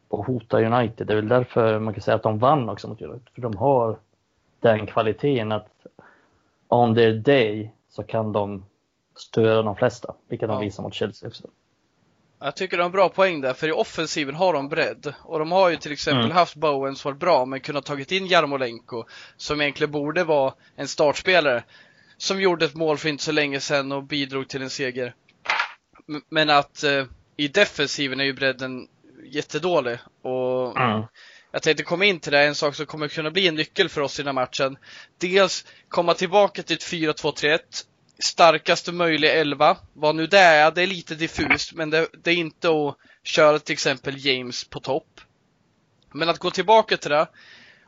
att 0.09 0.25
hota 0.25 0.61
United. 0.61 1.07
Det 1.07 1.13
är 1.13 1.15
väl 1.15 1.27
därför 1.27 1.79
man 1.79 1.93
kan 1.93 2.01
säga 2.01 2.15
att 2.15 2.23
de 2.23 2.39
vann 2.39 2.69
också 2.69 2.87
mot 2.87 3.01
United. 3.01 3.29
För 3.33 3.41
de 3.41 3.57
har 3.57 3.97
den 4.59 4.87
kvaliteten 4.87 5.51
att 5.51 5.85
on 6.67 6.95
their 6.95 7.13
day 7.13 7.71
så 7.89 8.03
kan 8.03 8.31
de 8.31 8.65
störa 9.15 9.61
de 9.61 9.75
flesta, 9.75 10.15
vilket 10.27 10.49
ja. 10.49 10.55
de 10.55 10.61
visar 10.61 10.83
mot 10.83 10.93
Chelsea 10.93 11.29
också. 11.29 11.47
Jag 12.41 12.55
tycker 12.55 12.77
de 12.77 12.83
har 12.83 12.89
bra 12.89 13.09
poäng 13.09 13.41
där, 13.41 13.53
för 13.53 13.67
i 13.67 13.71
offensiven 13.71 14.35
har 14.35 14.53
de 14.53 14.69
bredd. 14.69 15.13
Och 15.23 15.39
de 15.39 15.51
har 15.51 15.69
ju 15.69 15.77
till 15.77 15.91
exempel 15.91 16.25
mm. 16.25 16.37
haft 16.37 16.55
Bowen 16.55 16.95
som 16.95 17.11
varit 17.11 17.19
bra, 17.19 17.45
men 17.45 17.59
kunnat 17.59 17.85
tagit 17.85 18.11
in 18.11 18.27
Jarmolenko, 18.27 19.03
som 19.37 19.61
egentligen 19.61 19.91
borde 19.91 20.23
vara 20.23 20.53
en 20.75 20.87
startspelare, 20.87 21.63
som 22.17 22.41
gjorde 22.41 22.65
ett 22.65 22.75
mål 22.75 22.97
för 22.97 23.09
inte 23.09 23.23
så 23.23 23.31
länge 23.31 23.59
sedan 23.59 23.91
och 23.91 24.03
bidrog 24.03 24.47
till 24.47 24.61
en 24.61 24.69
seger. 24.69 25.15
Men 26.29 26.49
att 26.49 26.83
eh, 26.83 27.05
i 27.37 27.47
defensiven 27.47 28.19
är 28.19 28.23
ju 28.23 28.33
bredden 28.33 28.87
jättedålig. 29.23 29.99
Och 30.21 30.77
mm. 30.79 31.03
Jag 31.51 31.61
tänkte 31.61 31.83
komma 31.83 32.05
in 32.05 32.19
till 32.19 32.31
det, 32.31 32.43
en 32.43 32.55
sak 32.55 32.75
som 32.75 32.85
kommer 32.85 33.07
kunna 33.07 33.31
bli 33.31 33.47
en 33.47 33.55
nyckel 33.55 33.89
för 33.89 34.01
oss 34.01 34.19
i 34.19 34.23
den 34.23 34.37
här 34.37 34.43
matchen. 34.43 34.77
Dels 35.17 35.65
komma 35.87 36.13
tillbaka 36.13 36.63
till 36.63 36.75
ett 36.75 36.83
4-2-3-1 36.83 37.59
starkaste 38.19 38.91
möjliga 38.91 39.33
elva. 39.33 39.77
Vad 39.93 40.15
nu 40.15 40.27
det 40.27 40.39
är, 40.39 40.71
det 40.71 40.81
är 40.81 40.87
lite 40.87 41.15
diffust, 41.15 41.73
men 41.73 41.89
det, 41.89 42.07
det, 42.23 42.31
är 42.31 42.35
inte 42.35 42.69
att 42.69 42.97
köra 43.23 43.59
till 43.59 43.73
exempel 43.73 44.25
James 44.25 44.63
på 44.63 44.79
topp. 44.79 45.21
Men 46.13 46.29
att 46.29 46.39
gå 46.39 46.51
tillbaka 46.51 46.97
till 46.97 47.11
det, 47.11 47.27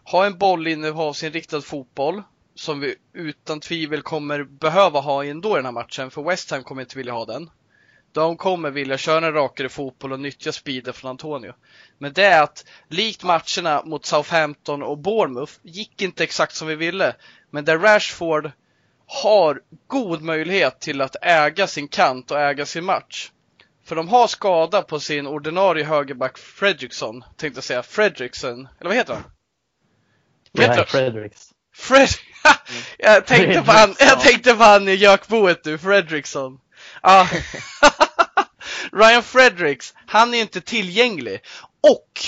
ha 0.03 0.25
en 0.25 0.37
bollinnehavsinriktad 0.37 1.61
fotboll, 1.61 2.23
som 2.55 2.79
vi 2.79 2.95
utan 3.13 3.59
tvivel 3.59 4.01
kommer 4.01 4.43
behöva 4.43 4.99
ha 4.99 5.25
ändå 5.25 5.49
i 5.49 5.55
den 5.55 5.65
här 5.65 5.71
matchen, 5.71 6.11
för 6.11 6.23
West 6.23 6.51
Ham 6.51 6.63
kommer 6.63 6.81
inte 6.81 6.97
vilja 6.97 7.13
ha 7.13 7.25
den. 7.25 7.49
De 8.11 8.37
kommer 8.37 8.71
vilja 8.71 8.97
köra 8.97 9.27
en 9.27 9.33
rakare 9.33 9.69
fotboll 9.69 10.11
och 10.11 10.19
nyttja 10.19 10.51
speeden 10.51 10.93
från 10.93 11.09
Antonio. 11.09 11.53
Men 11.97 12.13
det 12.13 12.25
är 12.25 12.43
att, 12.43 12.65
likt 12.87 13.23
matcherna 13.23 13.83
mot 13.85 14.05
Southampton 14.05 14.83
och 14.83 14.97
Bournemouth, 14.97 15.53
gick 15.61 16.01
inte 16.01 16.23
exakt 16.23 16.55
som 16.55 16.67
vi 16.67 16.75
ville. 16.75 17.15
Men 17.49 17.65
där 17.65 17.77
Rashford 17.77 18.51
har 19.05 19.61
god 19.87 20.21
möjlighet 20.21 20.79
till 20.79 21.01
att 21.01 21.15
äga 21.21 21.67
sin 21.67 21.87
kant 21.87 22.31
och 22.31 22.39
äga 22.39 22.65
sin 22.65 22.85
match. 22.85 23.31
För 23.85 23.95
de 23.95 24.09
har 24.09 24.27
skada 24.27 24.81
på 24.81 24.99
sin 24.99 25.27
ordinarie 25.27 25.83
högerback 25.83 26.37
Fredriksson, 26.37 27.23
tänkte 27.37 27.57
jag 27.57 27.63
säga. 27.63 27.83
Fredriksson, 27.83 28.67
eller 28.79 28.89
vad 28.89 28.97
heter 28.97 29.13
han? 29.13 29.23
Heter 30.53 30.85
Fredriks. 30.85 31.51
Fred... 31.75 32.09
jag, 32.97 33.25
tänkte 33.25 33.61
på 33.61 33.71
han, 33.71 33.95
jag 33.99 34.21
tänkte 34.21 34.53
på 34.55 34.63
han 34.63 34.87
i 34.87 34.93
gökboet 34.93 35.63
du, 35.63 35.77
Fredriksson. 35.77 36.59
Ah. 37.01 37.27
Ryan 38.91 39.23
Fredericks, 39.23 39.93
han 40.05 40.33
är 40.33 40.41
inte 40.41 40.61
tillgänglig. 40.61 41.39
Och 41.81 42.19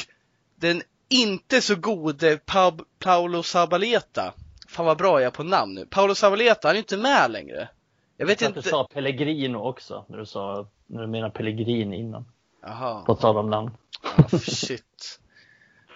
den 0.55 0.81
inte 1.09 1.61
så 1.61 1.75
gode 1.75 2.37
pa 2.37 2.77
Paolo 2.99 3.43
Sabaleta 3.43 4.33
Fan 4.73 4.85
vad 4.85 4.97
bra 4.97 5.21
jag 5.21 5.27
är 5.27 5.31
på 5.31 5.43
namn 5.43 5.73
nu. 5.73 5.85
Paolo 5.85 6.15
Savaleta, 6.15 6.67
han 6.67 6.75
är 6.75 6.79
inte 6.79 6.97
med 6.97 7.31
längre. 7.31 7.69
Jag 8.17 8.27
vet 8.27 8.41
jag 8.41 8.49
inte. 8.49 8.61
du 8.61 8.69
sa 8.69 8.87
Pellegrino 8.93 9.57
också, 9.57 10.05
när 10.07 10.17
du 10.17 10.25
sa, 10.25 10.67
när 10.87 11.01
du 11.01 11.07
menar 11.07 11.29
Pellegrini 11.29 11.99
innan. 11.99 12.25
Jaha. 12.61 13.01
På 13.01 13.15
tal 13.15 13.37
om 13.37 13.49
namn. 13.49 13.71
Oh, 14.17 14.39
shit. 14.39 15.19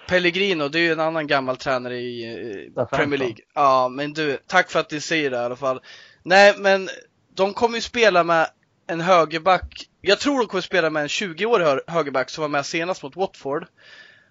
Pellegrino, 0.07 0.67
det 0.67 0.79
är 0.79 0.81
ju 0.81 0.91
en 0.91 0.99
annan 0.99 1.27
gammal 1.27 1.57
tränare 1.57 1.97
i 1.97 2.71
Premier 2.91 3.19
League. 3.19 3.37
Ja, 3.53 3.89
men 3.89 4.13
du, 4.13 4.37
tack 4.47 4.71
för 4.71 4.79
att 4.79 4.89
du 4.89 5.01
säger 5.01 5.31
det 5.31 5.37
i 5.37 5.39
alla 5.39 5.55
fall. 5.55 5.81
Nej, 6.23 6.53
men 6.57 6.89
de 7.35 7.53
kommer 7.53 7.75
ju 7.75 7.81
spela 7.81 8.23
med 8.23 8.49
en 8.87 9.01
högerback. 9.01 9.89
Jag 10.01 10.19
tror 10.19 10.39
de 10.39 10.47
kommer 10.47 10.61
spela 10.61 10.89
med 10.89 11.01
en 11.01 11.07
20-årig 11.07 11.79
högerback 11.87 12.29
som 12.29 12.41
var 12.41 12.49
med 12.49 12.65
senast 12.65 13.03
mot 13.03 13.15
Watford. 13.15 13.67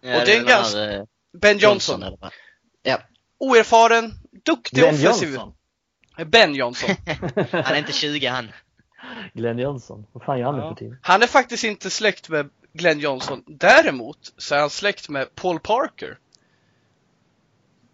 Ja, 0.01 0.21
och 0.21 0.27
det 0.27 0.37
är 0.37 0.41
en 0.41 0.47
ganska... 0.47 0.93
Eh, 0.93 1.05
ben 1.33 1.59
Johnson. 1.59 2.01
Johnson 2.01 2.31
ja. 2.83 2.99
Oerfaren, 3.39 4.13
duktig 4.45 4.79
Glenn 4.79 4.95
offensiv. 4.95 5.29
Johnson. 5.29 5.55
Ben 6.27 6.55
Johnson. 6.55 6.91
han 7.51 7.75
är 7.75 7.79
inte 7.79 7.93
20 7.93 8.27
han. 8.27 8.49
Glenn 9.35 9.59
Johnson, 9.59 10.07
vad 10.13 10.23
fan 10.23 10.39
gör 10.39 10.47
han 10.47 10.61
ja. 10.61 10.69
för 10.69 10.75
tiden? 10.75 10.99
Han 11.03 11.23
är 11.23 11.27
faktiskt 11.27 11.65
inte 11.65 11.91
släkt 11.91 12.29
med 12.29 12.51
Glenn 12.73 12.99
Johnson. 12.99 13.43
Däremot 13.47 14.33
så 14.37 14.55
är 14.55 14.61
han 14.61 14.71
släkt 14.71 15.09
med 15.09 15.35
Paul 15.35 15.61
Parker. 15.61 16.19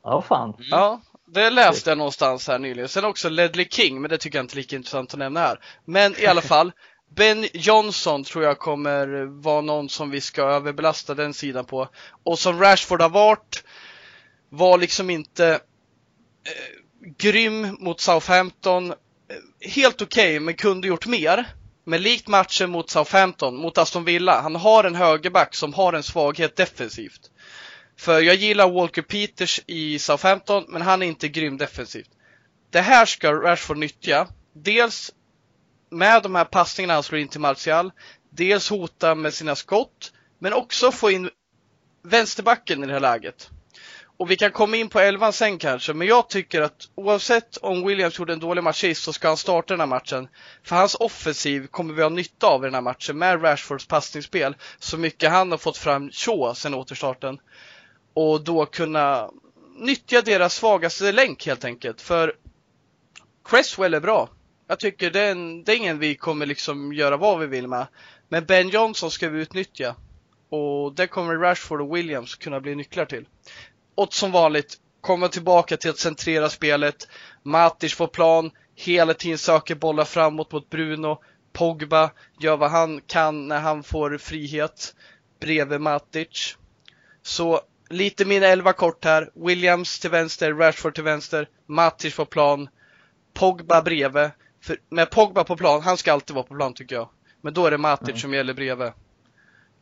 Ja, 0.03 0.23
fan. 0.23 0.55
Mm. 0.55 0.67
Ja, 0.71 1.01
det 1.35 1.51
läste 1.51 1.91
jag 1.91 1.99
någonstans 1.99 2.49
här 2.49 2.59
nyligen. 2.59 2.89
Sen 2.89 3.05
också 3.05 3.29
Ledley 3.29 3.69
King, 3.71 4.01
men 4.01 4.11
det 4.11 4.19
tycker 4.19 4.39
jag 4.39 4.45
inte 4.45 4.55
är 4.55 4.57
lika 4.57 4.77
intressant 4.77 5.13
att 5.13 5.19
nämna 5.19 5.41
här. 5.41 5.59
Men 5.85 6.21
i 6.21 6.27
alla 6.27 6.41
fall, 6.41 6.73
Ben 7.17 7.47
Johnson 7.53 8.25
tror 8.25 8.45
jag 8.45 8.59
kommer 8.59 9.25
vara 9.43 9.61
någon 9.61 9.89
som 9.89 10.11
vi 10.11 10.21
ska 10.21 10.43
överbelasta 10.43 11.15
den 11.15 11.35
sidan 11.35 11.65
på. 11.65 11.89
Och 12.25 12.39
som 12.39 12.61
Rashford 12.61 13.03
har 13.03 13.09
varit, 13.09 13.65
var 14.49 14.79
liksom 14.79 15.11
inte 15.11 15.49
eh, 15.49 17.11
grym 17.19 17.77
mot 17.81 18.01
Southampton. 18.01 18.91
Eh, 18.91 18.97
helt 19.71 20.03
okej, 20.03 20.37
okay, 20.37 20.41
men 20.41 20.55
kunde 20.55 20.89
gjort 20.89 21.07
mer. 21.07 21.47
Men 21.85 22.03
likt 22.03 22.29
matchen 22.29 22.71
mot 22.71 22.91
Southampton, 22.91 23.57
mot 23.57 23.79
Aston 23.79 24.05
Villa, 24.05 24.41
han 24.41 24.57
har 24.57 24.85
en 24.85 24.95
högerback 24.95 25.55
som 25.55 25.75
har 25.75 25.93
en 25.93 26.03
svaghet 26.03 26.57
defensivt. 26.57 27.31
För 27.97 28.21
jag 28.21 28.35
gillar 28.35 28.71
Walker 28.71 29.03
Peters 29.03 29.61
i 29.67 29.99
Southampton, 29.99 30.65
men 30.69 30.83
han 30.83 31.03
är 31.03 31.07
inte 31.07 31.29
grym 31.29 31.57
defensivt. 31.57 32.11
Det 32.71 32.81
här 32.81 33.07
ska 33.07 33.33
Rashford 33.33 33.79
nyttja. 33.79 34.29
Dels 34.53 35.13
med 35.91 36.23
de 36.23 36.35
här 36.35 36.45
passningarna 36.45 36.95
han 36.95 37.03
slår 37.03 37.21
in 37.21 37.29
till 37.29 37.41
Martial. 37.41 37.93
Dels 38.31 38.71
hota 38.71 39.15
med 39.15 39.35
sina 39.35 39.57
skott, 39.57 40.13
men 40.39 40.53
också 40.53 40.93
få 40.93 41.11
in 41.11 41.31
vänsterbacken 42.03 42.85
i 42.85 42.87
det 42.87 42.93
här 42.93 43.01
läget. 43.01 43.51
Och 44.17 44.31
vi 44.31 44.37
kan 44.37 44.53
komma 44.53 44.77
in 44.77 44.89
på 44.89 45.01
elvan 45.01 45.33
sen 45.33 45.59
kanske, 45.59 45.93
men 45.93 46.07
jag 46.07 46.29
tycker 46.29 46.61
att 46.61 46.89
oavsett 46.95 47.57
om 47.57 47.87
Williams 47.87 48.19
gjorde 48.19 48.33
en 48.33 48.41
dålig 48.41 48.63
match 48.63 48.81
sist 48.81 49.03
så 49.03 49.13
ska 49.13 49.29
han 49.29 49.37
starta 49.37 49.75
den 49.75 49.81
här 49.81 49.87
matchen. 49.87 50.29
För 50.63 50.77
hans 50.77 50.95
offensiv 50.95 51.67
kommer 51.67 51.95
vi 51.95 52.03
ha 52.03 52.09
nytta 52.09 52.47
av 52.47 52.63
i 52.63 52.67
den 52.67 52.75
här 52.75 52.81
matchen 52.81 53.19
med 53.19 53.45
Rashfords 53.45 53.87
passningsspel. 53.87 54.57
Så 54.79 54.99
mycket 54.99 55.31
han 55.31 55.51
har 55.51 55.59
fått 55.59 55.77
fram 55.77 56.11
Shaw 56.11 56.55
sen 56.55 56.75
återstarten. 56.75 57.39
Och 58.15 58.45
då 58.45 58.67
kunna 58.67 59.31
nyttja 59.77 60.23
deras 60.23 60.55
svagaste 60.55 61.13
länk 61.13 61.47
helt 61.47 61.65
enkelt. 61.65 62.01
För 62.01 62.37
Cresswell 63.45 63.95
är 63.95 64.01
bra. 64.01 64.29
Jag 64.69 64.81
tycker 64.81 65.11
det 65.11 65.21
är, 65.21 65.31
en, 65.33 65.65
det 65.65 65.73
är 65.73 65.77
ingen 65.77 65.99
vi 65.99 66.15
kommer 66.15 66.47
liksom 66.47 66.93
göra 66.93 67.17
vad 67.17 67.41
vi 67.41 67.47
vill 67.47 67.69
med. 67.69 67.87
Men 68.29 68.45
Ben 68.45 68.69
Johnson 68.69 69.11
ska 69.11 69.29
vi 69.29 69.41
utnyttja. 69.41 69.97
Och 70.49 70.95
det 70.95 71.07
kommer 71.07 71.37
Rashford 71.37 71.81
och 71.81 71.97
Williams 71.97 72.35
kunna 72.35 72.61
bli 72.61 72.75
nycklar 72.75 73.05
till 73.05 73.27
och 73.95 74.15
som 74.15 74.33
vanligt 74.33 74.77
komma 75.01 75.29
tillbaka 75.29 75.77
till 75.77 75.91
att 75.91 75.99
centrera 75.99 76.49
spelet. 76.49 77.09
Matic 77.43 77.95
får 77.95 78.07
plan, 78.07 78.51
hela 78.75 79.15
tiden 79.15 79.39
söker 79.39 79.75
bollar 79.75 80.05
framåt 80.05 80.53
mot 80.53 80.71
Bruno. 80.71 81.21
Pogba 81.53 82.11
gör 82.41 82.57
vad 82.57 82.71
han 82.71 83.01
kan 83.01 83.49
när 83.49 83.61
han 83.61 83.83
får 83.83 84.19
frihet 84.19 84.95
bredvid 85.41 85.81
Matic. 85.81 86.57
Så 87.23 87.61
lite 87.93 88.25
mina 88.25 88.47
elva 88.47 88.73
kort 88.73 89.05
här. 89.05 89.31
Williams 89.35 89.99
till 89.99 90.11
vänster, 90.11 90.53
Rashford 90.53 90.95
till 90.95 91.05
vänster, 91.05 91.49
Matic 91.67 92.17
på 92.17 92.25
plan, 92.25 92.69
Pogba 93.35 93.83
bredvid. 93.83 94.31
För 94.61 94.79
med 94.89 95.11
Pogba 95.11 95.45
på 95.45 95.57
plan, 95.57 95.83
han 95.83 95.97
ska 95.97 96.13
alltid 96.13 96.35
vara 96.35 96.47
på 96.47 96.55
plan 96.55 96.75
tycker 96.75 96.95
jag. 96.95 97.09
Men 97.41 97.55
då 97.55 97.67
är 97.67 97.71
det 97.71 97.79
Matic 97.79 98.09
mm. 98.09 98.19
som 98.19 98.35
gäller 98.35 98.55
bredvid. 98.55 98.93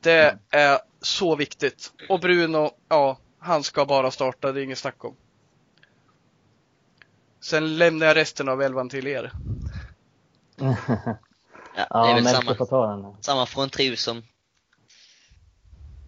Det 0.00 0.28
mm. 0.28 0.38
är 0.50 0.78
så 1.00 1.36
viktigt. 1.36 1.92
Och 2.08 2.20
Bruno, 2.20 2.70
ja, 2.88 3.18
han 3.38 3.62
ska 3.62 3.86
bara 3.86 4.10
starta, 4.10 4.52
det 4.52 4.60
är 4.60 4.64
inget 4.64 4.78
snack 4.78 5.04
om. 5.04 5.16
Sen 7.40 7.78
lämnar 7.78 8.06
jag 8.06 8.16
resten 8.16 8.48
av 8.48 8.62
elvan 8.62 8.88
till 8.88 9.06
er. 9.06 9.32
ja, 11.90 12.04
det 12.04 12.10
är 12.10 12.14
väl 12.14 12.26
samma, 12.26 13.16
samma 13.20 13.46
fronttrio 13.46 13.96
som, 13.96 14.22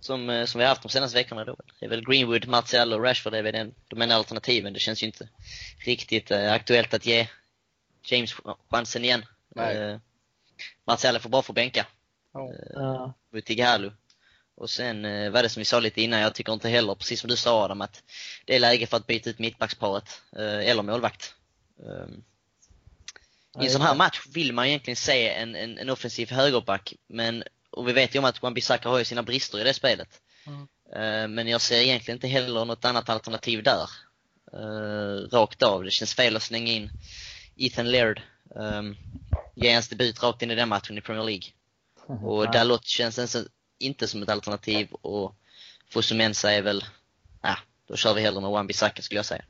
som, 0.05 0.31
eh, 0.31 0.45
som 0.45 0.59
vi 0.59 0.65
har 0.65 0.69
haft 0.69 0.83
de 0.83 0.89
senaste 0.89 1.19
veckorna 1.19 1.45
då. 1.45 1.57
Det 1.81 1.87
är 1.87 1.91
väl 1.91 2.05
Greenwood, 2.05 2.49
Martial 2.49 2.93
och 2.93 3.03
Rashford, 3.03 3.33
det 3.33 3.39
är 3.39 3.43
väl 3.43 3.53
den, 3.53 3.75
de 3.89 4.03
enda 4.03 4.15
alternativen. 4.15 4.73
Det 4.73 4.81
känns 4.81 5.03
ju 5.03 5.07
inte 5.07 5.29
riktigt 5.79 6.31
uh, 6.31 6.53
aktuellt 6.53 6.95
att 6.95 7.07
ge 7.07 7.29
James 8.05 8.35
chansen 8.71 9.05
igen. 9.05 9.25
Uh, 9.57 9.99
Martial 10.85 11.19
får 11.19 11.31
bara 11.31 11.43
få 11.43 11.53
bänka. 11.53 11.87
Oh. 12.33 12.51
Uh, 12.77 13.11
mot. 13.33 13.51
Och 14.55 14.71
sen 14.71 15.05
eh, 15.05 15.31
var 15.31 15.43
det 15.43 15.49
som 15.49 15.61
vi 15.61 15.65
sa 15.65 15.81
lite 15.81 16.03
innan, 16.03 16.21
jag 16.21 16.35
tycker 16.35 16.53
inte 16.53 16.69
heller, 16.69 16.95
precis 16.95 17.21
som 17.21 17.31
du 17.31 17.37
sa 17.37 17.65
Adam, 17.65 17.81
att 17.81 18.03
det 18.45 18.57
är 18.57 18.61
läge 18.61 18.87
för 18.87 18.97
att 18.97 19.07
byta 19.07 19.31
ut 19.31 19.39
mittbacksparet 19.39 20.23
eh, 20.37 20.71
eller 20.71 20.83
målvakt. 20.83 21.35
Eh, 21.79 22.07
I 23.63 23.67
en 23.67 23.71
sån 23.71 23.83
här 23.83 23.95
match 23.95 24.21
vill 24.35 24.53
man 24.53 24.67
egentligen 24.67 24.97
se 24.97 25.29
en, 25.29 25.55
en, 25.55 25.79
en 25.79 25.91
offensiv 25.91 26.31
högerback, 26.31 26.95
men 27.07 27.45
och 27.73 27.89
vi 27.89 27.93
vet 27.93 28.15
ju 28.15 28.19
om 28.19 28.25
att 28.25 28.43
Wan-Bissaka 28.43 28.89
har 28.89 28.99
ju 28.99 29.05
sina 29.05 29.23
brister 29.23 29.61
i 29.61 29.65
det 29.65 29.75
spelet. 29.75 30.09
Mm. 30.47 30.61
Uh, 30.61 31.29
men 31.29 31.49
jag 31.49 31.61
ser 31.61 31.81
egentligen 31.81 32.17
inte 32.17 32.29
heller 32.29 32.65
något 32.65 32.85
annat 32.85 33.09
alternativ 33.09 33.63
där. 33.63 33.89
Uh, 34.55 35.29
rakt 35.29 35.63
av. 35.63 35.85
Det 35.85 35.91
känns 35.91 36.15
fel 36.15 36.37
att 36.37 36.43
slänga 36.43 36.73
in 36.73 36.91
Ethan 37.57 37.91
Laird. 37.91 38.23
Ge 39.55 39.73
hans 39.73 39.89
debut 39.89 40.23
rakt 40.23 40.43
in 40.43 40.51
i 40.51 40.55
den 40.55 40.69
matchen 40.69 40.99
i 40.99 41.01
Premier 41.01 41.25
League. 41.25 41.45
Mm. 42.09 42.25
Och 42.25 42.53
Dalot 42.53 42.85
känns 42.85 43.37
inte 43.79 44.09
som 44.09 44.23
ett 44.23 44.29
alternativ 44.29 44.89
och 44.93 45.35
Fosumensa 45.91 46.53
är 46.53 46.63
väl, 46.63 46.85
ja, 47.43 47.57
då 47.89 47.97
kör 47.97 48.15
vi 48.15 48.21
hellre 48.21 48.41
med 48.41 48.51
Wan-Bissaka 48.51 49.01
skulle 49.01 49.19
jag 49.19 49.27
säga. 49.27 49.45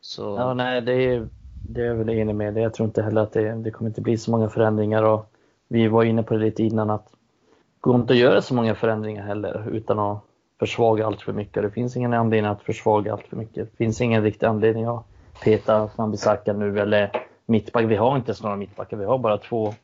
Så... 0.00 0.22
Ja, 0.22 0.54
nej, 0.54 0.82
det 0.82 0.92
är, 0.92 1.28
det 1.68 1.80
är 1.80 1.84
jag 1.84 1.94
väl 1.94 2.08
enig 2.08 2.34
med. 2.34 2.56
Jag 2.56 2.74
tror 2.74 2.88
inte 2.88 3.02
heller 3.02 3.20
att 3.20 3.32
det, 3.32 3.62
det 3.62 3.70
kommer 3.70 3.90
inte 3.90 4.00
bli 4.00 4.18
så 4.18 4.30
många 4.30 4.48
förändringar 4.48 5.02
och 5.02 5.32
vi 5.68 5.88
var 5.88 6.04
inne 6.04 6.22
på 6.22 6.34
det 6.34 6.40
lite 6.40 6.62
innan 6.62 6.90
att 6.90 7.08
går 7.88 8.00
inte 8.00 8.12
att 8.12 8.18
göra 8.18 8.42
så 8.42 8.54
många 8.54 8.74
förändringar 8.74 9.26
heller 9.26 9.68
utan 9.72 9.98
att 9.98 10.24
försvaga 10.58 11.06
allt 11.06 11.22
för 11.22 11.32
mycket. 11.32 11.62
Det 11.62 11.70
finns 11.70 11.96
ingen 11.96 12.14
anledning 12.14 12.50
att 12.50 12.62
försvaga 12.62 13.12
allt 13.12 13.26
för 13.26 13.36
mycket. 13.36 13.70
Det 13.70 13.76
finns 13.76 14.00
ingen 14.00 14.22
riktig 14.22 14.46
anledning 14.46 14.84
att 14.84 15.04
peta 15.44 15.90
Wan-Bissaka 15.96 16.52
nu 16.52 16.80
eller 16.80 17.26
mittback. 17.46 17.84
Vi 17.84 17.96
har 17.96 18.16
inte 18.16 18.34
några 18.42 18.56
mittbackar, 18.56 18.96
vi 18.96 19.04
har 19.04 19.18
bara 19.18 19.38
två, 19.38 19.74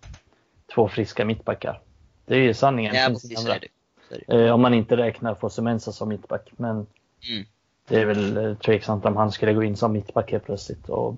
två 0.74 0.88
friska 0.88 1.24
mittbackar. 1.24 1.80
Det 2.26 2.34
är 2.34 2.38
ju 2.38 2.55
sanningen. 2.55 2.94
Ja, 2.94 3.09
precis, 3.09 3.42
så 3.42 3.50
är 3.50 3.61
det. 3.61 4.46
Eh, 4.46 4.55
om 4.55 4.61
man 4.61 4.74
inte 4.74 4.96
räknar 4.96 5.34
Fosumensa 5.34 5.92
som 5.92 6.09
mittback. 6.09 6.50
Men 6.57 6.74
mm. 6.76 7.44
det 7.88 8.00
är 8.00 8.07
väl 8.07 8.36
eh, 8.36 8.55
tveksamt 8.55 9.05
om 9.05 9.16
han 9.16 9.32
skulle 9.32 9.52
gå 9.52 9.62
in 9.62 9.76
som 9.76 9.92
mittback 9.92 10.32
helt 10.32 10.44
plötsligt. 10.44 10.88
Och, 10.88 11.16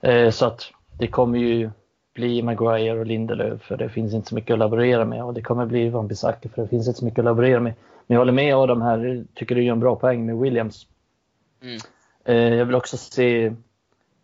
eh, 0.00 0.30
så 0.30 0.46
att 0.46 0.72
det 0.98 1.06
kommer 1.06 1.38
ju 1.38 1.70
bli 2.16 2.42
Maguire 2.42 2.98
och 2.98 3.06
Lindelöf 3.06 3.62
för 3.62 3.76
det 3.76 3.88
finns 3.88 4.14
inte 4.14 4.28
så 4.28 4.34
mycket 4.34 4.52
att 4.52 4.58
laborera 4.58 5.04
med 5.04 5.24
och 5.24 5.34
det 5.34 5.42
kommer 5.42 5.66
bli 5.66 5.88
Van 5.88 6.08
Bissaka 6.08 6.48
för 6.48 6.62
det 6.62 6.68
finns 6.68 6.86
inte 6.88 6.98
så 6.98 7.04
mycket 7.04 7.18
att 7.18 7.24
laborera 7.24 7.60
med. 7.60 7.74
Men 8.06 8.14
jag 8.14 8.20
håller 8.20 8.32
med 8.32 8.56
Adam 8.56 8.82
här, 8.82 9.24
tycker 9.34 9.54
du 9.54 9.62
gör 9.62 9.72
en 9.72 9.80
bra 9.80 9.96
poäng 9.96 10.26
med 10.26 10.38
Williams. 10.38 10.86
Mm. 11.62 11.78
Eh, 12.24 12.54
jag 12.58 12.64
vill 12.64 12.74
också 12.74 12.96
se 12.96 13.52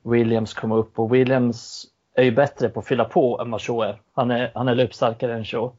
Williams 0.03 0.55
komma 0.55 0.77
upp 0.77 0.99
och 0.99 1.15
Williams 1.15 1.87
är 2.15 2.23
ju 2.23 2.31
bättre 2.31 2.69
på 2.69 2.81
att 2.81 2.87
fylla 2.87 3.05
på 3.05 3.41
än 3.41 3.51
vad 3.51 3.61
Shaw 3.61 3.89
är. 3.89 4.01
Han 4.13 4.31
är, 4.31 4.51
han 4.55 4.69
är 4.69 4.75
löpstarkare 4.75 5.35
än 5.35 5.45
Shaw. 5.45 5.73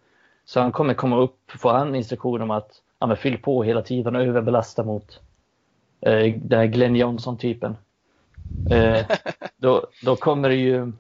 Så 0.46 0.60
han 0.60 0.72
kommer 0.72 0.94
komma 0.94 1.18
upp, 1.18 1.52
få 1.52 1.72
han 1.72 1.96
instruktion 1.96 2.42
om 2.42 2.52
att 2.52 2.72
ja, 3.00 3.16
fyll 3.16 3.38
på 3.38 3.64
hela 3.64 3.82
tiden 3.82 4.16
och 4.16 4.22
överbelasta 4.22 4.84
mot 4.84 5.20
eh, 6.02 6.36
den 6.36 6.60
här 6.60 6.66
Glenn 6.66 6.96
Johnson-typen. 6.96 7.78
Eh, 8.72 9.06
då, 9.58 9.88
då 10.04 10.16
kommer 10.16 10.50
det 10.50 10.56
ju 10.56 10.92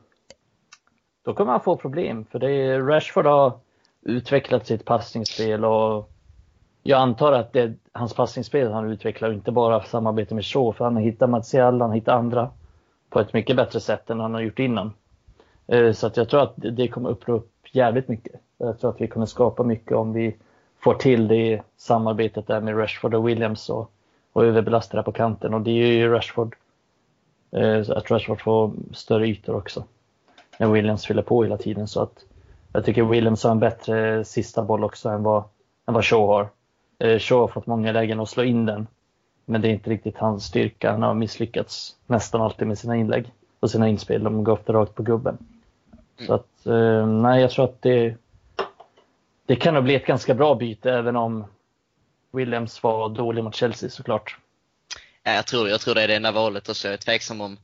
då 1.23 1.33
kommer 1.33 1.51
han 1.51 1.61
få 1.61 1.77
problem 1.77 2.25
för 2.25 2.39
det 2.39 2.51
är, 2.51 2.81
Rashford 2.81 3.25
har 3.25 3.53
utvecklat 4.01 4.67
sitt 4.67 4.85
passningsspel 4.85 5.65
och 5.65 6.09
jag 6.83 7.01
antar 7.01 7.31
att 7.31 7.53
det 7.53 7.61
är 7.61 7.73
hans 7.91 8.13
passningsspel 8.13 8.71
han 8.71 8.91
utvecklar 8.91 9.29
och 9.29 9.33
inte 9.33 9.51
bara 9.51 9.83
samarbete 9.83 10.35
med 10.35 10.45
Shaw 10.45 10.73
för 10.73 10.85
han 10.85 10.95
har 10.95 11.01
hittat 11.01 11.29
Martial, 11.29 11.81
han 11.81 11.89
har 11.89 11.95
hittat 11.95 12.15
andra 12.15 12.49
på 13.09 13.19
ett 13.19 13.33
mycket 13.33 13.55
bättre 13.55 13.79
sätt 13.79 14.09
än 14.09 14.19
han 14.19 14.33
har 14.33 14.41
gjort 14.41 14.59
innan. 14.59 14.93
Eh, 15.67 15.91
så 15.91 16.07
att 16.07 16.17
jag 16.17 16.29
tror 16.29 16.41
att 16.41 16.53
det 16.55 16.87
kommer 16.87 17.09
upprå 17.09 17.33
upp 17.35 17.51
jävligt 17.71 18.07
mycket. 18.07 18.41
Jag 18.57 18.79
tror 18.79 18.89
att 18.89 19.01
vi 19.01 19.07
kommer 19.07 19.25
skapa 19.25 19.63
mycket 19.63 19.91
om 19.91 20.13
vi 20.13 20.35
får 20.79 20.93
till 20.93 21.27
det 21.27 21.61
samarbetet 21.77 22.47
där 22.47 22.61
med 22.61 22.77
Rashford 22.77 23.13
och 23.13 23.27
Williams 23.27 23.69
och, 23.69 23.91
och 24.33 24.45
överbelasta 24.45 24.97
det 24.97 25.03
på 25.03 25.11
kanten 25.11 25.53
och 25.53 25.61
det 25.61 25.71
är 25.71 25.87
ju 25.87 26.09
Rashford. 26.09 26.55
Eh, 27.51 27.79
att 27.89 28.11
Rashford 28.11 28.41
får 28.41 28.71
större 28.93 29.27
ytor 29.27 29.55
också. 29.55 29.83
När 30.57 30.67
Williams 30.67 31.05
fyller 31.05 31.21
på 31.21 31.43
hela 31.43 31.57
tiden 31.57 31.87
så 31.87 32.01
att 32.01 32.25
jag 32.73 32.85
tycker 32.85 33.03
Williams 33.03 33.43
har 33.43 33.51
en 33.51 33.59
bättre 33.59 34.25
sista 34.25 34.63
boll 34.63 34.83
också 34.83 35.09
än 35.09 35.23
vad, 35.23 35.43
än 35.87 35.93
vad 35.93 36.05
Shaw 36.05 36.27
har. 36.27 36.49
Eh, 36.99 37.19
Shaw 37.19 37.39
har 37.41 37.47
fått 37.47 37.67
många 37.67 37.91
lägen 37.91 38.19
att 38.19 38.29
slå 38.29 38.43
in 38.43 38.65
den. 38.65 38.87
Men 39.45 39.61
det 39.61 39.67
är 39.67 39.71
inte 39.71 39.89
riktigt 39.89 40.17
hans 40.17 40.45
styrka. 40.45 40.91
Han 40.91 41.01
har 41.01 41.13
misslyckats 41.13 41.95
nästan 42.05 42.41
alltid 42.41 42.67
med 42.67 42.77
sina 42.77 42.95
inlägg 42.95 43.31
och 43.59 43.71
sina 43.71 43.89
inspel. 43.89 44.23
De 44.23 44.43
går 44.43 44.53
ofta 44.53 44.73
rakt 44.73 44.95
på 44.95 45.03
gubben. 45.03 45.37
Så 46.27 46.33
att, 46.33 46.65
eh, 46.65 47.07
nej, 47.07 47.41
jag 47.41 47.51
tror 47.51 47.65
att 47.65 47.81
det, 47.81 48.15
det 49.45 49.55
kan 49.55 49.73
nog 49.73 49.83
bli 49.83 49.95
ett 49.95 50.05
ganska 50.05 50.33
bra 50.33 50.55
byte 50.55 50.91
även 50.91 51.15
om 51.15 51.45
Williams 52.31 52.83
var 52.83 53.09
dålig 53.09 53.43
mot 53.43 53.55
Chelsea 53.55 53.89
såklart. 53.89 54.37
Ja, 55.23 55.31
jag, 55.31 55.47
tror, 55.47 55.69
jag 55.69 55.81
tror 55.81 55.95
det 55.95 56.03
är 56.03 56.07
det 56.07 56.15
enda 56.15 56.31
valet 56.31 56.69
och 56.69 56.77
så 56.77 56.87
är 56.87 56.91
jag 56.91 56.99
tveksam 56.99 57.41
om, 57.41 57.57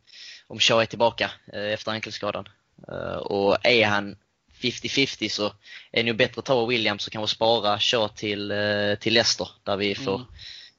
om 0.48 0.60
Shaw 0.60 0.82
är 0.82 0.86
tillbaka 0.86 1.32
eh, 1.54 1.74
efter 1.74 1.92
ankelskadan. 1.92 2.48
Eh, 2.88 3.18
och 3.18 3.66
är 3.66 3.86
han 3.86 4.16
50-50 4.62 5.30
så 5.30 5.46
är 5.92 6.04
det 6.04 6.04
nog 6.04 6.18
bättre 6.18 6.40
att 6.40 6.46
ta 6.46 6.66
Williams 6.66 7.08
och 7.08 7.14
kanske 7.14 7.36
spara 7.36 7.80
Shaw 7.80 8.08
till, 8.16 8.52
eh, 8.52 8.96
till 9.00 9.14
Leicester 9.14 9.48
där 9.64 9.78
vi 9.78 9.96
får, 9.96 10.16
mm. 10.16 10.28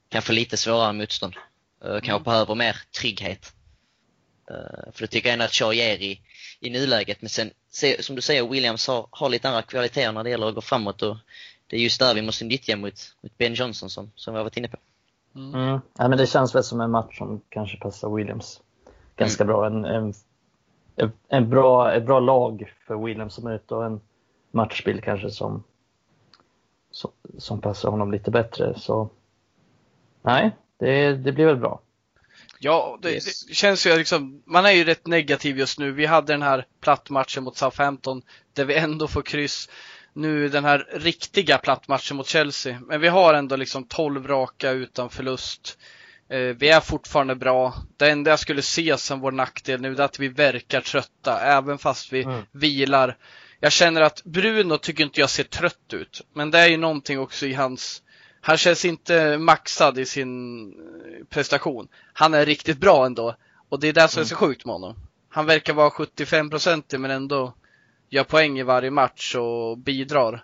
kan 0.09 0.21
få 0.21 0.31
lite 0.33 0.57
svårare 0.57 0.93
motstånd. 0.93 1.35
Eh, 1.83 1.91
kanske 1.91 2.11
mm. 2.11 2.23
behöver 2.23 2.55
mer 2.55 2.77
trygghet. 2.99 3.53
För 4.91 5.01
det 5.01 5.07
tycker 5.07 5.29
jag 5.29 5.33
ändå 5.33 5.45
att 5.45 5.53
Shaw 5.53 5.75
ger 5.75 5.97
i, 5.97 6.21
i 6.59 6.69
nuläget. 6.69 7.21
Men 7.21 7.29
sen, 7.29 7.51
som 7.99 8.15
du 8.15 8.21
säger, 8.21 8.47
Williams 8.47 8.87
har, 8.87 9.07
har 9.11 9.29
lite 9.29 9.49
andra 9.49 9.61
kvaliteter 9.61 10.11
när 10.11 10.23
det 10.23 10.29
gäller 10.29 10.47
att 10.47 10.55
gå 10.55 10.61
framåt 10.61 11.01
och 11.01 11.17
det 11.67 11.77
är 11.77 11.79
just 11.79 11.99
där 11.99 12.13
vi 12.13 12.21
måste 12.21 12.45
nyttja 12.45 12.75
mot, 12.75 13.15
mot 13.23 13.37
Ben 13.37 13.53
Johnson 13.53 13.89
som, 13.89 14.11
som 14.15 14.33
vi 14.33 14.37
har 14.37 14.43
varit 14.43 14.57
inne 14.57 14.67
på. 14.67 14.77
Mm. 15.35 15.53
Mm. 15.53 15.79
Ja, 15.97 16.07
men 16.07 16.17
det 16.17 16.27
känns 16.27 16.55
väl 16.55 16.63
som 16.63 16.81
en 16.81 16.91
match 16.91 17.17
som 17.17 17.41
kanske 17.49 17.77
passar 17.77 18.15
Williams 18.15 18.61
ganska 19.15 19.43
mm. 19.43 19.53
bra. 19.53 19.65
En, 19.65 19.85
en, 19.85 20.13
en, 21.27 21.49
bra. 21.49 21.93
Ett 21.93 22.05
bra 22.05 22.19
lag 22.19 22.73
för 22.87 23.05
Williams 23.05 23.33
som 23.33 23.43
möte 23.43 23.75
och 23.75 23.85
en 23.85 24.01
matchbild 24.51 25.03
kanske 25.03 25.29
som, 25.29 25.63
som, 26.91 27.11
som 27.37 27.61
passar 27.61 27.89
honom 27.89 28.11
lite 28.11 28.31
bättre. 28.31 28.79
Så 28.79 29.09
nej, 30.21 30.51
det, 30.77 31.13
det 31.13 31.31
blir 31.31 31.45
väl 31.45 31.57
bra. 31.57 31.81
Ja, 32.59 32.99
det, 33.01 33.11
yes. 33.11 33.45
det, 33.45 33.53
känns 33.53 33.87
ju 33.87 33.97
liksom, 33.97 34.41
man 34.45 34.65
är 34.65 34.71
ju 34.71 34.83
rätt 34.83 35.07
negativ 35.07 35.57
just 35.57 35.79
nu. 35.79 35.91
Vi 35.91 36.05
hade 36.05 36.33
den 36.33 36.41
här 36.41 36.65
plattmatchen 36.81 37.43
mot 37.43 37.57
Southampton 37.57 38.21
där 38.53 38.65
vi 38.65 38.75
ändå 38.75 39.07
får 39.07 39.21
kryss. 39.21 39.69
Nu 40.13 40.49
den 40.49 40.65
här 40.65 40.87
riktiga 40.93 41.57
plattmatchen 41.57 42.17
mot 42.17 42.27
Chelsea. 42.27 42.79
Men 42.79 43.01
vi 43.01 43.07
har 43.07 43.33
ändå 43.33 43.55
liksom 43.55 43.83
12 43.83 44.27
raka 44.27 44.71
utan 44.71 45.09
förlust. 45.09 45.77
Eh, 46.31 46.39
vi 46.39 46.69
är 46.69 46.79
fortfarande 46.79 47.35
bra. 47.35 47.73
Det 47.97 48.09
enda 48.09 48.31
jag 48.31 48.39
skulle 48.39 48.61
se 48.61 48.97
som 48.97 49.19
vår 49.19 49.31
nackdel 49.31 49.81
nu 49.81 49.93
är 49.95 50.01
att 50.01 50.19
vi 50.19 50.27
verkar 50.27 50.81
trötta, 50.81 51.41
även 51.41 51.77
fast 51.77 52.13
vi 52.13 52.23
mm. 52.23 52.41
vilar. 52.51 53.17
Jag 53.59 53.71
känner 53.71 54.01
att 54.01 54.23
Bruno 54.23 54.77
tycker 54.77 55.03
inte 55.03 55.19
jag 55.19 55.29
ser 55.29 55.43
trött 55.43 55.93
ut, 55.93 56.21
men 56.33 56.51
det 56.51 56.59
är 56.59 56.67
ju 56.67 56.77
någonting 56.77 57.19
också 57.19 57.45
i 57.45 57.53
hans 57.53 58.03
han 58.41 58.57
känns 58.57 58.85
inte 58.85 59.37
maxad 59.37 59.99
i 59.99 60.05
sin 60.05 60.65
eh, 60.69 61.25
prestation. 61.29 61.87
Han 62.13 62.33
är 62.33 62.45
riktigt 62.45 62.77
bra 62.77 63.05
ändå. 63.05 63.35
Och 63.69 63.79
det 63.79 63.87
är 63.87 63.93
det 63.93 64.07
som 64.07 64.21
är 64.21 64.25
så 64.25 64.35
mm. 64.35 64.47
sjukt 64.47 64.65
med 64.65 64.73
honom. 64.73 64.95
Han 65.29 65.45
verkar 65.45 65.73
vara 65.73 65.89
75% 65.89 66.97
men 66.97 67.11
ändå 67.11 67.53
gör 68.09 68.23
poäng 68.23 68.59
i 68.59 68.63
varje 68.63 68.91
match 68.91 69.35
och 69.35 69.77
bidrar. 69.77 70.43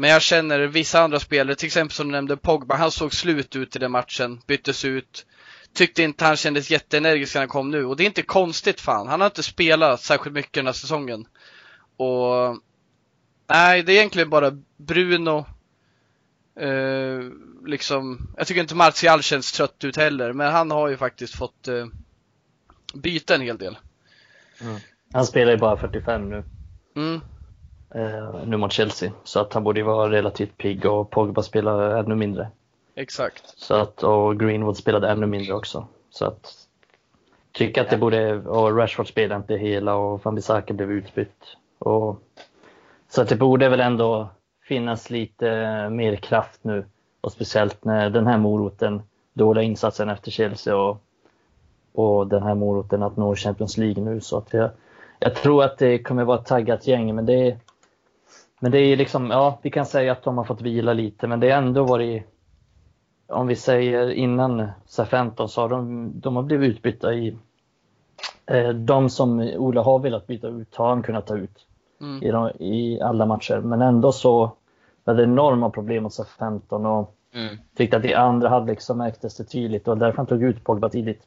Men 0.00 0.10
jag 0.10 0.22
känner 0.22 0.60
vissa 0.60 1.00
andra 1.00 1.20
spelare, 1.20 1.56
till 1.56 1.66
exempel 1.66 1.94
som 1.94 2.08
du 2.08 2.12
nämnde 2.12 2.36
Pogba, 2.36 2.76
han 2.76 2.90
såg 2.90 3.14
slut 3.14 3.56
ut 3.56 3.76
i 3.76 3.78
den 3.78 3.90
matchen, 3.90 4.40
byttes 4.46 4.84
ut. 4.84 5.26
Tyckte 5.74 6.02
inte 6.02 6.24
han 6.24 6.36
kändes 6.36 6.70
jätteenergisk 6.70 7.34
när 7.34 7.40
han 7.40 7.48
kom 7.48 7.70
nu 7.70 7.84
och 7.84 7.96
det 7.96 8.04
är 8.04 8.06
inte 8.06 8.22
konstigt 8.22 8.80
fan. 8.80 9.08
Han 9.08 9.20
har 9.20 9.26
inte 9.26 9.42
spelat 9.42 10.00
särskilt 10.00 10.34
mycket 10.34 10.52
den 10.52 10.66
här 10.66 10.72
säsongen. 10.72 11.26
Och 11.96 12.58
nej, 13.48 13.82
det 13.82 13.92
är 13.92 13.96
egentligen 13.96 14.30
bara 14.30 14.58
Bruno, 14.76 15.46
Eh, 16.60 17.20
liksom, 17.66 18.28
jag 18.36 18.46
tycker 18.46 18.60
inte 18.60 18.74
Martial 18.74 19.22
känns 19.22 19.52
trött 19.52 19.84
ut 19.84 19.96
heller, 19.96 20.32
men 20.32 20.52
han 20.52 20.70
har 20.70 20.88
ju 20.88 20.96
faktiskt 20.96 21.34
fått 21.34 21.68
eh, 21.68 21.86
byta 22.94 23.34
en 23.34 23.40
hel 23.40 23.58
del. 23.58 23.78
Mm. 24.60 24.76
Han 25.12 25.26
spelar 25.26 25.52
ju 25.52 25.58
bara 25.58 25.76
45 25.76 26.30
nu. 26.30 26.44
Mm. 26.96 27.20
Eh, 27.94 28.34
nu 28.46 28.56
mot 28.56 28.72
Chelsea, 28.72 29.12
så 29.24 29.40
att 29.40 29.54
han 29.54 29.64
borde 29.64 29.80
ju 29.80 29.86
vara 29.86 30.10
relativt 30.10 30.56
pigg 30.56 30.86
och 30.86 31.10
Pogba 31.10 31.42
spelar 31.42 31.96
ännu 31.96 32.14
mindre. 32.14 32.48
Exakt. 32.94 33.58
Så 33.58 33.74
att, 33.74 34.02
och 34.02 34.40
Greenwood 34.40 34.76
spelade 34.76 35.08
ännu 35.08 35.26
mindre 35.26 35.54
också. 35.54 35.86
Så 36.10 36.24
att 36.24 36.54
tycker 37.52 37.80
att 37.80 37.90
det 37.90 37.96
borde, 37.96 38.36
och 38.36 38.76
Rashford 38.76 39.08
spelade 39.08 39.36
inte 39.36 39.54
hela 39.54 39.94
och 39.94 40.24
Van 40.24 40.34
Bissaka 40.34 40.74
blev 40.74 40.92
utbytt. 40.92 41.56
Och, 41.78 42.22
så 43.08 43.22
att 43.22 43.28
det 43.28 43.36
borde 43.36 43.68
väl 43.68 43.80
ändå 43.80 44.28
finnas 44.62 45.10
lite 45.10 45.88
mer 45.88 46.16
kraft 46.16 46.64
nu. 46.64 46.84
Och 47.20 47.32
speciellt 47.32 47.84
när 47.84 48.10
den 48.10 48.26
här 48.26 48.38
moroten, 48.38 49.02
dåliga 49.32 49.64
insatsen 49.64 50.08
efter 50.08 50.30
Chelsea 50.30 50.76
och, 50.76 51.02
och 51.92 52.26
den 52.26 52.42
här 52.42 52.54
moroten 52.54 53.02
att 53.02 53.16
nå 53.16 53.36
Champions 53.36 53.76
League 53.76 54.04
nu. 54.04 54.20
Så 54.20 54.38
att 54.38 54.52
jag, 54.52 54.70
jag 55.18 55.34
tror 55.34 55.64
att 55.64 55.78
det 55.78 55.98
kommer 55.98 56.24
vara 56.24 56.38
ett 56.38 56.46
taggat 56.46 56.86
gäng, 56.86 57.14
men 57.14 57.26
det 57.26 57.56
men 58.60 58.72
det 58.72 58.78
är 58.78 58.96
liksom, 58.96 59.30
ja, 59.30 59.58
vi 59.62 59.70
kan 59.70 59.86
säga 59.86 60.12
att 60.12 60.22
de 60.22 60.38
har 60.38 60.44
fått 60.44 60.60
vila 60.60 60.92
lite, 60.92 61.26
men 61.26 61.40
det 61.40 61.50
har 61.50 61.58
ändå 61.62 61.84
varit, 61.84 62.22
om 63.28 63.46
vi 63.46 63.56
säger 63.56 64.10
innan 64.10 64.68
SA-15 64.86 65.46
så 65.46 65.60
har 65.60 65.68
de, 65.68 66.12
de 66.20 66.36
har 66.36 66.42
blivit 66.42 66.70
utbytta 66.70 67.14
i 67.14 67.36
Eh, 68.50 68.68
de 68.68 69.10
som 69.10 69.40
Ola 69.40 69.82
har 69.82 69.98
velat 69.98 70.26
byta 70.26 70.48
ut 70.48 70.76
har 70.76 70.88
han 70.88 71.02
kunnat 71.02 71.26
ta 71.26 71.36
ut 71.36 71.66
mm. 72.00 72.22
i, 72.22 72.30
de, 72.30 72.50
i, 72.58 73.00
alla 73.00 73.26
matcher. 73.26 73.60
Men 73.60 73.82
ändå 73.82 74.12
så 74.12 74.52
var 75.04 75.14
det 75.14 75.22
enorma 75.22 75.70
problem 75.70 76.02
mot 76.02 76.28
15 76.38 76.86
och 76.86 77.14
mm. 77.34 77.56
tyckte 77.76 77.96
att 77.96 78.04
i 78.04 78.14
andra 78.14 78.48
halvlek 78.48 78.80
så 78.80 78.94
märktes 78.94 79.36
det 79.36 79.44
tydligt 79.44 79.88
och 79.88 79.98
därför 79.98 80.16
han 80.16 80.26
tog 80.26 80.42
ut 80.42 80.64
Pogba 80.64 80.88
tidigt. 80.88 81.26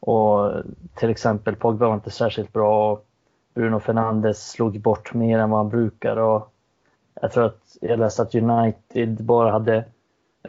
Och 0.00 0.52
till 0.94 1.10
exempel 1.10 1.56
Pogba 1.56 1.86
var 1.86 1.94
inte 1.94 2.10
särskilt 2.10 2.52
bra 2.52 2.92
och 2.92 3.06
Bruno 3.54 3.80
Fernandes 3.80 4.50
slog 4.50 4.80
bort 4.80 5.14
mer 5.14 5.38
än 5.38 5.50
vad 5.50 5.58
han 5.60 5.68
brukar 5.68 6.16
och 6.16 6.54
jag 7.20 7.32
tror 7.32 7.44
att 7.44 7.76
jag 7.80 7.98
läste 7.98 8.22
att 8.22 8.34
United 8.34 9.24
bara 9.24 9.52
hade 9.52 9.84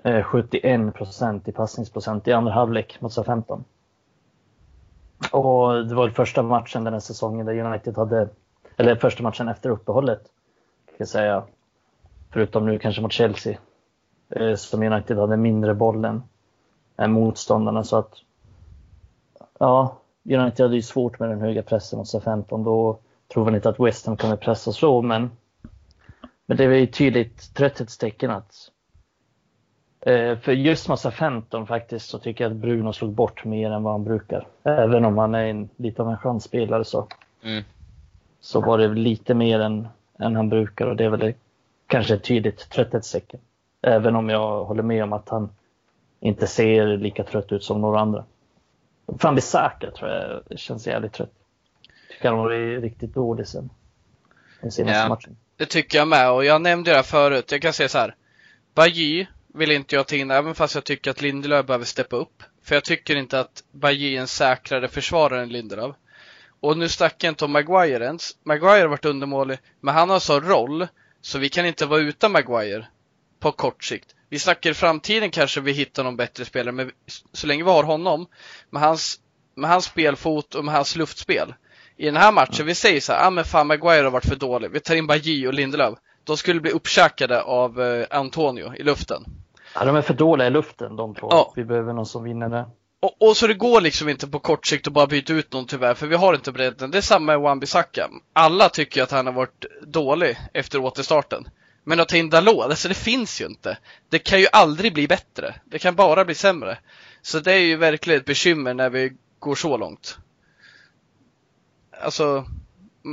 eh, 0.03 0.23
71 0.23 0.93
procent 0.93 1.47
i 1.47 1.51
passningsprocent 1.51 2.27
i 2.27 2.31
andra 2.31 2.53
halvlek 2.53 3.01
mot 3.01 3.25
15. 3.25 3.63
Och 5.31 5.85
det 5.85 5.95
var 5.95 6.09
första 6.09 6.43
matchen 6.43 6.83
den 6.83 6.93
här 6.93 6.99
säsongen 6.99 7.45
där 7.45 7.59
United 7.59 7.97
hade, 7.97 8.29
eller 8.77 8.95
första 8.95 9.23
matchen 9.23 9.47
efter 9.47 9.69
uppehållet, 9.69 10.21
kan 10.85 10.95
jag 10.97 11.07
säga, 11.07 11.43
förutom 12.31 12.65
nu 12.65 12.79
kanske 12.79 13.01
mot 13.01 13.11
Chelsea, 13.11 13.57
eh, 14.29 14.55
som 14.55 14.83
United 14.83 15.17
hade 15.17 15.37
mindre 15.37 15.73
bollen 15.73 16.23
än 16.97 17.11
motståndarna. 17.11 17.83
Så 17.83 17.97
att, 17.97 18.13
ja, 19.59 19.97
United 20.25 20.63
hade 20.63 20.75
ju 20.75 20.81
svårt 20.81 21.19
med 21.19 21.29
den 21.29 21.41
höga 21.41 21.63
pressen 21.63 21.99
mot 21.99 22.23
15. 22.23 22.63
Då 22.63 22.99
tror 23.33 23.45
väl 23.45 23.55
inte 23.55 23.69
att 23.69 23.79
West 23.79 24.05
Ham 24.05 24.17
kommer 24.17 24.35
pressa 24.35 24.71
så, 24.71 25.01
men, 25.01 25.31
men 26.45 26.57
det 26.57 26.67
var 26.67 26.75
ju 26.75 26.87
tydligt 26.87 27.53
trötthetstecken 27.53 28.31
att 28.31 28.71
Eh, 30.05 30.37
för 30.37 30.51
just 30.51 30.87
massa 30.87 31.11
15 31.11 31.67
faktiskt 31.67 32.09
så 32.09 32.19
tycker 32.19 32.43
jag 32.43 32.51
att 32.51 32.57
Bruno 32.57 32.93
slog 32.93 33.11
bort 33.11 33.45
mer 33.45 33.71
än 33.71 33.83
vad 33.83 33.93
han 33.93 34.03
brukar. 34.03 34.47
Även 34.63 35.05
om 35.05 35.17
han 35.17 35.35
är 35.35 35.45
en, 35.45 35.69
lite 35.75 36.01
av 36.01 36.09
en 36.09 36.17
chansspelare 36.17 36.85
så. 36.85 37.07
Mm. 37.43 37.63
Så 38.39 38.61
var 38.61 38.77
det 38.77 38.87
lite 38.87 39.33
mer 39.33 39.59
än, 39.59 39.87
än 40.19 40.35
han 40.35 40.49
brukar 40.49 40.87
och 40.87 40.95
det 40.95 41.05
är 41.05 41.09
väl 41.09 41.33
kanske 41.87 42.13
ett 42.13 42.23
tydligt 42.23 42.69
trötthetstecken. 42.69 43.39
Även 43.81 44.15
om 44.15 44.29
jag 44.29 44.63
håller 44.63 44.83
med 44.83 45.03
om 45.03 45.13
att 45.13 45.29
han 45.29 45.49
inte 46.19 46.47
ser 46.47 46.97
lika 46.97 47.23
trött 47.23 47.51
ut 47.51 47.63
som 47.63 47.81
några 47.81 47.99
andra. 47.99 48.23
Fambisaka 49.19 49.91
tror 49.91 50.09
jag 50.11 50.59
känns 50.59 50.87
jävligt 50.87 51.13
trött. 51.13 51.33
Tycker 52.09 52.29
han 52.29 52.37
var 52.37 52.81
riktigt 52.81 53.13
dålig 53.13 53.47
sen. 53.47 53.69
Den 54.61 54.71
senaste 54.71 54.99
ja, 54.99 55.09
matchen. 55.09 55.37
Det 55.57 55.65
tycker 55.65 55.97
jag 55.97 56.07
med 56.07 56.31
och 56.31 56.45
jag 56.45 56.61
nämnde 56.61 56.91
det 56.91 56.95
här 56.95 57.03
förut. 57.03 57.51
Jag 57.51 57.61
kan 57.61 57.73
säga 57.73 57.89
så 57.89 57.97
här. 57.97 58.15
Bajy 58.73 59.25
vill 59.47 59.71
inte 59.71 59.95
jag 59.95 60.07
ta 60.07 60.15
in, 60.15 60.31
även 60.31 60.55
fast 60.55 60.75
jag 60.75 60.83
tycker 60.83 61.11
att 61.11 61.21
Lindelöf 61.21 61.65
behöver 61.65 61.85
steppa 61.85 62.15
upp. 62.15 62.43
För 62.63 62.75
jag 62.75 62.83
tycker 62.83 63.15
inte 63.15 63.39
att 63.39 63.63
Bajy 63.71 64.15
är 64.15 64.21
en 64.21 64.27
säkrare 64.27 64.87
försvarare 64.87 65.41
än 65.41 65.49
Lindelöf. 65.49 65.95
Och 66.59 66.77
nu 66.77 66.89
snackar 66.89 67.27
jag 67.27 67.31
inte 67.31 67.45
om 67.45 67.51
Maguire 67.51 68.05
ens. 68.05 68.37
Maguire 68.43 68.81
har 68.81 68.87
varit 68.87 69.05
undermålig, 69.05 69.57
men 69.79 69.95
han 69.95 70.09
har 70.09 70.19
så 70.19 70.39
roll, 70.39 70.87
så 71.21 71.39
vi 71.39 71.49
kan 71.49 71.65
inte 71.65 71.85
vara 71.85 71.99
utan 71.99 72.31
Maguire 72.31 72.87
på 73.39 73.51
kort 73.51 73.83
sikt. 73.83 74.14
Vi 74.29 74.39
snackar 74.39 74.69
i 74.69 74.73
framtiden 74.73 75.31
kanske 75.31 75.61
vi 75.61 75.71
hittar 75.71 76.03
någon 76.03 76.17
bättre 76.17 76.45
spelare, 76.45 76.71
men 76.71 76.91
så 77.33 77.47
länge 77.47 77.63
vi 77.63 77.69
har 77.69 77.83
honom, 77.83 78.27
med 78.69 78.81
hans, 78.81 79.19
med 79.55 79.69
hans 79.69 79.85
spelfot 79.85 80.55
och 80.55 80.65
med 80.65 80.73
hans 80.73 80.95
luftspel. 80.95 81.53
I 81.97 82.05
den 82.05 82.17
här 82.17 82.31
matchen, 82.31 82.65
vi 82.65 82.75
säger 82.75 83.01
så 83.01 83.13
här, 83.13 83.27
ah 83.27 83.29
men 83.29 83.43
fan 83.43 83.67
Maguire 83.67 84.03
har 84.03 84.11
varit 84.11 84.25
för 84.25 84.35
dålig, 84.35 84.71
vi 84.71 84.79
tar 84.79 84.95
in 84.95 85.07
Bajy 85.07 85.47
och 85.47 85.53
Lindelöf. 85.53 85.93
De 86.23 86.37
skulle 86.37 86.61
bli 86.61 86.71
uppkäkade 86.71 87.41
av 87.41 87.81
eh, 87.81 88.05
Antonio 88.09 88.75
i 88.75 88.83
luften. 88.83 89.23
Ja, 89.75 89.85
de 89.85 89.95
är 89.95 90.01
för 90.01 90.13
dåliga 90.13 90.47
i 90.47 90.51
luften 90.51 90.95
de 90.95 91.15
två. 91.15 91.27
Ja. 91.31 91.53
Vi 91.55 91.63
behöver 91.63 91.93
någon 91.93 92.05
som 92.05 92.23
vinner 92.23 92.49
det. 92.49 92.65
Och, 92.99 93.29
och, 93.29 93.37
så 93.37 93.47
det 93.47 93.53
går 93.53 93.81
liksom 93.81 94.09
inte 94.09 94.27
på 94.27 94.39
kort 94.39 94.65
sikt 94.65 94.87
att 94.87 94.93
bara 94.93 95.07
byta 95.07 95.33
ut 95.33 95.53
någon 95.53 95.65
tyvärr, 95.65 95.93
för 95.93 96.07
vi 96.07 96.15
har 96.15 96.33
inte 96.33 96.51
bredden. 96.51 96.91
Det 96.91 96.97
är 96.97 97.01
samma 97.01 97.25
med 97.25 97.39
Wan-Bissaka. 97.39 98.09
Alla 98.33 98.69
tycker 98.69 99.03
att 99.03 99.11
han 99.11 99.25
har 99.25 99.33
varit 99.33 99.65
dålig 99.87 100.37
efter 100.53 100.79
återstarten. 100.79 101.47
Men 101.87 101.99
att 101.99 102.09
ta 102.09 102.17
in 102.17 102.29
Dalot, 102.29 102.63
alltså 102.63 102.87
det 102.87 102.93
finns 102.93 103.41
ju 103.41 103.45
inte. 103.45 103.77
Det 104.09 104.19
kan 104.19 104.39
ju 104.39 104.47
aldrig 104.51 104.93
bli 104.93 105.07
bättre. 105.07 105.55
Det 105.65 105.79
kan 105.79 105.95
bara 105.95 106.25
bli 106.25 106.35
sämre. 106.35 106.77
Så 107.21 107.39
det 107.39 107.53
är 107.53 107.59
ju 107.59 107.75
verkligen 107.75 108.19
ett 108.19 108.25
bekymmer 108.25 108.73
när 108.73 108.89
vi 108.89 109.13
går 109.39 109.55
så 109.55 109.77
långt. 109.77 110.17
Alltså, 112.01 112.45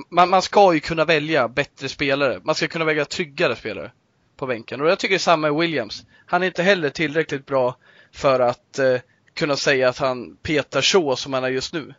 man, 0.09 0.31
man 0.31 0.43
ska 0.43 0.75
ju 0.75 0.81
kunna 0.81 1.05
välja 1.05 1.49
bättre 1.49 1.89
spelare. 1.89 2.41
Man 2.45 2.55
ska 2.55 2.69
kunna 2.69 2.85
välja 2.85 3.05
tryggare 3.05 3.57
spelare 3.57 3.93
på 4.37 4.47
bänken. 4.47 4.81
Och 4.81 4.89
jag 4.89 4.99
tycker 4.99 5.19
samma 5.19 5.51
med 5.51 5.61
Williams. 5.61 6.07
Han 6.27 6.43
är 6.43 6.47
inte 6.47 6.63
heller 6.63 6.91
tillräckligt 6.91 7.47
bra 7.47 7.77
för 8.13 8.41
att 8.41 8.79
eh, 8.79 8.97
kunna 9.35 9.57
säga 9.57 9.89
att 9.89 9.99
han 9.99 10.37
petar 10.37 10.81
så 10.81 11.17
som 11.17 11.33
han 11.33 11.45
är 11.45 11.49
just 11.49 11.73
nu. 11.73 11.95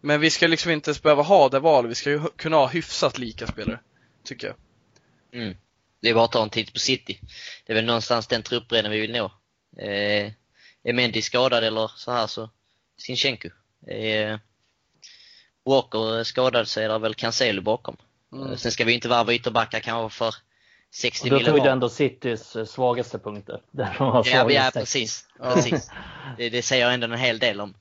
Men 0.00 0.20
vi 0.20 0.30
ska 0.30 0.46
liksom 0.46 0.72
inte 0.72 0.90
ens 0.90 1.02
behöva 1.02 1.22
ha 1.22 1.48
det 1.48 1.60
valet. 1.60 1.90
Vi 1.90 1.94
ska 1.94 2.10
ju 2.10 2.20
kunna 2.36 2.56
ha 2.56 2.66
hyfsat 2.66 3.18
lika 3.18 3.46
spelare, 3.46 3.80
tycker 4.24 4.46
jag. 4.46 4.56
Mm. 5.42 5.56
Det 6.00 6.08
är 6.08 6.14
bara 6.14 6.24
att 6.24 6.32
ta 6.32 6.42
en 6.42 6.50
titt 6.50 6.72
på 6.72 6.78
City. 6.78 7.20
Det 7.66 7.72
är 7.72 7.74
väl 7.74 7.84
någonstans 7.84 8.26
den 8.26 8.42
truppbredden 8.42 8.90
vi 8.90 9.00
vill 9.00 9.12
nå. 9.12 9.24
Eh, 9.78 10.32
är 10.82 10.92
Mendy 10.92 11.22
skadad 11.22 11.64
eller 11.64 11.90
så 11.96 12.12
här 12.12 12.26
så 12.26 12.50
Sinchenko. 12.98 13.48
Eh, 13.86 14.38
Walker 15.64 16.24
skadad 16.24 16.68
så 16.68 16.80
är 16.80 16.88
det 16.88 16.98
väl 16.98 17.14
Cancelo 17.14 17.62
bakom. 17.62 17.96
Mm. 18.32 18.56
Sen 18.56 18.72
ska 18.72 18.84
vi 18.84 18.92
inte 18.92 19.08
varva 19.08 19.34
ytterbackar 19.34 19.80
kanske 19.80 20.18
för 20.18 20.34
60 20.94 21.30
och 21.30 21.38
då 21.38 21.46
tog 21.46 21.62
du 21.62 21.68
ändå 21.68 21.88
Citys 21.88 22.56
eh, 22.56 22.64
svagaste 22.64 23.18
punkter. 23.18 23.60
Där 23.70 23.94
de 23.98 24.08
har 24.08 24.26
ja, 24.28 24.50
ja, 24.50 24.70
precis. 24.74 25.26
precis. 25.42 25.90
Det, 26.36 26.50
det, 26.50 26.62
säger 26.62 26.90
ändå 26.90 27.06
en 27.06 27.18
hel 27.18 27.38
del 27.38 27.60
om 27.60 27.74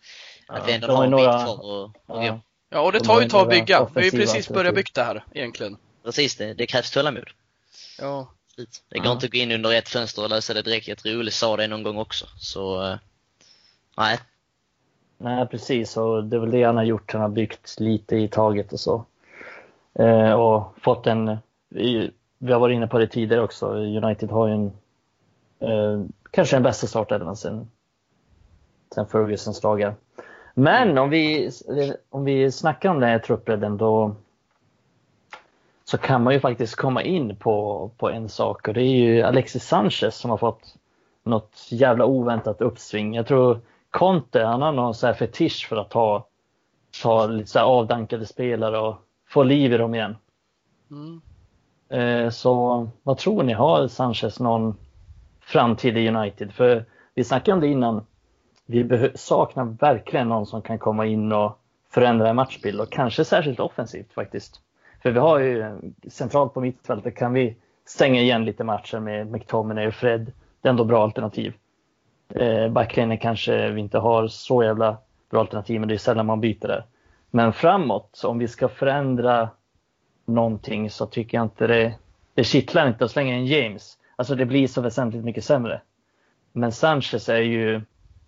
att 0.48 0.58
ja, 0.58 0.64
vi 0.68 0.74
ändå 0.74 0.88
har 0.88 1.04
en 1.04 1.12
några... 1.12 1.38
bit 1.38 1.46
kvar 1.46 1.66
och, 1.66 1.84
och 1.84 2.26
ja. 2.26 2.42
ja, 2.70 2.80
och 2.80 2.92
det 2.92 3.00
tar 3.00 3.20
ju 3.20 3.26
ett 3.26 3.32
tag 3.32 3.42
att 3.42 3.50
bygga. 3.50 3.88
Vi 3.96 4.02
har 4.02 4.02
ju 4.02 4.12
precis 4.12 4.50
börjat 4.50 4.76
bygga 4.76 4.92
det 4.94 5.04
här 5.04 5.24
egentligen. 5.34 5.78
Precis, 6.04 6.36
det, 6.36 6.54
det 6.54 6.66
krävs 6.66 6.92
tålamod. 6.92 7.30
Ja. 8.02 8.28
Det 8.90 8.98
går 8.98 9.06
ja. 9.06 9.12
inte 9.12 9.26
att 9.26 9.32
gå 9.32 9.38
in 9.38 9.52
under 9.52 9.74
ett 9.74 9.90
fönster 9.90 10.24
och 10.24 10.30
lösa 10.30 10.54
det 10.54 10.62
direkt. 10.62 10.88
Jag 10.88 10.98
tror 10.98 11.20
Olle 11.20 11.32
sa 11.32 11.58
det 11.58 11.68
någon 11.68 11.84
gång 11.84 11.98
också. 11.98 12.26
Så, 12.38 12.84
uh, 12.84 12.96
nej. 13.98 14.20
Nej, 15.18 15.48
precis. 15.48 15.98
Och 15.98 16.24
det 16.24 16.36
är 16.36 16.40
väl 16.40 16.52
det 16.52 16.64
han 16.64 16.78
har 16.78 16.84
gjort. 16.84 17.14
Han 17.14 17.22
har 17.22 17.30
byggt 17.30 17.80
lite 17.80 18.16
i 18.16 18.28
taget 18.28 18.74
och 18.74 18.80
så. 18.80 19.06
Eh, 19.94 20.32
och 20.32 20.76
fått 20.82 21.08
en 21.08 21.38
vi 22.40 22.52
har 22.52 22.60
varit 22.60 22.76
inne 22.76 22.88
på 22.88 23.00
det 23.00 23.08
tidigare 23.08 23.44
också. 23.44 23.68
United 23.76 24.30
har 24.30 24.48
ju 24.48 24.54
en, 24.54 24.72
eh, 25.60 26.06
kanske 26.32 26.56
den 26.56 26.64
bästa 26.64 26.88
startelvan 26.88 27.36
sen, 27.36 27.70
sen 28.96 29.08
Fergusons 29.08 29.62
dagar. 29.62 29.96
Men 30.54 30.98
om 30.98 31.10
vi, 31.10 31.52
om 32.10 32.24
vi 32.24 32.52
snackar 32.52 32.90
om 32.90 33.00
den 33.00 33.10
här 33.10 33.20
truppbredden 33.20 33.78
då 33.78 34.16
så 35.90 35.98
kan 35.98 36.24
man 36.24 36.34
ju 36.34 36.40
faktiskt 36.40 36.76
komma 36.76 37.04
in 37.04 37.36
på, 37.36 37.92
på 37.98 38.10
en 38.10 38.30
sak 38.30 38.68
och 38.68 38.74
det 38.74 38.82
är 38.82 38.96
ju 38.96 39.22
Alexis 39.22 39.64
Sanchez 39.64 40.16
som 40.16 40.30
har 40.30 40.38
fått 40.38 40.76
något 41.24 41.68
jävla 41.70 42.06
oväntat 42.06 42.62
uppsving. 42.62 43.16
Jag 43.16 43.28
tror 43.28 43.60
Conte, 43.90 44.44
han 44.44 44.62
har 44.62 44.72
någon 44.72 44.94
så 44.94 45.08
här 45.08 45.14
fetisch 45.14 45.68
för 45.70 45.76
att 45.76 45.90
ta, 45.90 46.26
ta 47.04 47.28
lite 47.28 47.50
så 47.50 47.60
avdankade 47.60 48.26
spelare 48.26 48.80
och 48.80 48.96
få 49.28 49.44
liv 49.44 49.74
i 49.74 49.78
dem 49.78 49.96
igen. 49.96 50.16
Mm. 50.92 51.22
Eh, 51.90 52.30
så 52.30 52.88
vad 53.04 53.18
tror 53.18 53.44
ni, 53.44 53.54
har 53.54 53.88
Sanchez 53.88 54.40
någon 54.40 54.76
framtid 55.42 55.98
i 55.98 56.10
United? 56.10 56.52
För 56.52 56.86
vi 57.14 57.24
snackade 57.24 57.56
om 57.56 57.62
det 57.62 57.68
innan. 57.68 58.06
Vi 58.66 59.12
saknar 59.16 59.66
verkligen 59.66 60.30
någon 60.30 60.46
som 60.46 60.62
kan 60.62 60.80
komma 60.80 61.06
in 61.06 61.32
och 61.32 61.60
förändra 61.92 62.30
en 62.30 62.36
matchbild 62.36 62.82
och 62.82 62.92
kanske 62.92 63.26
särskilt 63.26 63.60
offensivt 63.60 64.14
faktiskt. 64.14 64.62
För 65.02 65.12
vi 65.12 65.20
har 65.20 65.40
ju 65.40 65.80
centralt 66.08 66.54
på 66.54 66.62
mittfältet 66.62 67.16
kan 67.16 67.34
vi 67.34 67.56
stänga 67.86 68.22
igen 68.22 68.46
lite 68.46 68.64
matcher 68.64 69.00
med 69.00 69.32
McTominay 69.32 69.88
och 69.88 69.94
Fred. 69.94 70.32
Det 70.62 70.68
är 70.68 70.70
ändå 70.70 70.84
bra 70.84 71.04
alternativ. 71.04 71.54
Eh, 72.36 72.70
backlinjen 72.70 73.18
kanske 73.18 73.70
vi 73.70 73.82
inte 73.82 73.98
har 73.98 74.28
så 74.28 74.64
jävla 74.64 74.98
bra 75.30 75.40
alternativ, 75.40 75.80
men 75.80 75.90
det 75.90 75.96
är 75.96 75.98
sällan 75.98 76.26
man 76.26 76.42
byter 76.42 76.68
där. 76.68 76.86
Men 77.32 77.54
framåt, 77.54 78.22
om 78.26 78.40
vi 78.40 78.48
ska 78.48 78.68
förändra 78.68 79.50
någonting 80.26 80.90
så 80.90 81.06
tycker 81.06 81.38
jag 81.38 81.46
inte 81.46 81.68
det, 81.68 81.94
det 82.34 82.44
kittlar 82.44 82.88
inte 82.88 83.06
att 83.06 83.12
slänga 83.12 83.38
in 83.38 83.46
James. 83.46 83.98
Alltså 84.16 84.36
det 84.36 84.46
blir 84.46 84.68
så 84.68 84.82
väsentligt 84.82 85.24
mycket 85.24 85.44
sämre. 85.44 85.82
Men 86.54 86.72
Sanchez 86.72 87.30
är 87.30 87.42
ju, 87.42 87.82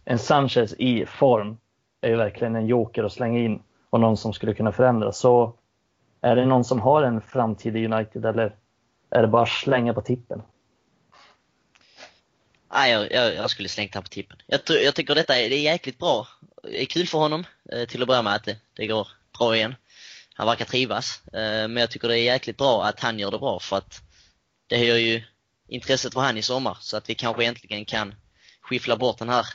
en 0.05 0.19
Sanchez 0.19 0.73
i 0.77 1.05
form 1.05 1.57
är 2.01 2.09
ju 2.09 2.15
verkligen 2.15 2.55
en 2.55 2.67
joker 2.67 3.03
att 3.03 3.11
slänga 3.11 3.39
in 3.39 3.61
och 3.89 3.99
någon 3.99 4.17
som 4.17 4.33
skulle 4.33 4.53
kunna 4.53 4.71
förändra. 4.71 5.11
Så 5.11 5.53
är 6.21 6.35
det 6.35 6.45
någon 6.45 6.63
som 6.63 6.79
har 6.79 7.03
en 7.03 7.21
framtid 7.21 7.77
i 7.77 7.85
United 7.85 8.25
eller 8.25 8.55
är 9.09 9.21
det 9.21 9.27
bara 9.27 9.45
slänga 9.45 9.93
på 9.93 10.01
tippen? 10.01 10.41
Nej, 12.73 12.91
jag, 12.91 13.11
jag, 13.11 13.35
jag 13.35 13.49
skulle 13.49 13.69
slängt 13.69 13.93
han 13.93 14.03
på 14.03 14.09
tippen. 14.09 14.37
Jag, 14.47 14.59
jag 14.67 14.95
tycker 14.95 15.15
detta 15.15 15.39
är, 15.39 15.49
det 15.49 15.55
är 15.55 15.61
jäkligt 15.61 15.97
bra. 15.99 16.27
Det 16.63 16.81
är 16.81 16.85
kul 16.85 17.07
för 17.07 17.17
honom 17.17 17.45
eh, 17.71 17.85
till 17.87 18.01
att 18.01 18.07
börja 18.07 18.21
med 18.21 18.35
att 18.35 18.43
det, 18.43 18.57
det 18.73 18.87
går 18.87 19.07
bra 19.37 19.55
igen 19.55 19.75
han 20.33 20.47
verkar 20.47 20.65
trivas. 20.65 21.27
Eh, 21.27 21.67
men 21.67 21.77
jag 21.77 21.91
tycker 21.91 22.07
det 22.07 22.19
är 22.19 22.23
jäkligt 22.23 22.57
bra 22.57 22.85
att 22.85 22.99
han 22.99 23.19
gör 23.19 23.31
det 23.31 23.39
bra 23.39 23.59
för 23.59 23.77
att 23.77 24.01
det 24.67 24.77
höjer 24.77 24.97
ju 24.97 25.23
intresset 25.67 26.13
för 26.13 26.21
han 26.21 26.37
i 26.37 26.41
sommar 26.41 26.77
så 26.79 26.97
att 26.97 27.09
vi 27.09 27.15
kanske 27.15 27.45
äntligen 27.45 27.85
kan 27.85 28.15
skiffla 28.61 28.97
bort 28.97 29.17
den 29.17 29.29
här 29.29 29.45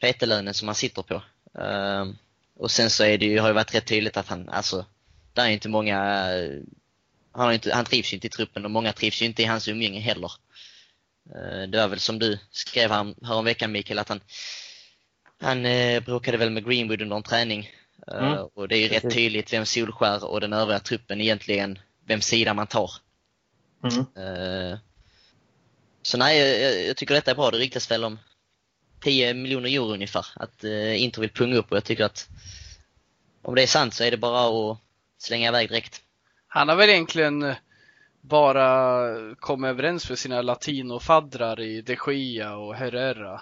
PT-lönen 0.00 0.54
som 0.54 0.68
han 0.68 0.74
sitter 0.74 1.02
på. 1.02 1.22
Eh, 1.60 2.06
och 2.56 2.70
sen 2.70 2.90
så 2.90 3.04
är 3.04 3.18
det 3.18 3.26
ju, 3.26 3.38
har 3.38 3.48
ju 3.48 3.54
varit 3.54 3.74
rätt 3.74 3.86
tydligt 3.86 4.16
att 4.16 4.28
han, 4.28 4.48
alltså, 4.48 4.86
det 5.44 5.50
är 5.50 5.52
inte 5.52 5.68
många, 5.68 5.98
han, 7.32 7.46
har 7.46 7.52
inte, 7.52 7.74
han 7.74 7.84
trivs 7.84 8.12
ju 8.12 8.14
inte 8.14 8.26
i 8.26 8.30
truppen 8.30 8.64
och 8.64 8.70
många 8.70 8.92
trivs 8.92 9.22
ju 9.22 9.26
inte 9.26 9.42
i 9.42 9.44
hans 9.44 9.68
umgänge 9.68 10.00
heller. 10.00 10.32
Eh, 11.34 11.68
det 11.68 11.78
var 11.78 11.88
väl 11.88 11.98
som 11.98 12.18
du 12.18 12.38
skrev 12.50 12.90
här, 12.90 13.42
veckan 13.42 13.72
Mikael, 13.72 13.98
att 13.98 14.08
han, 14.08 14.20
han 15.40 15.66
eh, 15.66 16.02
bråkade 16.02 16.36
väl 16.36 16.50
med 16.50 16.68
Greenwood 16.68 17.02
under 17.02 17.16
en 17.16 17.22
träning. 17.22 17.70
Eh, 18.08 18.32
mm. 18.32 18.38
Och 18.54 18.68
det 18.68 18.76
är 18.76 18.80
ju 18.80 18.88
rätt 18.88 19.14
tydligt 19.14 19.52
vem 19.52 19.66
Solskär 19.66 20.24
och 20.24 20.40
den 20.40 20.52
övriga 20.52 20.80
truppen 20.80 21.20
egentligen, 21.20 21.78
vem 22.06 22.20
sida 22.20 22.54
man 22.54 22.66
tar. 22.66 22.90
Mm. 23.82 23.98
Eh, 23.98 24.78
så 26.02 26.18
nej, 26.18 26.38
jag, 26.38 26.86
jag, 26.86 26.96
tycker 26.96 27.14
detta 27.14 27.30
är 27.30 27.34
bra. 27.34 27.50
Det 27.50 27.58
ryktas 27.58 27.90
väl 27.90 28.04
om 28.04 28.18
10 29.00 29.34
miljoner 29.34 29.68
euro 29.68 29.92
ungefär, 29.92 30.26
att 30.34 30.64
eh, 30.64 31.02
Inter 31.02 31.20
vill 31.20 31.30
punga 31.30 31.56
upp 31.56 31.70
och 31.70 31.76
jag 31.76 31.84
tycker 31.84 32.04
att 32.04 32.28
om 33.42 33.54
det 33.54 33.62
är 33.62 33.66
sant 33.66 33.94
så 33.94 34.04
är 34.04 34.10
det 34.10 34.16
bara 34.16 34.70
att 34.70 34.78
slänga 35.18 35.48
iväg 35.48 35.68
direkt. 35.68 36.02
Han 36.48 36.68
har 36.68 36.76
väl 36.76 36.90
egentligen 36.90 37.42
eh, 37.42 37.56
bara 38.20 39.10
kommit 39.34 39.68
överens 39.68 40.08
med 40.08 40.18
sina 40.18 40.42
latinofaddrar 40.42 41.60
i 41.60 41.82
De 41.82 41.96
Gia 42.06 42.56
och 42.56 42.74
Herrera 42.74 43.40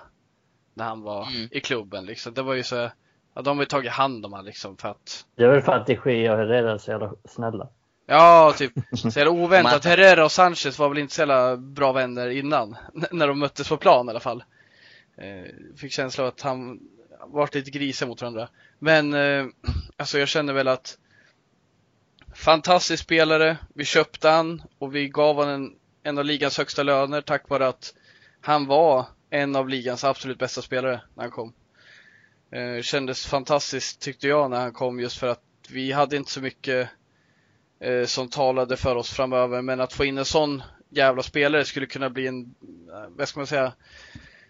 när 0.74 0.84
han 0.84 1.02
var 1.02 1.26
mm. 1.26 1.48
i 1.50 1.60
klubben 1.60 2.06
liksom. 2.06 2.34
Det 2.34 2.42
var 2.42 2.54
ju 2.54 2.62
så, 2.62 2.90
ja, 3.34 3.42
de 3.42 3.56
har 3.56 3.62
ju 3.62 3.66
tagit 3.66 3.92
hand 3.92 4.26
om 4.26 4.32
honom 4.32 4.46
liksom 4.46 4.76
för 4.76 4.88
att 4.88 5.26
Det 5.36 5.44
är 5.44 5.48
väl 5.48 5.62
för 5.62 5.72
att 5.72 5.86
De 5.86 5.94
Gia 6.04 6.32
och 6.32 6.38
Herrera 6.38 6.72
är 6.72 6.78
så 6.78 6.90
jävla 6.90 7.12
snälla. 7.24 7.68
Ja, 8.06 8.54
typ 8.56 8.72
så 8.92 9.08
jävla 9.08 9.30
oväntat. 9.30 9.84
Herrera 9.84 10.24
och 10.24 10.32
Sanchez 10.32 10.78
var 10.78 10.88
väl 10.88 10.98
inte 10.98 11.14
så 11.14 11.20
jävla 11.20 11.56
bra 11.56 11.92
vänner 11.92 12.28
innan, 12.28 12.76
när 13.10 13.28
de 13.28 13.38
möttes 13.38 13.68
på 13.68 13.76
plan 13.76 14.06
i 14.06 14.10
alla 14.10 14.20
fall. 14.20 14.44
Eh, 15.16 15.76
fick 15.76 15.92
känsla 15.92 16.24
av 16.24 16.28
att 16.28 16.40
han 16.40 16.80
varit 17.26 17.54
lite 17.54 17.70
grisiga 17.70 18.08
mot 18.08 18.22
varandra. 18.22 18.48
Men 18.78 19.14
eh, 19.14 19.46
alltså 19.96 20.18
jag 20.18 20.28
känner 20.28 20.52
väl 20.52 20.68
att 20.68 20.98
fantastisk 22.37 23.03
spelare. 23.03 23.57
Vi 23.74 23.84
köpte 23.84 24.28
han 24.28 24.62
och 24.78 24.95
vi 24.95 25.09
gav 25.09 25.37
honom 25.37 25.55
en, 25.55 25.72
en 26.03 26.18
av 26.18 26.24
ligans 26.24 26.59
högsta 26.59 26.82
löner 26.82 27.20
tack 27.20 27.49
vare 27.49 27.68
att 27.68 27.95
han 28.41 28.66
var 28.66 29.07
en 29.30 29.57
av 29.57 29.68
ligans 29.68 30.05
absolut 30.05 30.39
bästa 30.39 30.62
spelare 30.62 31.01
när 31.14 31.22
han 31.22 31.30
kom. 31.30 31.53
Eh, 32.51 32.82
kändes 32.82 33.26
fantastiskt 33.26 34.01
tyckte 34.01 34.28
jag 34.28 34.51
när 34.51 34.61
han 34.61 34.72
kom 34.72 35.01
just 35.01 35.18
för 35.18 35.26
att 35.26 35.43
vi 35.68 35.93
hade 35.93 36.16
inte 36.16 36.30
så 36.30 36.41
mycket 36.41 36.89
eh, 37.80 38.05
som 38.05 38.28
talade 38.28 38.76
för 38.76 38.97
oss 38.97 39.11
framöver 39.11 39.62
men 39.62 39.80
att 39.80 39.93
få 39.93 40.05
in 40.05 40.18
en 40.18 40.24
sån 40.24 40.62
jävla 40.91 41.22
spelare 41.22 41.64
skulle 41.64 41.87
kunna 41.87 42.11
bli 42.11 42.26
en, 42.26 42.55
eh, 42.93 43.09
vad 43.09 43.28
ska 43.28 43.41
man 43.41 43.47
säga, 43.47 43.72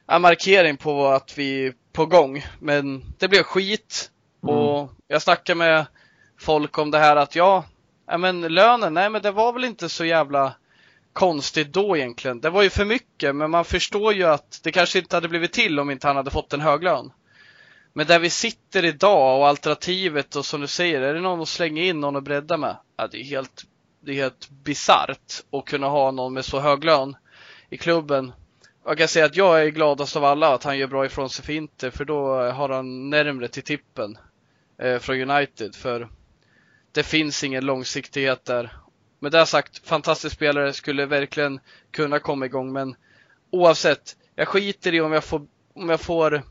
en 0.07 0.23
markering 0.23 0.77
på 0.77 1.07
att 1.07 1.39
vi 1.39 1.67
är 1.67 1.75
på 1.93 2.07
gång. 2.07 2.45
Men 2.61 3.05
det 3.19 3.29
blev 3.29 3.43
skit 3.43 4.11
mm. 4.43 4.55
och 4.55 4.91
jag 5.09 5.23
snackade 5.23 5.59
med 5.59 5.87
folk 6.39 6.79
om 6.79 6.91
det 6.91 6.99
här 6.99 7.17
att 7.17 7.37
ja, 7.37 7.65
men 8.07 8.41
lönen, 8.41 8.95
nej 8.95 9.11
men 9.11 9.23
det 9.23 9.31
var 9.31 9.53
väl 9.53 9.65
inte 9.65 9.89
så 9.89 10.05
jävla 10.05 10.55
konstigt 11.13 11.73
då 11.73 11.97
egentligen. 11.97 12.41
Det 12.41 12.51
var 12.51 12.63
ju 12.63 12.71
för 12.71 12.85
mycket, 12.85 13.37
men 13.37 13.51
man 13.51 13.65
förstår 13.65 14.13
ju 14.13 14.25
att 14.25 14.61
det 14.63 14.73
kanske 14.73 14.99
inte 14.99 15.17
hade 15.17 15.29
blivit 15.29 15.53
till 15.53 15.81
om 15.81 15.91
inte 15.91 16.07
han 16.07 16.17
hade 16.17 16.31
fått 16.31 16.53
en 16.53 16.61
hög 16.61 16.83
lön. 16.83 17.13
Men 17.93 18.07
där 18.07 18.19
vi 18.19 18.31
sitter 18.31 18.85
idag 18.85 19.41
och 19.41 19.49
alternativet 19.49 20.37
och 20.37 20.47
som 20.47 20.61
du 20.61 20.67
säger, 20.67 21.01
är 21.01 21.15
det 21.15 21.21
någon 21.21 21.41
att 21.41 21.49
slänga 21.49 21.83
in 21.83 22.01
någon 22.01 22.17
att 22.17 22.25
bredda 22.25 22.57
med? 22.57 22.77
Ja, 22.97 23.07
det 23.07 23.21
är 23.21 23.25
helt, 23.25 23.65
det 24.01 24.13
är 24.13 24.15
helt 24.15 24.51
bisarrt 24.51 25.43
att 25.53 25.65
kunna 25.65 25.89
ha 25.89 26.11
någon 26.11 26.35
med 26.35 26.45
så 26.45 26.61
hög 26.61 26.85
lön 26.85 27.17
i 27.71 27.77
klubben. 27.77 28.33
Jag 28.85 28.99
kan 28.99 29.09
säga 29.09 29.25
att 29.25 29.37
jag 29.37 29.63
är 29.63 29.69
gladast 29.69 30.17
av 30.17 30.25
alla 30.25 30.55
att 30.55 30.65
han 30.65 30.79
gör 30.79 30.87
bra 30.87 31.07
ifrån 31.07 31.31
sig 31.31 31.45
för 31.45 31.53
inte, 31.53 31.91
för 31.91 32.05
då 32.05 32.51
har 32.51 32.69
han 32.69 33.11
närmre 33.11 33.49
till 33.49 33.63
tippen 33.63 34.19
eh, 34.79 34.99
från 34.99 35.31
United. 35.31 35.75
För 35.75 36.09
det 36.97 37.03
finns 37.03 37.45
ingen 37.45 37.65
långsiktighet 37.65 38.45
där. 38.45 38.77
Med 39.21 39.33
det 39.33 39.47
sagt, 39.47 39.89
fantastisk 39.89 40.37
spelare, 40.37 40.73
skulle 40.73 41.07
verkligen 41.07 41.61
kunna 41.91 42.19
komma 42.19 42.47
igång, 42.47 42.73
men 42.73 42.97
oavsett, 43.51 44.17
jag 44.35 44.49
skiter 44.49 44.95
i 44.95 45.01
om 45.01 45.13
jag 45.13 45.25
får, 45.25 45.47
om 45.75 45.89
jag 45.89 46.01
får 46.01 46.43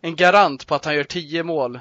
en 0.00 0.16
garant 0.16 0.66
på 0.66 0.74
att 0.74 0.84
han 0.84 0.94
gör 0.94 1.04
10 1.04 1.42
mål 1.42 1.80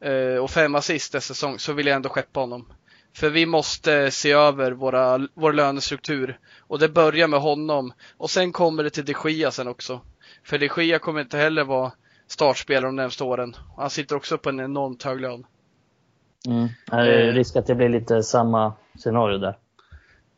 eh, 0.00 0.36
och 0.36 0.50
5 0.50 0.74
assist 0.74 1.14
nästa 1.14 1.34
säsong, 1.34 1.58
så 1.58 1.72
vill 1.72 1.86
jag 1.86 1.96
ändå 1.96 2.08
skeppa 2.08 2.40
honom. 2.40 2.72
För 3.14 3.30
vi 3.30 3.46
måste 3.46 4.10
se 4.10 4.32
över 4.32 4.72
våra, 4.72 5.28
vår 5.34 5.52
lönestruktur. 5.52 6.38
Och 6.60 6.78
det 6.78 6.88
börjar 6.88 7.28
med 7.28 7.40
honom. 7.40 7.92
Och 8.16 8.30
sen 8.30 8.52
kommer 8.52 8.84
det 8.84 8.90
till 8.90 9.04
de 9.04 9.14
Gia 9.24 9.50
sen 9.50 9.68
också. 9.68 10.00
För 10.44 10.58
de 10.58 10.68
Gia 10.76 10.98
kommer 10.98 11.20
inte 11.20 11.38
heller 11.38 11.64
vara 11.64 11.92
startspelare 12.26 12.86
de 12.86 12.96
närmsta 12.96 13.24
åren. 13.24 13.56
Han 13.76 13.90
sitter 13.90 14.16
också 14.16 14.38
på 14.38 14.48
en 14.48 14.60
enormt 14.60 15.02
hög 15.02 15.20
lön. 15.20 15.46
Mm. 16.48 16.68
Är 16.92 17.06
det 17.06 17.28
eh. 17.28 17.34
risk 17.34 17.56
att 17.56 17.66
det 17.66 17.74
blir 17.74 17.88
lite 17.88 18.22
samma 18.22 18.72
scenario 18.98 19.38
där? 19.38 19.56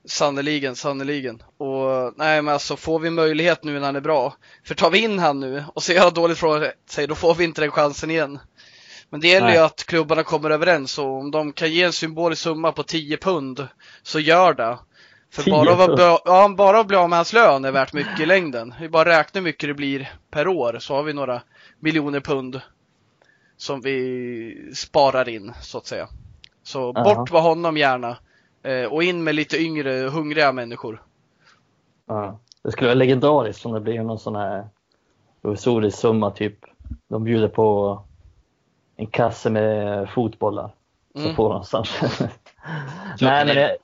Sannoliken, 0.07 0.77
sannoliken. 0.77 1.43
Och 1.57 2.13
nej 2.17 2.43
men 2.43 2.55
alltså 2.55 2.77
får 2.77 2.99
vi 2.99 3.11
möjlighet 3.11 3.65
nu 3.65 3.73
när 3.73 3.87
han 3.87 3.97
är 3.97 4.01
bra. 4.01 4.35
För 4.65 4.75
tar 4.75 4.91
vi 4.91 4.99
in 4.99 5.19
han 5.19 5.41
nu 5.41 5.65
och 5.75 5.83
ser 5.83 5.95
jag 5.95 6.15
dåligt 6.15 6.39
från 6.39 6.65
sig, 6.91 7.07
då 7.07 7.15
får 7.15 7.35
vi 7.35 7.45
inte 7.45 7.61
den 7.61 7.71
chansen 7.71 8.11
igen. 8.11 8.39
Men 9.11 9.21
det 9.21 9.29
gäller 9.29 9.53
ju 9.53 9.59
att 9.59 9.85
klubbarna 9.85 10.23
kommer 10.23 10.51
överens 10.51 10.99
och 10.99 11.19
om 11.19 11.31
de 11.31 11.53
kan 11.53 11.73
ge 11.73 11.83
en 11.83 11.93
symbolisk 11.93 12.43
summa 12.43 12.73
på 12.73 12.83
10 12.83 13.17
pund 13.17 13.69
så 14.03 14.21
gör 14.21 14.55
det. 14.55 14.79
För 15.33 15.51
bara 15.51 15.85
att, 15.85 16.21
ja, 16.25 16.55
bara 16.57 16.81
att 16.81 16.87
bli 16.87 16.97
av 16.97 17.09
med 17.09 17.19
hans 17.19 17.33
lön 17.33 17.65
är 17.65 17.73
värt 17.73 17.93
mycket 17.93 18.21
i 18.21 18.27
längden. 18.27 18.75
Vi 18.81 18.89
bara 18.89 19.19
räknar 19.19 19.41
hur 19.41 19.45
mycket 19.45 19.69
det 19.69 19.75
blir 19.75 20.13
per 20.31 20.49
år 20.49 20.77
så 20.81 20.95
har 20.95 21.03
vi 21.03 21.13
några 21.13 21.43
miljoner 21.81 22.21
pund 22.21 22.61
som 23.65 23.81
vi 23.81 24.71
sparar 24.75 25.29
in 25.29 25.53
så 25.61 25.79
att 25.79 25.87
säga. 25.87 26.09
Så 26.63 26.93
Aha. 26.93 27.05
bort 27.05 27.33
med 27.33 27.43
honom 27.43 27.77
gärna 27.77 28.17
eh, 28.63 28.93
och 28.93 29.03
in 29.03 29.25
med 29.25 29.35
lite 29.35 29.57
yngre, 29.57 29.91
hungriga 29.91 30.53
människor. 30.53 31.03
Ja. 32.07 32.39
Det 32.63 32.73
skulle 32.73 32.89
vara 32.89 32.95
legendariskt 32.95 33.67
om 33.67 33.73
det 33.73 33.81
blir 33.81 34.03
någon 34.03 34.19
sån 34.19 34.37
här 34.37 34.69
provisorisk 35.43 35.99
summa 35.99 36.31
typ. 36.31 36.59
De 37.09 37.25
bjuder 37.25 37.49
på 37.49 37.99
en 38.97 39.07
kasse 39.07 39.51
med 39.51 40.09
fotbollar. 40.11 40.75
Mm. 41.15 41.29
Så 41.29 41.35
får 41.35 41.49
någonstans. 41.49 42.01
nej, 43.21 43.47
men 43.47 43.57
det, 43.57 43.77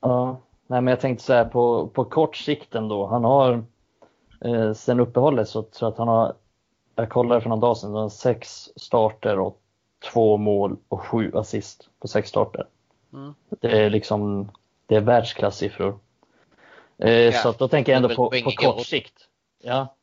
ja, 0.00 0.40
nej, 0.66 0.80
men 0.80 0.86
jag 0.86 1.00
tänkte 1.00 1.24
så 1.24 1.32
här 1.32 1.44
på, 1.44 1.88
på 1.88 2.04
kort 2.04 2.36
sikt 2.36 2.74
ändå. 2.74 3.06
Han 3.06 3.24
har 3.24 3.64
eh, 4.44 4.72
sen 4.72 5.00
uppehållet 5.00 5.48
så 5.48 5.62
tror 5.62 5.86
jag 5.86 5.92
att 5.92 5.98
han 5.98 6.08
har, 6.08 6.34
jag 7.00 7.10
kollade 7.10 7.40
för 7.40 7.48
någon 7.48 7.60
dag 7.60 7.76
sedan, 7.76 7.94
han 7.94 8.10
sex 8.10 8.68
starter 8.76 9.38
och 9.38 9.60
två 10.12 10.36
mål 10.36 10.76
och 10.88 11.00
sju 11.00 11.32
assist 11.34 11.88
på 12.00 12.08
sex 12.08 12.28
starter. 12.28 12.66
Mm. 13.12 13.34
Det 13.60 13.84
är 13.84 13.90
liksom, 13.90 14.50
det 14.86 14.96
är 14.96 15.00
världsklasssiffror. 15.00 15.98
Eh, 16.98 17.10
ja. 17.10 17.32
Så 17.32 17.52
då 17.52 17.68
tänker 17.68 17.92
jag 17.92 17.96
ändå 17.96 18.14
på, 18.14 18.30
på 18.44 18.50
kort 18.50 18.86
sikt. 18.86 19.14
Ja, 19.62 19.94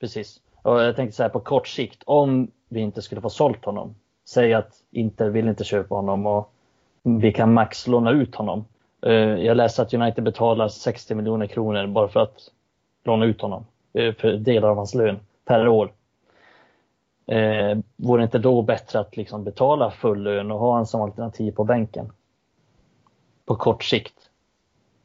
precis. 0.00 0.40
Och 0.62 0.80
jag 0.80 0.96
tänkte 0.96 1.16
så 1.16 1.22
här 1.22 1.30
på 1.30 1.40
kort 1.40 1.68
sikt, 1.68 2.02
om 2.06 2.50
vi 2.68 2.80
inte 2.80 3.02
skulle 3.02 3.20
få 3.20 3.30
sålt 3.30 3.64
honom. 3.64 3.94
Säg 4.24 4.54
att 4.54 4.72
Inter 4.90 5.28
vill 5.28 5.48
inte 5.48 5.64
köpa 5.64 5.94
honom 5.94 6.26
och 6.26 6.52
vi 7.02 7.32
kan 7.32 7.52
max 7.52 7.86
låna 7.86 8.10
ut 8.10 8.34
honom. 8.34 8.64
Eh, 9.02 9.12
jag 9.12 9.56
läste 9.56 9.82
att 9.82 9.94
United 9.94 10.24
betalar 10.24 10.68
60 10.68 11.14
miljoner 11.14 11.46
kronor 11.46 11.86
bara 11.86 12.08
för 12.08 12.20
att 12.20 12.50
låna 13.04 13.24
ut 13.24 13.40
honom. 13.40 13.66
Eh, 13.92 14.14
för 14.14 14.32
delar 14.32 14.68
av 14.68 14.76
hans 14.76 14.94
lön 14.94 15.20
per 15.44 15.68
år. 15.68 15.92
Eh, 17.30 17.78
vore 17.96 18.20
det 18.20 18.24
inte 18.24 18.38
då 18.38 18.62
bättre 18.62 19.00
att 19.00 19.16
liksom 19.16 19.44
betala 19.44 19.90
full 19.90 20.22
lön 20.22 20.50
och 20.50 20.58
ha 20.58 20.70
honom 20.70 20.86
som 20.86 21.00
alternativ 21.00 21.52
på 21.52 21.64
bänken? 21.64 22.12
På 23.44 23.56
kort 23.56 23.84
sikt. 23.84 24.14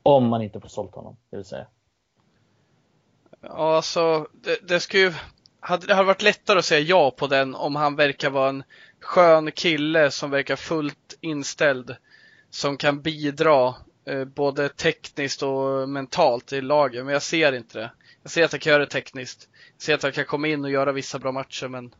Om 0.04 0.28
man 0.28 0.42
inte 0.42 0.60
får 0.60 0.70
sålt 0.70 0.96
honom, 0.96 1.18
det 1.30 1.38
vill 1.38 1.46
säga. 1.46 1.66
Ja, 3.42 3.76
alltså 3.76 4.28
det, 4.32 4.68
det 4.68 4.80
skulle 4.80 5.04
ju 5.04 5.14
hade, 5.60 5.88
det 5.88 5.94
hade 5.94 6.08
varit 6.08 6.22
lättare 6.22 6.60
att 6.60 6.66
säga 6.66 6.80
ja 6.80 7.12
på 7.12 7.28
den 7.28 7.56
om 7.56 7.76
han 7.76 7.96
verkar 7.96 8.30
vara 8.30 8.50
en 8.50 8.64
skön 9.00 9.52
kille 9.52 10.12
som 10.12 10.32
verkar 10.32 10.56
fullt 10.56 11.18
inställd. 11.22 11.96
Som 12.50 12.78
kan 12.78 13.02
bidra 13.02 13.76
eh, 14.06 14.26
både 14.26 14.70
tekniskt 14.70 15.44
och 15.44 15.90
mentalt 15.90 16.54
i 16.54 16.62
laget, 16.62 17.06
men 17.06 17.14
jag 17.14 17.22
ser 17.22 17.54
inte 17.54 17.80
det. 17.80 17.92
Jag 18.22 18.32
ser 18.32 18.46
att 18.46 18.52
han 18.52 18.60
kan 18.60 18.72
göra 18.72 18.86
det 18.86 18.92
tekniskt. 18.92 19.50
Jag 19.78 19.82
ser 19.82 19.96
att 19.96 20.04
han 20.04 20.12
kan 20.12 20.26
komma 20.26 20.48
in 20.48 20.64
och 20.64 20.72
göra 20.72 20.92
vissa 20.92 21.20
bra 21.20 21.32
matcher, 21.32 21.68
men 21.68 21.94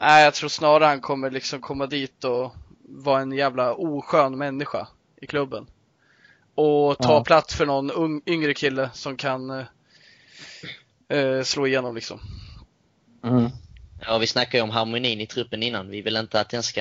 nej, 0.00 0.24
jag 0.24 0.34
tror 0.34 0.48
snarare 0.48 0.88
han 0.88 1.00
kommer 1.00 1.30
liksom 1.30 1.60
komma 1.60 1.86
dit 1.86 2.24
och 2.24 2.54
vara 2.88 3.20
en 3.20 3.32
jävla 3.32 3.74
oskön 3.74 4.38
människa 4.38 4.88
i 5.20 5.26
klubben. 5.26 5.66
Och 6.54 6.98
ta 6.98 7.12
ja. 7.12 7.24
plats 7.24 7.54
för 7.54 7.66
någon 7.66 7.90
ung, 7.90 8.22
yngre 8.26 8.54
kille 8.54 8.90
som 8.94 9.16
kan 9.16 9.50
eh, 9.50 9.66
eh 11.08 11.42
slå 11.42 11.66
igenom 11.66 11.94
liksom. 11.94 12.20
Mm. 13.24 13.50
Ja, 14.00 14.18
vi 14.18 14.26
snackade 14.26 14.56
ju 14.56 14.62
om 14.62 14.70
harmonin 14.70 15.20
i 15.20 15.26
truppen 15.26 15.62
innan. 15.62 15.90
Vi 15.90 16.02
vill 16.02 16.16
inte 16.16 16.40
att 16.40 16.48
den 16.48 16.62
ska 16.62 16.80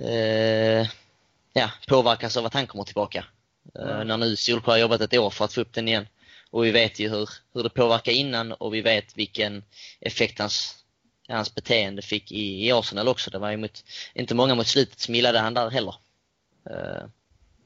eh, 0.00 0.86
ja, 1.52 1.70
påverkas 1.88 2.36
av 2.36 2.46
att 2.46 2.54
han 2.54 2.66
kommer 2.66 2.84
tillbaka. 2.84 3.24
Eh, 3.78 3.90
mm. 3.90 4.06
när 4.06 4.16
nu 4.16 4.36
Solskjaer 4.36 4.74
har 4.74 4.78
jobbat 4.78 5.00
ett 5.00 5.18
år 5.18 5.30
för 5.30 5.44
att 5.44 5.52
få 5.52 5.60
upp 5.60 5.72
den 5.72 5.88
igen. 5.88 6.06
Och 6.50 6.64
vi 6.64 6.70
vet 6.70 6.98
ju 6.98 7.08
hur, 7.08 7.28
hur 7.54 7.62
det 7.62 7.70
påverkar 7.70 8.12
innan 8.12 8.52
och 8.52 8.74
vi 8.74 8.80
vet 8.80 9.16
vilken 9.16 9.64
effekt 10.00 10.38
hans 10.38 10.77
hans 11.34 11.54
beteende 11.54 12.02
fick 12.02 12.32
i, 12.32 12.66
i 12.66 12.72
Arsenal 12.72 13.08
också. 13.08 13.30
Det 13.30 13.38
var 13.38 13.50
ju 13.50 13.56
mot, 13.56 13.84
inte 14.14 14.34
många 14.34 14.54
mot 14.54 14.66
slutet 14.66 15.00
som 15.00 15.14
gillade 15.14 15.38
han 15.38 15.54
där 15.54 15.70
heller. 15.70 15.94
Uh, 16.70 17.06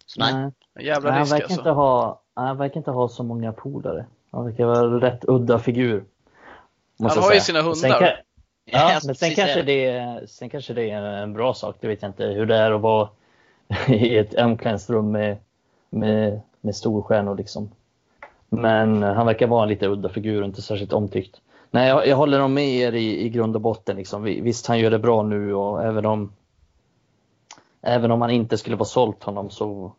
så 0.06 0.20
nej. 0.20 0.34
nej. 0.34 0.52
Jävla 0.86 1.10
nej, 1.10 1.18
han 1.18 1.28
verkar 1.28 1.44
alltså. 1.44 1.60
inte 1.60 1.70
ha, 1.70 2.22
Han 2.34 2.56
verkar 2.56 2.76
inte 2.76 2.90
ha 2.90 3.08
så 3.08 3.22
många 3.22 3.52
polare. 3.52 4.06
Han 4.30 4.44
verkar 4.44 4.64
vara 4.64 5.00
rätt 5.00 5.24
udda 5.28 5.58
figur. 5.58 6.04
Han 6.98 7.10
har 7.10 7.22
säga. 7.22 7.34
ju 7.34 7.40
sina 7.40 7.62
hundar. 7.62 7.98
Kan, 7.98 8.08
ja, 8.64 9.00
men 9.06 9.14
sen 9.14 9.34
kanske, 9.34 9.62
det, 9.62 10.30
sen 10.30 10.50
kanske 10.50 10.74
det 10.74 10.90
är 10.90 11.02
en 11.02 11.32
bra 11.32 11.54
sak. 11.54 11.76
Det 11.80 11.88
vet 11.88 12.02
jag 12.02 12.08
inte 12.08 12.26
hur 12.26 12.46
det 12.46 12.56
är 12.56 12.72
att 12.72 12.80
vara 12.80 13.08
i 13.88 14.16
ett 14.16 14.34
omklädningsrum 14.34 15.10
med, 15.10 15.36
med, 15.90 16.40
med 16.60 16.76
storstjärnor 16.76 17.36
liksom. 17.36 17.70
Men 18.48 19.02
han 19.02 19.26
verkar 19.26 19.46
vara 19.46 19.62
en 19.62 19.68
lite 19.68 19.86
udda 19.86 20.08
figur 20.08 20.40
och 20.40 20.46
inte 20.46 20.62
särskilt 20.62 20.92
omtyckt. 20.92 21.40
Nej, 21.74 21.88
jag, 21.88 22.06
jag 22.06 22.16
håller 22.16 22.38
nog 22.38 22.50
med 22.50 22.68
er 22.68 22.92
i, 22.92 23.20
i 23.20 23.28
grund 23.28 23.56
och 23.56 23.62
botten. 23.62 23.96
Liksom. 23.96 24.22
Visst, 24.22 24.66
han 24.66 24.78
gör 24.78 24.90
det 24.90 24.98
bra 24.98 25.22
nu 25.22 25.54
och 25.54 25.82
även 25.82 26.06
om 26.06 26.32
även 27.82 28.10
om 28.10 28.18
man 28.18 28.30
inte 28.30 28.58
skulle 28.58 28.76
vara 28.76 28.84
sålt 28.84 29.24
honom 29.24 29.50
så 29.50 29.92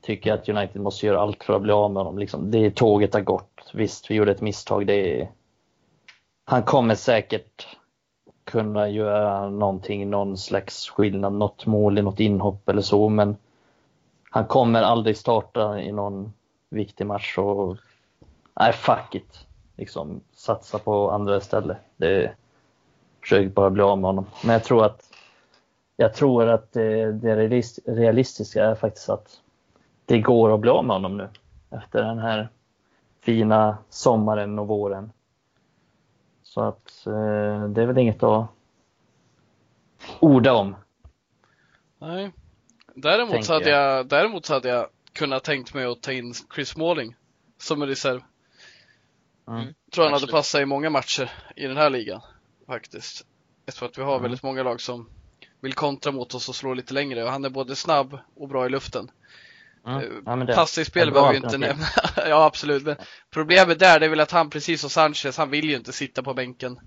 tycker 0.00 0.30
jag 0.30 0.38
att 0.38 0.48
United 0.48 0.82
måste 0.82 1.06
göra 1.06 1.20
allt 1.20 1.44
för 1.44 1.52
att 1.52 1.62
bli 1.62 1.72
av 1.72 1.90
med 1.90 2.00
honom. 2.00 2.18
Liksom. 2.18 2.50
Det 2.50 2.70
tåget 2.70 3.14
har 3.14 3.20
gått. 3.20 3.70
Visst, 3.74 4.10
vi 4.10 4.14
gjorde 4.14 4.30
ett 4.32 4.40
misstag. 4.40 4.86
Det 4.86 5.20
är... 5.20 5.30
Han 6.44 6.62
kommer 6.62 6.94
säkert 6.94 7.66
kunna 8.44 8.88
göra 8.88 9.50
någonting, 9.50 10.10
någon 10.10 10.38
slags 10.38 10.88
skillnad, 10.88 11.32
något 11.32 11.66
mål 11.66 11.98
i 11.98 12.02
något 12.02 12.20
inhopp 12.20 12.68
eller 12.68 12.82
så, 12.82 13.08
men 13.08 13.36
han 14.30 14.46
kommer 14.46 14.82
aldrig 14.82 15.16
starta 15.16 15.80
i 15.80 15.92
någon 15.92 16.32
viktig 16.70 17.06
match 17.06 17.38
och 17.38 17.76
nej, 18.60 18.72
fuck 18.72 19.14
it. 19.14 19.47
Liksom 19.78 20.20
satsa 20.32 20.78
på 20.78 21.10
andra 21.10 21.36
istället. 21.36 21.76
Det 21.96 22.34
försöker 23.20 23.48
bara 23.48 23.70
bli 23.70 23.82
av 23.82 23.98
med 23.98 24.08
honom. 24.08 24.26
Men 24.44 24.52
jag 24.52 24.64
tror 24.64 24.84
att 24.84 25.10
jag 25.96 26.14
tror 26.14 26.48
att 26.48 26.72
det, 26.72 27.12
det 27.12 27.36
realistiska 27.86 28.64
är 28.64 28.74
faktiskt 28.74 29.08
att 29.08 29.40
det 30.04 30.20
går 30.20 30.54
att 30.54 30.60
bli 30.60 30.70
av 30.70 30.84
med 30.84 30.96
honom 30.96 31.16
nu 31.16 31.28
efter 31.70 32.02
den 32.02 32.18
här 32.18 32.48
fina 33.20 33.78
sommaren 33.88 34.58
och 34.58 34.66
våren. 34.66 35.12
Så 36.42 36.60
att 36.60 37.06
eh, 37.06 37.68
det 37.68 37.82
är 37.82 37.86
väl 37.86 37.98
inget 37.98 38.22
att 38.22 38.46
orda 40.20 40.52
om. 40.52 40.76
Nej. 41.98 42.32
Däremot 42.94 43.48
hade 43.48 43.70
jag. 43.70 43.98
jag. 43.98 44.06
däremot 44.06 44.48
hade 44.48 44.68
jag 44.68 44.86
kunnat 45.12 45.44
tänkt 45.44 45.74
mig 45.74 45.84
att 45.84 46.02
ta 46.02 46.12
in 46.12 46.34
Chris 46.54 46.68
Smalling 46.68 47.16
som 47.58 47.82
en 47.82 47.88
reserv. 47.88 48.20
Mm. 49.48 49.74
Tror 49.92 50.04
han 50.04 50.12
hade 50.12 50.26
passat 50.26 50.60
i 50.60 50.64
många 50.64 50.90
matcher 50.90 51.30
i 51.56 51.66
den 51.66 51.76
här 51.76 51.90
ligan 51.90 52.20
faktiskt. 52.66 53.26
Tror 53.74 53.88
att 53.88 53.98
vi 53.98 54.02
har 54.02 54.12
mm. 54.12 54.22
väldigt 54.22 54.42
många 54.42 54.62
lag 54.62 54.80
som 54.80 55.08
vill 55.60 55.74
kontra 55.74 56.12
mot 56.12 56.34
oss 56.34 56.48
och 56.48 56.54
slå 56.54 56.74
lite 56.74 56.94
längre 56.94 57.24
och 57.24 57.30
han 57.30 57.44
är 57.44 57.50
både 57.50 57.76
snabb 57.76 58.18
och 58.36 58.48
bra 58.48 58.66
i 58.66 58.68
luften. 58.68 59.10
Mm. 59.86 60.22
Ja, 60.26 60.54
Passningsspel 60.54 61.12
behöver 61.12 61.32
vi 61.32 61.36
inte 61.36 61.58
nämna. 61.58 61.86
ja, 62.16 62.44
absolut. 62.44 62.82
Men 62.82 62.96
problemet 63.30 63.78
där 63.78 64.00
är 64.00 64.08
väl 64.08 64.20
att 64.20 64.30
han, 64.30 64.50
precis 64.50 64.80
som 64.80 64.90
Sanchez, 64.90 65.36
han 65.36 65.50
vill 65.50 65.70
ju 65.70 65.76
inte 65.76 65.92
sitta 65.92 66.22
på 66.22 66.34
bänken. 66.34 66.80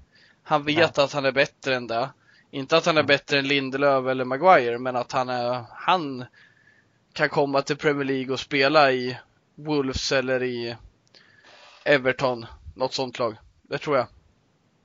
Han 0.43 0.63
vet 0.63 0.97
Nej. 0.97 1.03
att 1.05 1.13
han 1.13 1.25
är 1.25 1.31
bättre 1.31 1.75
än 1.75 1.87
det. 1.87 2.09
Inte 2.51 2.77
att 2.77 2.85
han 2.85 2.97
är 2.97 3.01
mm. 3.01 3.07
bättre 3.07 3.39
än 3.39 3.47
Lindelöf 3.47 4.07
eller 4.07 4.25
Maguire, 4.25 4.79
men 4.79 4.95
att 4.95 5.11
han 5.11 5.29
är, 5.29 5.63
han 5.69 6.25
kan 7.13 7.29
komma 7.29 7.61
till 7.61 7.77
Premier 7.77 8.05
League 8.05 8.33
och 8.33 8.39
spela 8.39 8.91
i 8.91 9.17
Wolves 9.55 10.11
eller 10.11 10.43
i 10.43 10.75
Everton, 11.85 12.45
något 12.75 12.93
sånt 12.93 13.19
lag. 13.19 13.35
Det 13.61 13.77
tror 13.77 13.97
jag. 13.97 14.07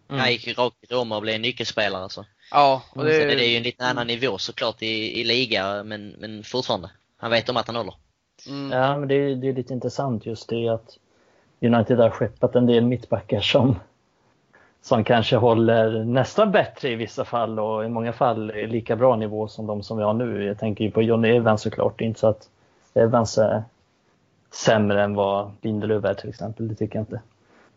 Mm. 0.09 0.21
Han 0.21 0.33
gick 0.33 0.59
rakt 0.59 0.77
i 0.81 0.95
Roma 0.95 1.17
och 1.17 1.23
blev 1.23 1.35
en 1.35 1.43
nyckelspelare 1.43 2.03
alltså. 2.03 2.25
Ja, 2.51 2.83
och 2.91 3.05
det... 3.05 3.13
Så 3.13 3.27
det 3.27 3.47
är 3.47 3.51
ju 3.51 3.57
en 3.57 3.63
lite 3.63 3.85
annan 3.85 4.07
nivå 4.07 4.39
såklart 4.39 4.83
i, 4.83 5.21
i 5.21 5.25
liga, 5.25 5.83
men, 5.83 6.09
men 6.19 6.43
fortfarande. 6.43 6.91
Han 7.17 7.31
vet 7.31 7.49
om 7.49 7.57
att 7.57 7.67
han 7.67 7.77
håller. 7.77 7.95
Mm. 8.49 8.79
Ja, 8.79 8.99
men 8.99 9.09
det 9.09 9.15
är, 9.15 9.37
det 9.37 9.49
är 9.49 9.53
lite 9.53 9.75
intressant 9.75 10.27
just 10.27 10.49
det 10.49 10.69
att 10.69 10.99
United 11.61 11.99
har 11.99 12.11
skeppat 12.11 12.55
en 12.55 12.67
del 12.67 12.85
mittbackar 12.85 13.41
som, 13.41 13.79
som 14.83 15.05
kanske 15.05 15.37
håller 15.37 16.05
nästan 16.05 16.53
bättre 16.53 16.89
i 16.89 16.95
vissa 16.95 17.25
fall 17.25 17.59
och 17.59 17.85
i 17.85 17.89
många 17.89 18.13
fall 18.13 18.51
är 18.51 18.67
lika 18.67 18.97
bra 18.97 19.17
nivå 19.17 19.49
som 19.49 19.67
de 19.67 19.83
som 19.83 19.99
vi 19.99 20.05
har 20.05 20.15
nu. 20.15 20.45
Jag 20.45 20.59
tänker 20.59 20.85
ju 20.85 20.91
på 20.91 21.03
Johnny 21.03 21.29
Evans 21.29 21.63
såklart. 21.63 21.99
Det 21.99 22.05
är 22.05 22.07
inte 22.07 22.21
så 22.21 22.27
att 22.27 22.49
Evans 22.95 23.39
är 23.39 23.65
sämre 24.57 25.03
än 25.03 25.15
vad 25.15 25.53
Lindelöf 25.61 26.05
är 26.05 26.15
till 26.15 26.29
exempel. 26.29 26.69
Det 26.69 26.75
tycker 26.75 26.99
jag 26.99 27.03
inte. 27.03 27.21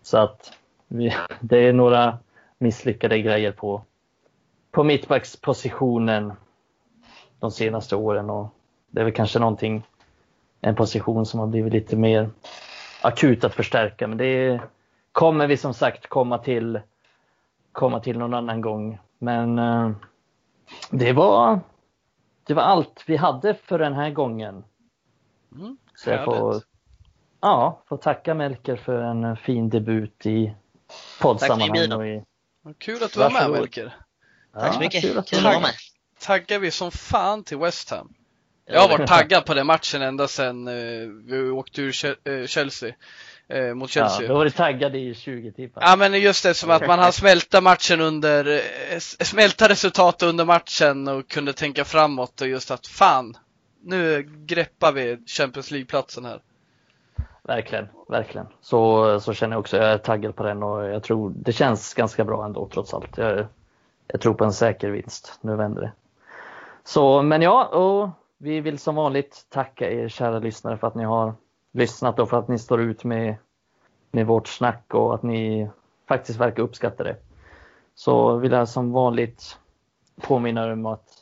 Så 0.02 0.18
att 0.18 0.54
vi, 0.88 1.16
det 1.40 1.58
är 1.58 1.74
några 1.74 2.18
misslyckade 2.58 3.20
grejer 3.20 3.52
på, 3.52 3.82
på 4.72 4.84
mittbackspositionen 4.84 6.34
de 7.40 7.52
senaste 7.52 7.96
åren 7.96 8.30
och 8.30 8.48
det 8.90 9.00
är 9.02 9.06
väl 9.06 9.14
kanske 9.14 9.40
någonting 9.40 9.84
en 10.62 10.76
position 10.76 11.26
som 11.26 11.40
har 11.40 11.48
blivit 11.48 11.74
lite 11.74 11.96
mer 11.96 12.30
akut 13.02 13.44
att 13.44 13.54
förstärka. 13.54 14.08
Men 14.08 14.18
det 14.18 14.62
kommer 15.12 15.48
vi 15.48 15.58
som 15.58 15.74
sagt 15.74 16.08
komma 16.08 16.38
till, 16.38 16.80
komma 17.72 18.00
till 18.00 18.18
någon 18.18 18.34
annan 18.34 18.62
gång. 18.62 19.00
Men 19.18 19.60
eh, 19.60 19.92
det 20.92 21.14
var, 21.14 21.60
det 22.44 22.54
var 22.54 22.64
allt 22.64 23.04
vi 23.08 23.16
hade 23.18 23.54
för 23.54 23.80
den 23.80 23.94
här 23.94 24.10
gången. 24.10 24.64
Mm, 25.52 25.78
Så 25.96 26.10
jag 26.10 26.26
får, 26.26 26.62
ja, 27.42 27.84
får 27.90 27.98
tacka 27.98 28.34
Melker 28.34 28.76
för 28.76 29.02
en 29.02 29.38
fin 29.38 29.70
debut 29.70 30.26
i 30.26 30.56
poddsammanhang. 31.22 32.24
Kul 32.78 33.04
att 33.04 33.14
du 33.14 33.20
var 33.20 33.32
med 33.32 33.52
Melker. 33.52 33.96
Tack 34.54 34.74
så 34.74 34.80
mycket. 34.80 35.02
Kul 35.02 35.18
att 35.18 35.28
du 35.28 35.42
var 35.42 35.62
med. 35.62 35.72
Taggar 36.20 36.60
vi 36.60 36.72
som 36.72 36.92
fan 36.92 37.44
till 37.44 37.58
West 37.58 37.90
Ham. 37.90 38.14
Jag 38.66 38.82
har 38.82 38.90
varit 38.90 39.08
taggad 39.08 39.46
på 39.46 39.54
den 39.54 39.68
matchen 39.68 40.02
ända 40.02 40.28
sedan 40.28 40.68
uh, 40.68 41.10
vi 41.26 41.50
åkte 41.50 41.82
ur 41.82 41.94
uh, 42.30 42.46
Chelsea. 42.46 42.94
Uh, 43.54 43.74
mot 43.74 43.90
Chelsea. 43.90 44.22
Ja, 44.22 44.28
då 44.28 44.34
var 44.34 44.46
du 44.46 44.52
taggad 44.52 44.96
i 44.96 45.16
20 45.16 45.52
tippar. 45.52 45.82
Ja 45.82 45.96
men 45.96 46.22
just 46.22 46.44
det, 46.44 46.54
som 46.54 46.70
att 46.70 46.88
man 46.88 47.00
har 47.00 47.12
smälta 47.12 47.62
matchen 47.62 48.02
under, 48.02 48.62
smälta 49.24 49.70
resultatet 49.70 50.24
under 50.24 50.46
matchen 50.46 51.08
och 51.08 51.28
kunde 51.28 51.54
tänka 51.54 51.86
framåt 51.86 52.42
och 52.42 52.48
just 52.48 52.72
att 52.72 52.88
fan, 52.88 53.38
nu 53.82 54.30
greppar 54.46 54.92
vi 54.92 55.18
Champions 55.26 55.72
League-platsen 55.72 56.26
här. 56.26 56.42
Verkligen, 57.44 57.88
verkligen. 58.08 58.48
Så, 58.62 59.20
så 59.20 59.34
känner 59.34 59.56
jag 59.56 59.60
också. 59.60 59.78
Jag 59.78 59.92
är 59.92 59.98
taggad 59.98 60.36
på 60.36 60.44
den 60.44 60.64
och 60.64 60.86
jag 60.86 61.04
tror 61.04 61.34
det 61.36 61.52
känns 61.52 61.94
ganska 61.94 62.26
bra 62.26 62.46
ändå 62.46 62.70
trots 62.74 62.94
allt. 62.94 63.18
Jag, 63.18 63.46
jag 64.08 64.22
tror 64.22 64.34
på 64.34 64.44
en 64.44 64.54
säker 64.54 64.90
vinst. 64.90 65.40
Nu 65.42 65.56
vänder 65.56 65.82
det. 65.82 65.92
Så, 66.84 67.22
men 67.22 67.42
ja, 67.42 67.66
och 67.66 68.10
vi 68.38 68.62
vill 68.62 68.80
som 68.80 68.96
vanligt 68.96 69.46
tacka 69.50 69.92
er 69.92 70.08
kära 70.08 70.40
lyssnare 70.40 70.78
för 70.78 70.88
att 70.88 70.96
ni 70.96 71.04
har 71.04 71.34
lyssnat 71.72 72.20
och 72.20 72.30
för 72.30 72.40
att 72.40 72.48
ni 72.48 72.60
står 72.60 72.82
ut 72.82 73.04
med, 73.04 73.36
med 74.12 74.28
vårt 74.28 74.48
snack 74.48 74.94
och 74.94 75.16
att 75.16 75.24
ni 75.24 75.70
faktiskt 76.08 76.40
verkar 76.40 76.64
uppskatta 76.64 77.04
det. 77.04 77.16
Så 77.96 78.36
vill 78.38 78.52
jag 78.52 78.70
som 78.70 78.92
vanligt 78.92 79.58
påminna 80.22 80.66
er 80.66 80.72
om 80.72 80.86
att 80.86 81.19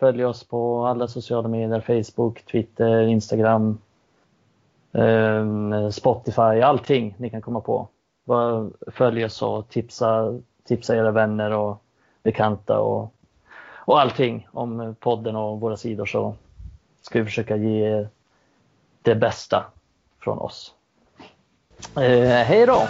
Följ 0.00 0.24
oss 0.24 0.44
på 0.44 0.86
alla 0.86 1.08
sociala 1.08 1.48
medier, 1.48 1.80
Facebook, 1.80 2.42
Twitter, 2.46 3.02
Instagram, 3.02 3.78
ehm, 4.92 5.92
Spotify, 5.92 6.40
allting 6.40 7.14
ni 7.18 7.30
kan 7.30 7.42
komma 7.42 7.60
på. 7.60 7.88
Följ 8.86 9.24
oss 9.24 9.42
och 9.42 9.68
tipsa, 9.68 10.38
tipsa 10.64 10.96
era 10.96 11.10
vänner 11.10 11.50
och 11.50 11.82
bekanta 12.22 12.80
och, 12.80 13.14
och 13.74 14.00
allting 14.00 14.48
om 14.52 14.94
podden 15.00 15.36
och 15.36 15.60
våra 15.60 15.76
sidor 15.76 16.06
så 16.06 16.34
ska 17.02 17.18
vi 17.18 17.24
försöka 17.24 17.56
ge 17.56 17.90
er 17.90 18.08
det 19.02 19.14
bästa 19.14 19.64
från 20.20 20.38
oss. 20.38 20.74
Eh, 21.96 22.44
hej 22.44 22.66
då! 22.66 22.82